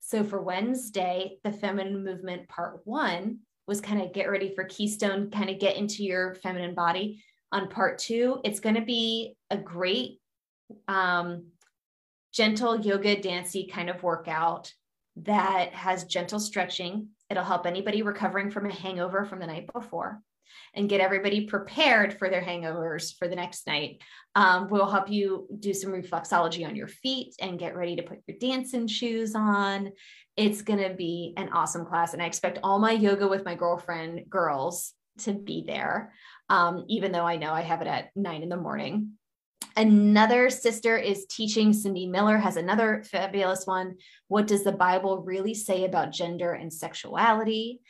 [0.00, 5.30] So for Wednesday, the feminine movement part one was kind of get ready for Keystone,
[5.30, 7.22] kind of get into your feminine body.
[7.52, 10.18] On part two, it's going to be a great
[10.88, 11.46] um,
[12.32, 14.72] gentle yoga dancey kind of workout
[15.16, 20.20] that has gentle stretching It'll help anybody recovering from a hangover from the night before
[20.74, 24.02] and get everybody prepared for their hangovers for the next night.
[24.34, 28.18] Um, we'll help you do some reflexology on your feet and get ready to put
[28.26, 29.92] your dancing shoes on.
[30.36, 32.12] It's going to be an awesome class.
[32.12, 36.12] And I expect all my yoga with my girlfriend girls to be there,
[36.50, 39.12] um, even though I know I have it at nine in the morning.
[39.76, 43.96] Another sister is teaching, Cindy Miller has another fabulous one.
[44.28, 47.80] What does the Bible really say about gender and sexuality?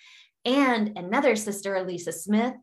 [0.44, 2.54] And another sister, Lisa Smith,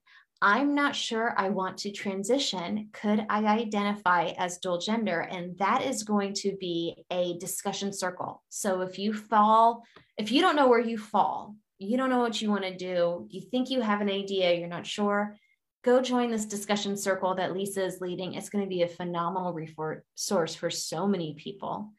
[0.41, 2.90] I'm not sure I want to transition.
[2.94, 5.20] Could I identify as dual gender?
[5.20, 8.41] And that is going to be a discussion circle.
[8.48, 9.84] So if you fall,
[10.18, 13.28] if you don't know where you fall, you don't know what you want to do,
[13.30, 15.36] you think you have an idea, you're not sure,
[15.84, 18.34] go join this discussion circle that Lisa is leading.
[18.34, 21.92] It's going to be a phenomenal resource for so many people.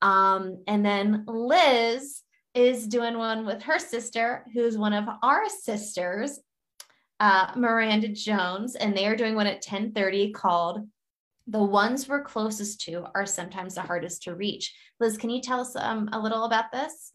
[0.00, 2.22] Um, and then Liz
[2.54, 6.40] is doing one with her sister, who's one of our sisters,
[7.20, 10.88] uh, Miranda Jones, and they are doing one at 10:30 called
[11.46, 15.60] "The Ones We're Closest to Are Sometimes the Hardest to Reach." Liz, can you tell
[15.60, 17.12] us um, a little about this?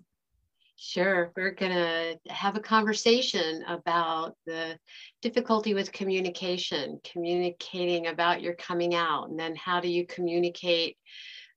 [0.80, 1.32] Sure.
[1.36, 4.78] We're going to have a conversation about the
[5.24, 10.98] difficulty with communication, communicating about your coming out, and then how do you communicate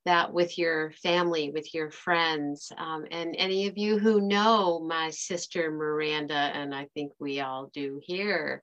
[0.06, 2.72] that with your family, with your friends.
[2.78, 7.70] Um, and any of you who know my sister Miranda, and I think we all
[7.74, 8.62] do here,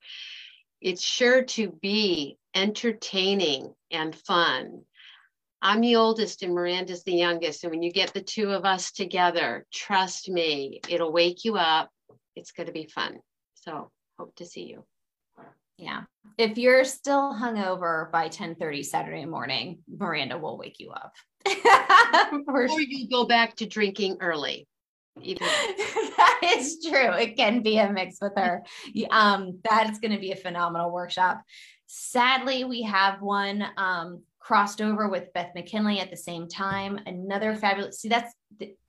[0.81, 4.81] it's sure to be entertaining and fun.
[5.61, 7.63] I'm the oldest and Miranda's the youngest.
[7.63, 11.89] And when you get the two of us together, trust me, it'll wake you up.
[12.35, 13.19] It's going to be fun.
[13.55, 14.85] So hope to see you.
[15.77, 16.03] Yeah.
[16.37, 21.13] If you're still hungover by 10:30 Saturday morning, Miranda will wake you up.
[22.47, 24.67] or you go back to drinking early.
[25.17, 27.11] that is true.
[27.13, 28.63] It can be a mix with her.
[29.09, 31.41] Um, that is going to be a phenomenal workshop.
[31.87, 36.97] Sadly, we have one um, crossed over with Beth McKinley at the same time.
[37.05, 37.99] Another fabulous.
[37.99, 38.33] See, that's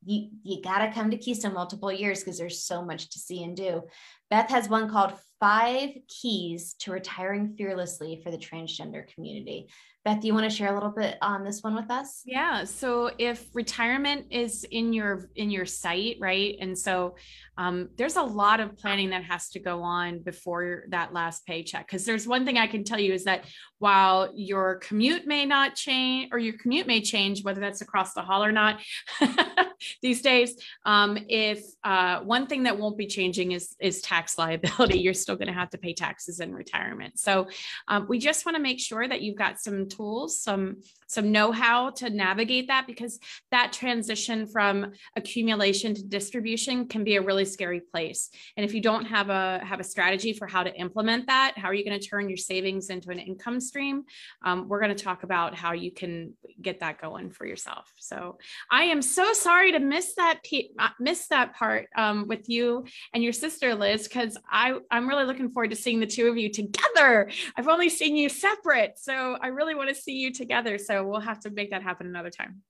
[0.04, 0.28] you.
[0.44, 3.56] You got to come to Keystone multiple years because there's so much to see and
[3.56, 3.82] do.
[4.30, 9.66] Beth has one called Five Keys to Retiring Fearlessly for the Transgender Community.
[10.08, 12.22] Beth, do you want to share a little bit on this one with us?
[12.24, 12.64] Yeah.
[12.64, 17.16] So if retirement is in your in your sight, right, and so
[17.58, 21.86] um, there's a lot of planning that has to go on before that last paycheck.
[21.86, 23.44] Because there's one thing I can tell you is that
[23.80, 28.22] while your commute may not change, or your commute may change, whether that's across the
[28.22, 28.80] hall or not,
[30.02, 30.56] these days,
[30.86, 35.36] um, if uh, one thing that won't be changing is is tax liability, you're still
[35.36, 37.18] going to have to pay taxes in retirement.
[37.18, 37.48] So
[37.88, 41.90] um, we just want to make sure that you've got some tools, some some know-how
[41.90, 43.18] to navigate that because
[43.50, 48.30] that transition from accumulation to distribution can be a really scary place.
[48.56, 51.68] And if you don't have a have a strategy for how to implement that, how
[51.68, 54.04] are you going to turn your savings into an income stream?
[54.44, 57.92] Um, we're going to talk about how you can get that going for yourself.
[57.98, 58.38] So
[58.70, 60.40] I am so sorry to miss that
[60.78, 65.24] uh, miss that part um, with you and your sister Liz because I I'm really
[65.24, 67.30] looking forward to seeing the two of you together.
[67.56, 70.76] I've only seen you separate, so I really want to see you together.
[70.76, 72.62] So we'll have to make that happen another time.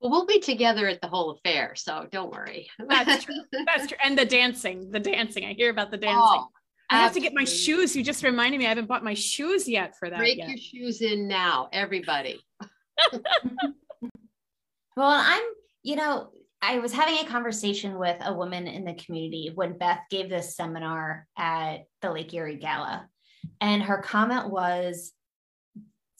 [0.00, 2.68] Well, we'll be together at the whole affair, so don't worry.
[2.88, 3.34] That's true.
[3.66, 3.96] That's true.
[4.04, 5.44] And the dancing, the dancing.
[5.44, 6.18] I hear about the oh, dancing.
[6.20, 6.48] Oh,
[6.90, 7.94] I have to get my shoes.
[7.94, 10.18] You just reminded me I haven't bought my shoes yet for that.
[10.18, 10.48] Break yet.
[10.48, 12.40] your shoes in now, everybody.
[14.96, 15.42] well, I'm,
[15.82, 20.00] you know, I was having a conversation with a woman in the community when Beth
[20.10, 23.08] gave this seminar at the Lake Erie Gala.
[23.60, 25.12] And her comment was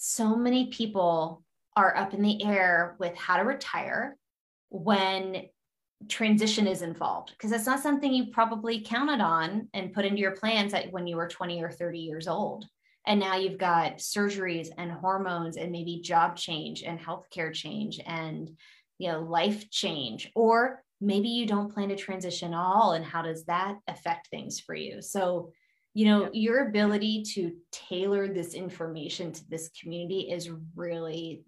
[0.05, 1.45] so many people
[1.77, 4.17] are up in the air with how to retire
[4.69, 5.45] when
[6.09, 10.33] transition is involved because that's not something you probably counted on and put into your
[10.33, 12.67] plans when you were 20 or 30 years old.
[13.07, 18.51] And now you've got surgeries and hormones and maybe job change and healthcare change and
[18.99, 23.23] you know life change or maybe you don't plan to transition at all and how
[23.23, 25.01] does that affect things for you?
[25.01, 25.53] So
[25.95, 31.45] you know your ability to tailor this information to this community is really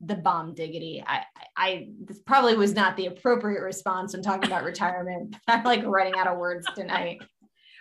[0.00, 1.02] the bomb diggity.
[1.06, 1.22] I,
[1.56, 5.36] I, this probably was not the appropriate response when talking about retirement.
[5.48, 7.22] I'm like running out of words tonight.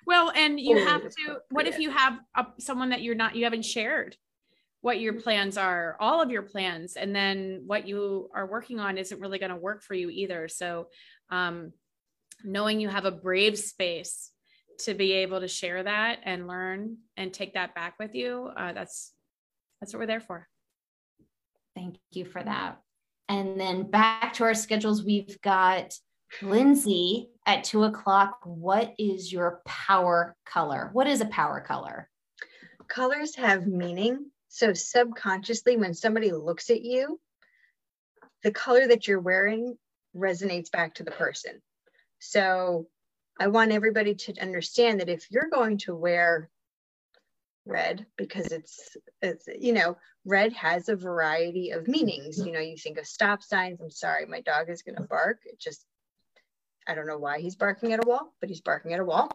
[0.05, 3.43] Well, and you have to, what if you have a, someone that you're not, you
[3.45, 4.17] haven't shared
[4.81, 8.97] what your plans are, all of your plans, and then what you are working on
[8.97, 10.49] isn't really going to work for you either.
[10.49, 10.87] So,
[11.29, 11.71] um,
[12.43, 14.32] knowing you have a brave space
[14.79, 18.73] to be able to share that and learn and take that back with you, uh,
[18.73, 19.13] that's,
[19.79, 20.47] that's what we're there for.
[21.75, 22.79] Thank you for that.
[23.29, 25.93] And then back to our schedules, we've got
[26.41, 30.89] Lindsey, at two o'clock, what is your power color?
[30.93, 32.09] What is a power color?
[32.87, 34.31] Colors have meaning.
[34.47, 37.19] So, subconsciously, when somebody looks at you,
[38.43, 39.77] the color that you're wearing
[40.15, 41.61] resonates back to the person.
[42.19, 42.87] So,
[43.39, 46.49] I want everybody to understand that if you're going to wear
[47.65, 52.38] red because it's it's you know red has a variety of meanings.
[52.45, 53.80] You know you think of stop signs.
[53.81, 55.39] I'm sorry my dog is going to bark.
[55.45, 55.85] It just
[56.85, 59.31] i don't know why he's barking at a wall but he's barking at a wall.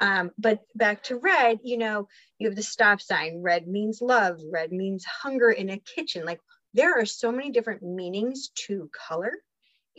[0.00, 2.08] Um, but back to red you know
[2.38, 3.40] you have the stop sign.
[3.42, 4.38] Red means love.
[4.50, 6.24] Red means hunger in a kitchen.
[6.24, 6.40] Like
[6.74, 9.32] there are so many different meanings to color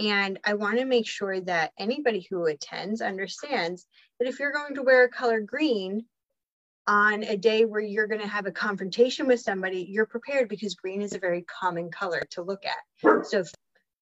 [0.01, 3.85] and I want to make sure that anybody who attends understands
[4.19, 6.05] that if you're going to wear a color green,
[6.87, 10.75] on a day where you're going to have a confrontation with somebody, you're prepared because
[10.75, 13.25] green is a very common color to look at.
[13.27, 13.51] So, if,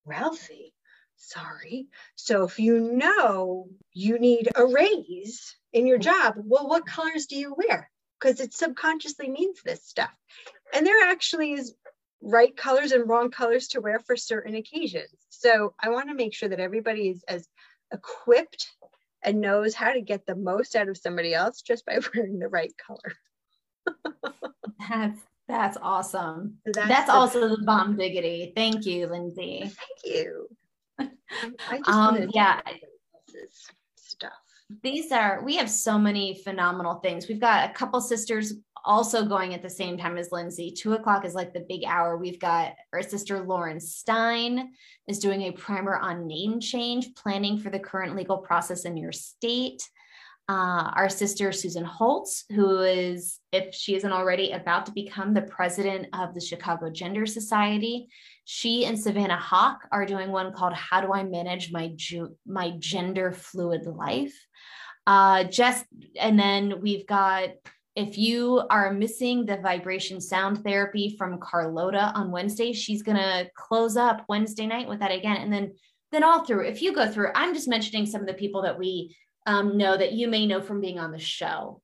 [0.05, 0.73] Ralphie,
[1.17, 1.87] sorry.
[2.15, 7.35] So, if you know you need a raise in your job, well, what colors do
[7.35, 7.91] you wear?
[8.19, 10.13] Because it subconsciously means this stuff.
[10.73, 11.75] And there actually is
[12.21, 15.09] right colors and wrong colors to wear for certain occasions.
[15.39, 17.47] So, I want to make sure that everybody is as
[17.93, 18.67] equipped
[19.23, 22.49] and knows how to get the most out of somebody else just by wearing the
[22.49, 23.15] right color.
[24.89, 26.57] that's that's awesome.
[26.65, 28.51] That's, that's also the bomb diggity.
[28.55, 29.61] Thank you, Lindsey.
[29.61, 30.47] Thank you.
[31.87, 32.59] um, yeah.
[33.95, 34.33] Stuff.
[34.83, 37.27] These are we have so many phenomenal things.
[37.27, 38.53] We've got a couple sisters
[38.85, 40.71] also going at the same time as Lindsey.
[40.71, 42.17] Two o'clock is like the big hour.
[42.17, 44.71] We've got our sister Lauren Stein
[45.07, 49.11] is doing a primer on name change, planning for the current legal process in your
[49.11, 49.87] state.
[50.47, 55.43] Uh, our sister Susan Holtz, who is, if she isn't already, about to become the
[55.43, 58.07] president of the Chicago Gender Society.
[58.45, 62.71] She and Savannah Hawk are doing one called "How Do I Manage My Ju- My
[62.79, 64.33] Gender Fluid Life."
[65.05, 65.85] Uh, just
[66.19, 67.49] and then we've got
[67.99, 73.49] if you are missing the vibration sound therapy from Carlota on Wednesday, she's going to
[73.55, 75.35] close up Wednesday night with that again.
[75.35, 75.73] And then,
[76.13, 78.79] then all through, if you go through, I'm just mentioning some of the people that
[78.79, 81.81] we um, know that you may know from being on the show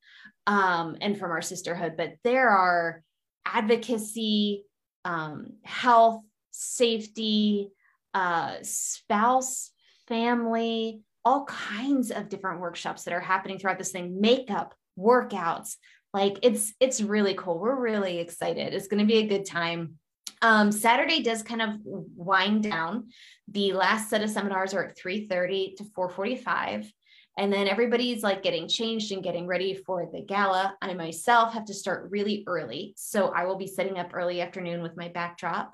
[0.48, 3.04] um, and from our sisterhood, but there are
[3.46, 4.64] advocacy,
[5.04, 6.22] um, health,
[6.52, 7.72] safety,
[8.14, 9.72] uh, spouse,
[10.08, 15.76] family, all kinds of different workshops that are happening throughout this thing, makeup, workouts,
[16.16, 17.60] like it's it's really cool.
[17.60, 18.74] We're really excited.
[18.74, 19.96] It's going to be a good time.
[20.42, 23.10] Um, saturday does kind of wind down.
[23.50, 26.90] The last set of seminars are at 3.30 to 4.45
[27.38, 30.76] and then everybody's like getting changed and getting ready for the gala.
[30.82, 32.94] I myself have to start really early.
[32.96, 35.74] So i will be setting up early afternoon with my backdrop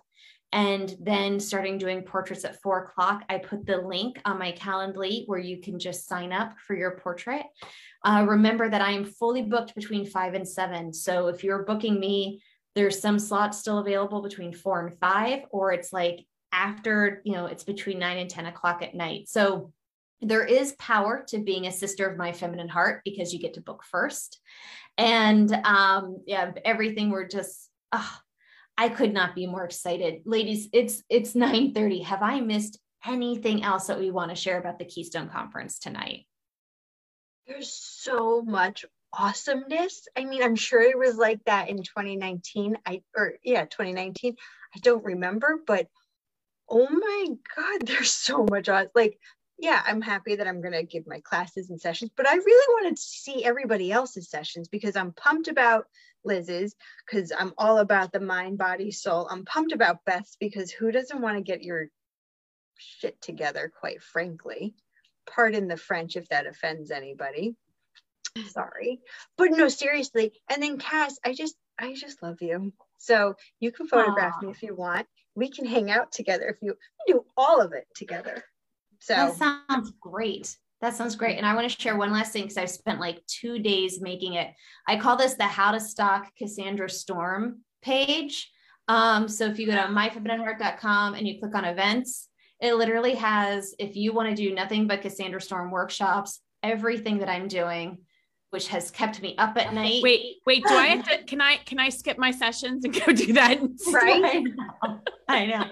[0.54, 3.24] and then starting doing portraits at four o'clock.
[3.30, 6.98] I put the link on my Calendly where you can just sign up for your
[6.98, 7.44] portrait.
[8.04, 10.94] Uh, remember that I am fully booked between five and seven.
[10.94, 12.42] So if you're booking me,
[12.76, 17.46] there's some slots still available between four and five, or it's like after, you know,
[17.46, 19.30] it's between nine and 10 o'clock at night.
[19.30, 19.72] So
[20.22, 23.62] there is power to being a sister of my feminine heart because you get to
[23.62, 24.40] book first.
[24.98, 28.18] And um, yeah, everything we're just, oh,
[28.78, 30.22] I could not be more excited.
[30.26, 32.04] Ladies, it's it's 9:30.
[32.04, 36.26] Have I missed anything else that we want to share about the Keystone Conference tonight?
[37.48, 40.08] There's so much awesomeness.
[40.16, 42.78] I mean, I'm sure it was like that in 2019.
[42.86, 44.36] I or yeah, 2019.
[44.76, 45.88] I don't remember, but
[46.70, 49.20] oh my god, there's so much like
[49.62, 52.76] yeah, I'm happy that I'm going to give my classes and sessions, but I really
[52.82, 55.86] wanted to see everybody else's sessions because I'm pumped about
[56.24, 56.76] Liz's
[57.06, 59.28] because I'm all about the mind, body, soul.
[59.30, 61.88] I'm pumped about Beth's because who doesn't want to get your
[62.78, 64.74] shit together, quite frankly?
[65.28, 67.56] Pardon the French if that offends anybody.
[68.50, 69.02] Sorry.
[69.38, 70.34] But no, seriously.
[70.50, 72.74] And then Cass, I just I just love you.
[72.98, 74.44] So you can photograph Aww.
[74.44, 75.08] me if you want.
[75.36, 76.76] We can hang out together if you
[77.08, 78.44] do all of it together.
[79.00, 79.36] So that
[79.70, 80.58] sounds great.
[80.82, 81.38] That sounds great.
[81.38, 84.34] And I want to share one last thing because I've spent like two days making
[84.34, 84.52] it.
[84.88, 88.52] I call this the How to Stock Cassandra Storm page.
[88.88, 92.28] Um, so if you go to myfeminineheart.com and you click on events,
[92.60, 97.30] it literally has, if you want to do nothing but Cassandra Storm workshops, everything that
[97.30, 98.00] I'm doing,
[98.50, 100.02] which has kept me up at night.
[100.04, 103.14] Wait, wait, do I have to, can I, can I skip my sessions and go
[103.14, 103.60] do that?
[103.92, 104.24] Right.
[104.26, 105.00] I know.
[105.28, 105.66] I know.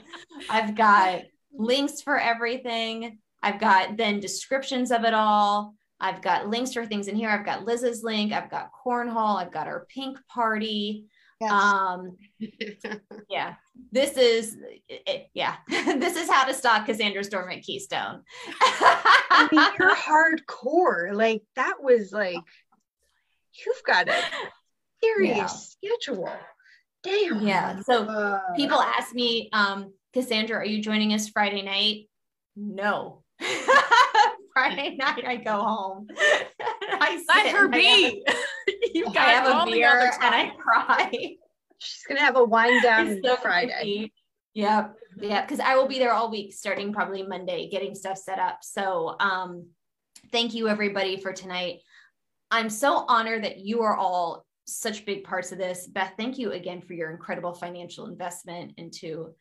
[0.50, 3.20] I've got links for everything.
[3.42, 5.76] I've got then descriptions of it all.
[6.00, 7.30] I've got links for things in here.
[7.30, 8.32] I've got Liz's link.
[8.32, 9.42] I've got cornhole.
[9.42, 11.06] I've got our pink party.
[11.42, 11.52] Yes.
[11.52, 12.18] Um,
[13.30, 13.56] yeah,
[13.92, 14.58] this is
[14.90, 18.24] it, yeah, this is how to stalk Cassandra's Storm at Keystone.
[18.62, 21.14] I mean, you're hardcore.
[21.14, 22.36] Like that was like
[23.54, 24.22] you've got a
[25.02, 25.96] serious yeah.
[25.98, 26.32] schedule.
[27.04, 27.42] Damn.
[27.42, 27.80] Yeah.
[27.82, 32.10] So uh, people ask me, um, Cassandra, are you joining us Friday night?
[32.58, 33.24] No.
[34.60, 36.08] Friday night I go home.
[36.20, 38.26] I let her be.
[38.94, 41.10] you guys I have a beer and I cry.
[41.78, 44.12] She's gonna have a wind down so Friday.
[44.54, 44.96] Yep.
[45.22, 48.60] Yeah, because I will be there all week starting probably Monday, getting stuff set up.
[48.62, 49.68] So um
[50.32, 51.80] thank you everybody for tonight.
[52.52, 55.88] I'm so honored that you are all such big parts of this.
[55.88, 59.34] Beth, thank you again for your incredible financial investment into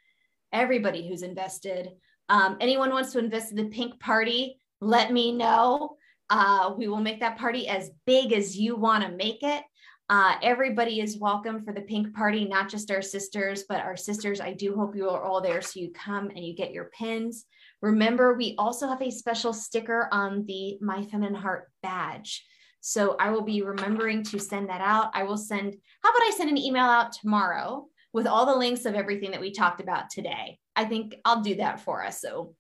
[0.53, 1.91] everybody who's invested.
[2.29, 5.97] Um, anyone wants to invest in the pink party, let me know.
[6.31, 9.65] Uh, we will make that party as big as you want to make it.
[10.11, 14.41] Uh, everybody is welcome for the pink party, not just our sisters, but our sisters.
[14.41, 17.45] I do hope you are all there so you come and you get your pins.
[17.83, 22.45] Remember, we also have a special sticker on the My Feminine Heart badge.
[22.81, 25.11] So I will be remembering to send that out.
[25.13, 28.87] I will send, how about I send an email out tomorrow with all the links
[28.87, 30.59] of everything that we talked about today?
[30.75, 32.21] I think I'll do that for us.
[32.21, 32.55] So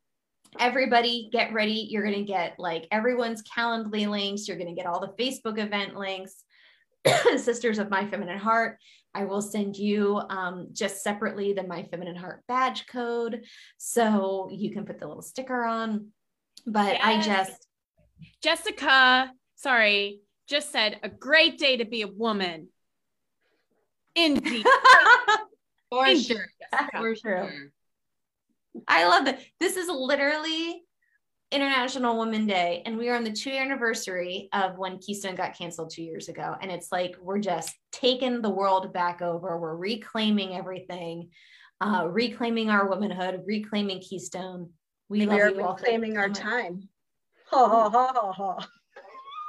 [0.58, 1.86] everybody get ready.
[1.90, 4.48] You're going to get like everyone's Calendly links.
[4.48, 6.44] You're going to get all the Facebook event links.
[7.36, 8.78] Sisters of My Feminine Heart.
[9.14, 13.42] I will send you um, just separately the My Feminine Heart badge code
[13.78, 16.08] so you can put the little sticker on.
[16.66, 17.02] But yes.
[17.02, 17.66] I just.
[18.42, 22.68] Jessica, sorry, just said a great day to be a woman.
[24.14, 24.66] Indeed.
[25.90, 26.24] For Indeed.
[26.24, 26.46] sure.
[26.92, 27.50] For sure.
[28.86, 29.38] I love it.
[29.58, 30.82] This is literally
[31.50, 35.56] International Women Day, and we are on the two year anniversary of when Keystone got
[35.56, 36.54] canceled two years ago.
[36.60, 39.58] And it's like we're just taking the world back over.
[39.58, 41.30] We're reclaiming everything,
[41.80, 44.70] uh, reclaiming our womanhood, reclaiming Keystone.
[45.08, 46.88] We, we are reclaiming our time.
[47.50, 48.68] Ha ha ha ha ha.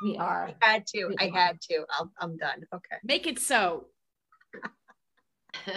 [0.03, 0.51] We are.
[0.61, 1.07] I had to.
[1.07, 1.37] We I are.
[1.37, 1.85] had to.
[1.89, 2.63] i I'm done.
[2.73, 2.95] Okay.
[3.03, 3.87] Make it so.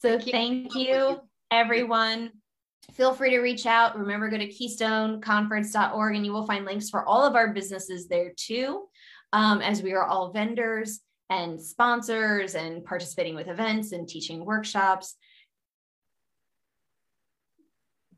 [0.00, 1.20] so thank you,
[1.50, 2.32] everyone.
[2.94, 3.98] Feel free to reach out.
[3.98, 8.32] Remember, go to keystoneconference.org and you will find links for all of our businesses there
[8.36, 8.88] too,
[9.32, 15.16] um, as we are all vendors and sponsors and participating with events and teaching workshops.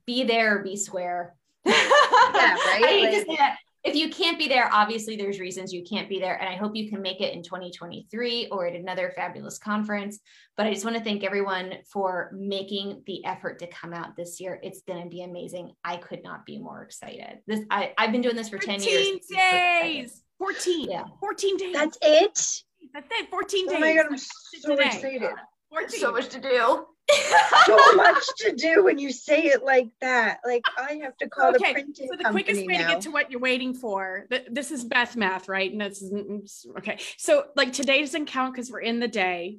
[0.06, 1.36] Be there, be square.
[1.64, 2.58] yeah, right.
[2.64, 5.82] I hate like, to say that if you can't be there, obviously there's reasons you
[5.82, 6.40] can't be there.
[6.40, 10.20] And I hope you can make it in 2023 or at another fabulous conference.
[10.56, 14.40] But I just want to thank everyone for making the effort to come out this
[14.40, 14.60] year.
[14.62, 15.72] It's going to be amazing.
[15.84, 17.40] I could not be more excited.
[17.46, 19.18] This I, I've been doing this for 10 years.
[19.28, 20.22] days.
[20.38, 20.90] 14.
[20.90, 21.04] Yeah.
[21.20, 21.74] 14 days.
[21.74, 22.62] That's it.
[22.94, 23.30] That's it.
[23.30, 23.76] 14 days.
[23.76, 24.86] Oh my god, I'm so today.
[24.86, 25.30] excited.
[25.72, 26.00] 14.
[26.00, 26.86] So much to do
[27.66, 30.38] so much to do when you say it like that.
[30.44, 32.86] Like I have to call okay, the printing So the quickest way now.
[32.86, 34.26] to get to what you're waiting for.
[34.50, 35.70] This is Beth math, right?
[35.70, 36.98] And this is mm, okay.
[37.16, 39.58] So like today doesn't count because we're in the day.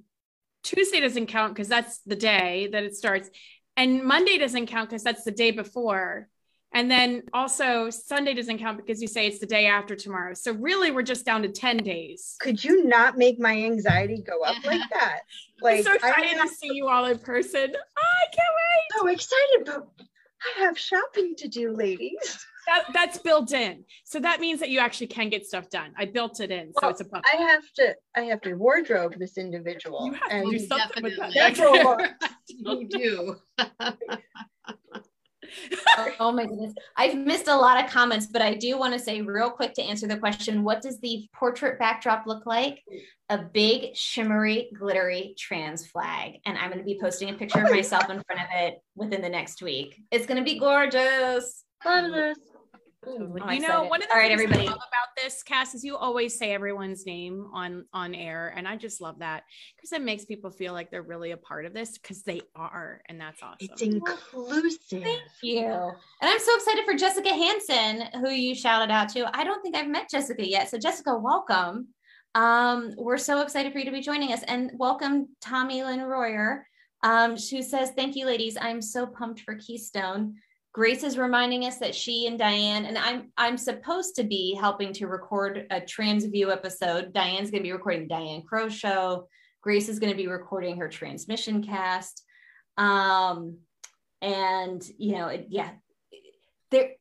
[0.64, 3.30] Tuesday doesn't count because that's the day that it starts.
[3.76, 6.30] And Monday doesn't count because that's the day before.
[6.74, 10.34] And then also Sunday doesn't count because you say it's the day after tomorrow.
[10.34, 12.36] So really we're just down to 10 days.
[12.40, 15.20] Could you not make my anxiety go up like that?
[15.62, 17.74] Like I'm so excited to see you all in person.
[17.76, 19.00] Oh, I can't wait.
[19.00, 20.06] So excited, but
[20.58, 22.46] I have shopping to do, ladies.
[22.66, 23.84] That, that's built in.
[24.06, 25.94] So that means that you actually can get stuff done.
[25.98, 26.72] I built it in.
[26.74, 30.06] So well, it's a I have to I have to wardrobe this individual.
[30.06, 32.16] You have and to do something with that.
[32.48, 33.36] you do.
[35.96, 36.74] Oh, oh my goodness.
[36.96, 39.84] I've missed a lot of comments, but I do want to say real quick to
[39.84, 42.84] answer the question what does the portrait backdrop look like?
[43.30, 46.40] A big, shimmery, glittery trans flag.
[46.46, 48.82] And I'm going to be posting a picture of oh myself in front of it
[48.96, 50.02] within the next week.
[50.12, 51.64] It's going to be gorgeous.
[51.82, 52.38] Fabulous.
[53.06, 54.68] You know, one of the All right, things everybody.
[54.68, 58.68] I love about this Cass is you always say everyone's name on on air, and
[58.68, 59.44] I just love that
[59.76, 63.02] because it makes people feel like they're really a part of this because they are,
[63.10, 63.58] and that's awesome.
[63.60, 65.04] It's inclusive.
[65.04, 65.66] Thank you.
[65.66, 69.30] And I'm so excited for Jessica Hanson, who you shouted out to.
[69.38, 71.88] I don't think I've met Jessica yet, so Jessica, welcome.
[72.36, 76.66] Um, we're so excited for you to be joining us, and welcome Tommy Lynn Royer,
[77.04, 78.58] um, who says, "Thank you, ladies.
[78.60, 80.36] I'm so pumped for Keystone."
[80.74, 84.92] Grace is reminding us that she and Diane and I'm I'm supposed to be helping
[84.94, 87.14] to record a TransView episode.
[87.14, 89.28] Diane's going to be recording the Diane Crow show.
[89.62, 92.24] Grace is going to be recording her transmission cast.
[92.78, 93.60] Um,
[94.20, 95.70] and you know, it, yeah,
[96.72, 96.94] there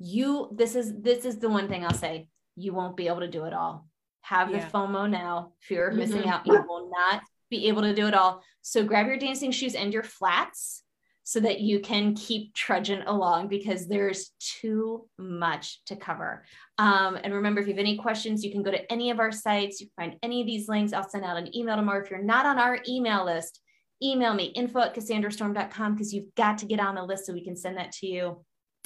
[0.00, 2.28] you this is this is the one thing I'll say.
[2.56, 3.86] You won't be able to do it all.
[4.22, 4.64] have yeah.
[4.64, 6.28] the FOMO now, fear of missing mm-hmm.
[6.28, 6.46] out.
[6.46, 8.42] You will not be able to do it all.
[8.62, 10.82] So grab your dancing shoes and your flats
[11.24, 16.44] so that you can keep trudging along because there's too much to cover.
[16.78, 19.30] Um, and remember, if you have any questions, you can go to any of our
[19.30, 19.80] sites.
[19.80, 20.92] You can find any of these links.
[20.92, 22.02] I'll send out an email tomorrow.
[22.02, 23.60] If you're not on our email list,
[24.02, 27.44] email me info at cassandrastorm.com because you've got to get on the list so we
[27.44, 28.44] can send that to you.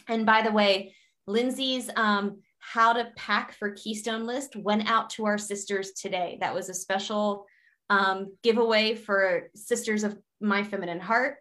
[0.09, 0.95] And by the way,
[1.27, 6.37] Lindsey's um, how to pack for Keystone list went out to our sisters today.
[6.41, 7.47] That was a special
[7.89, 11.37] um, giveaway for Sisters of My Feminine Heart.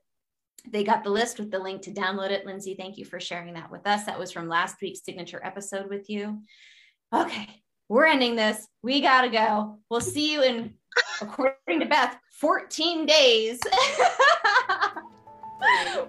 [0.72, 2.46] They got the list with the link to download it.
[2.46, 4.06] Lindsey, thank you for sharing that with us.
[4.06, 6.42] That was from last week's signature episode with you.
[7.14, 7.48] Okay,
[7.88, 8.68] we're ending this.
[8.82, 9.80] We got to go.
[9.90, 10.74] We'll see you in,
[11.22, 13.60] according to Beth, 14 days.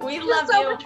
[0.03, 0.79] we love so you.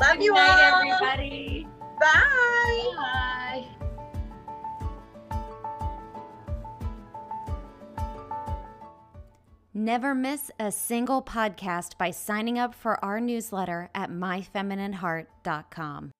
[0.00, 0.82] Love Good you night, all.
[0.82, 1.66] everybody.
[1.98, 2.92] Bye.
[2.96, 3.32] Bye.
[9.78, 16.12] Never miss a single podcast by signing up for our newsletter at myfeminineheart.com.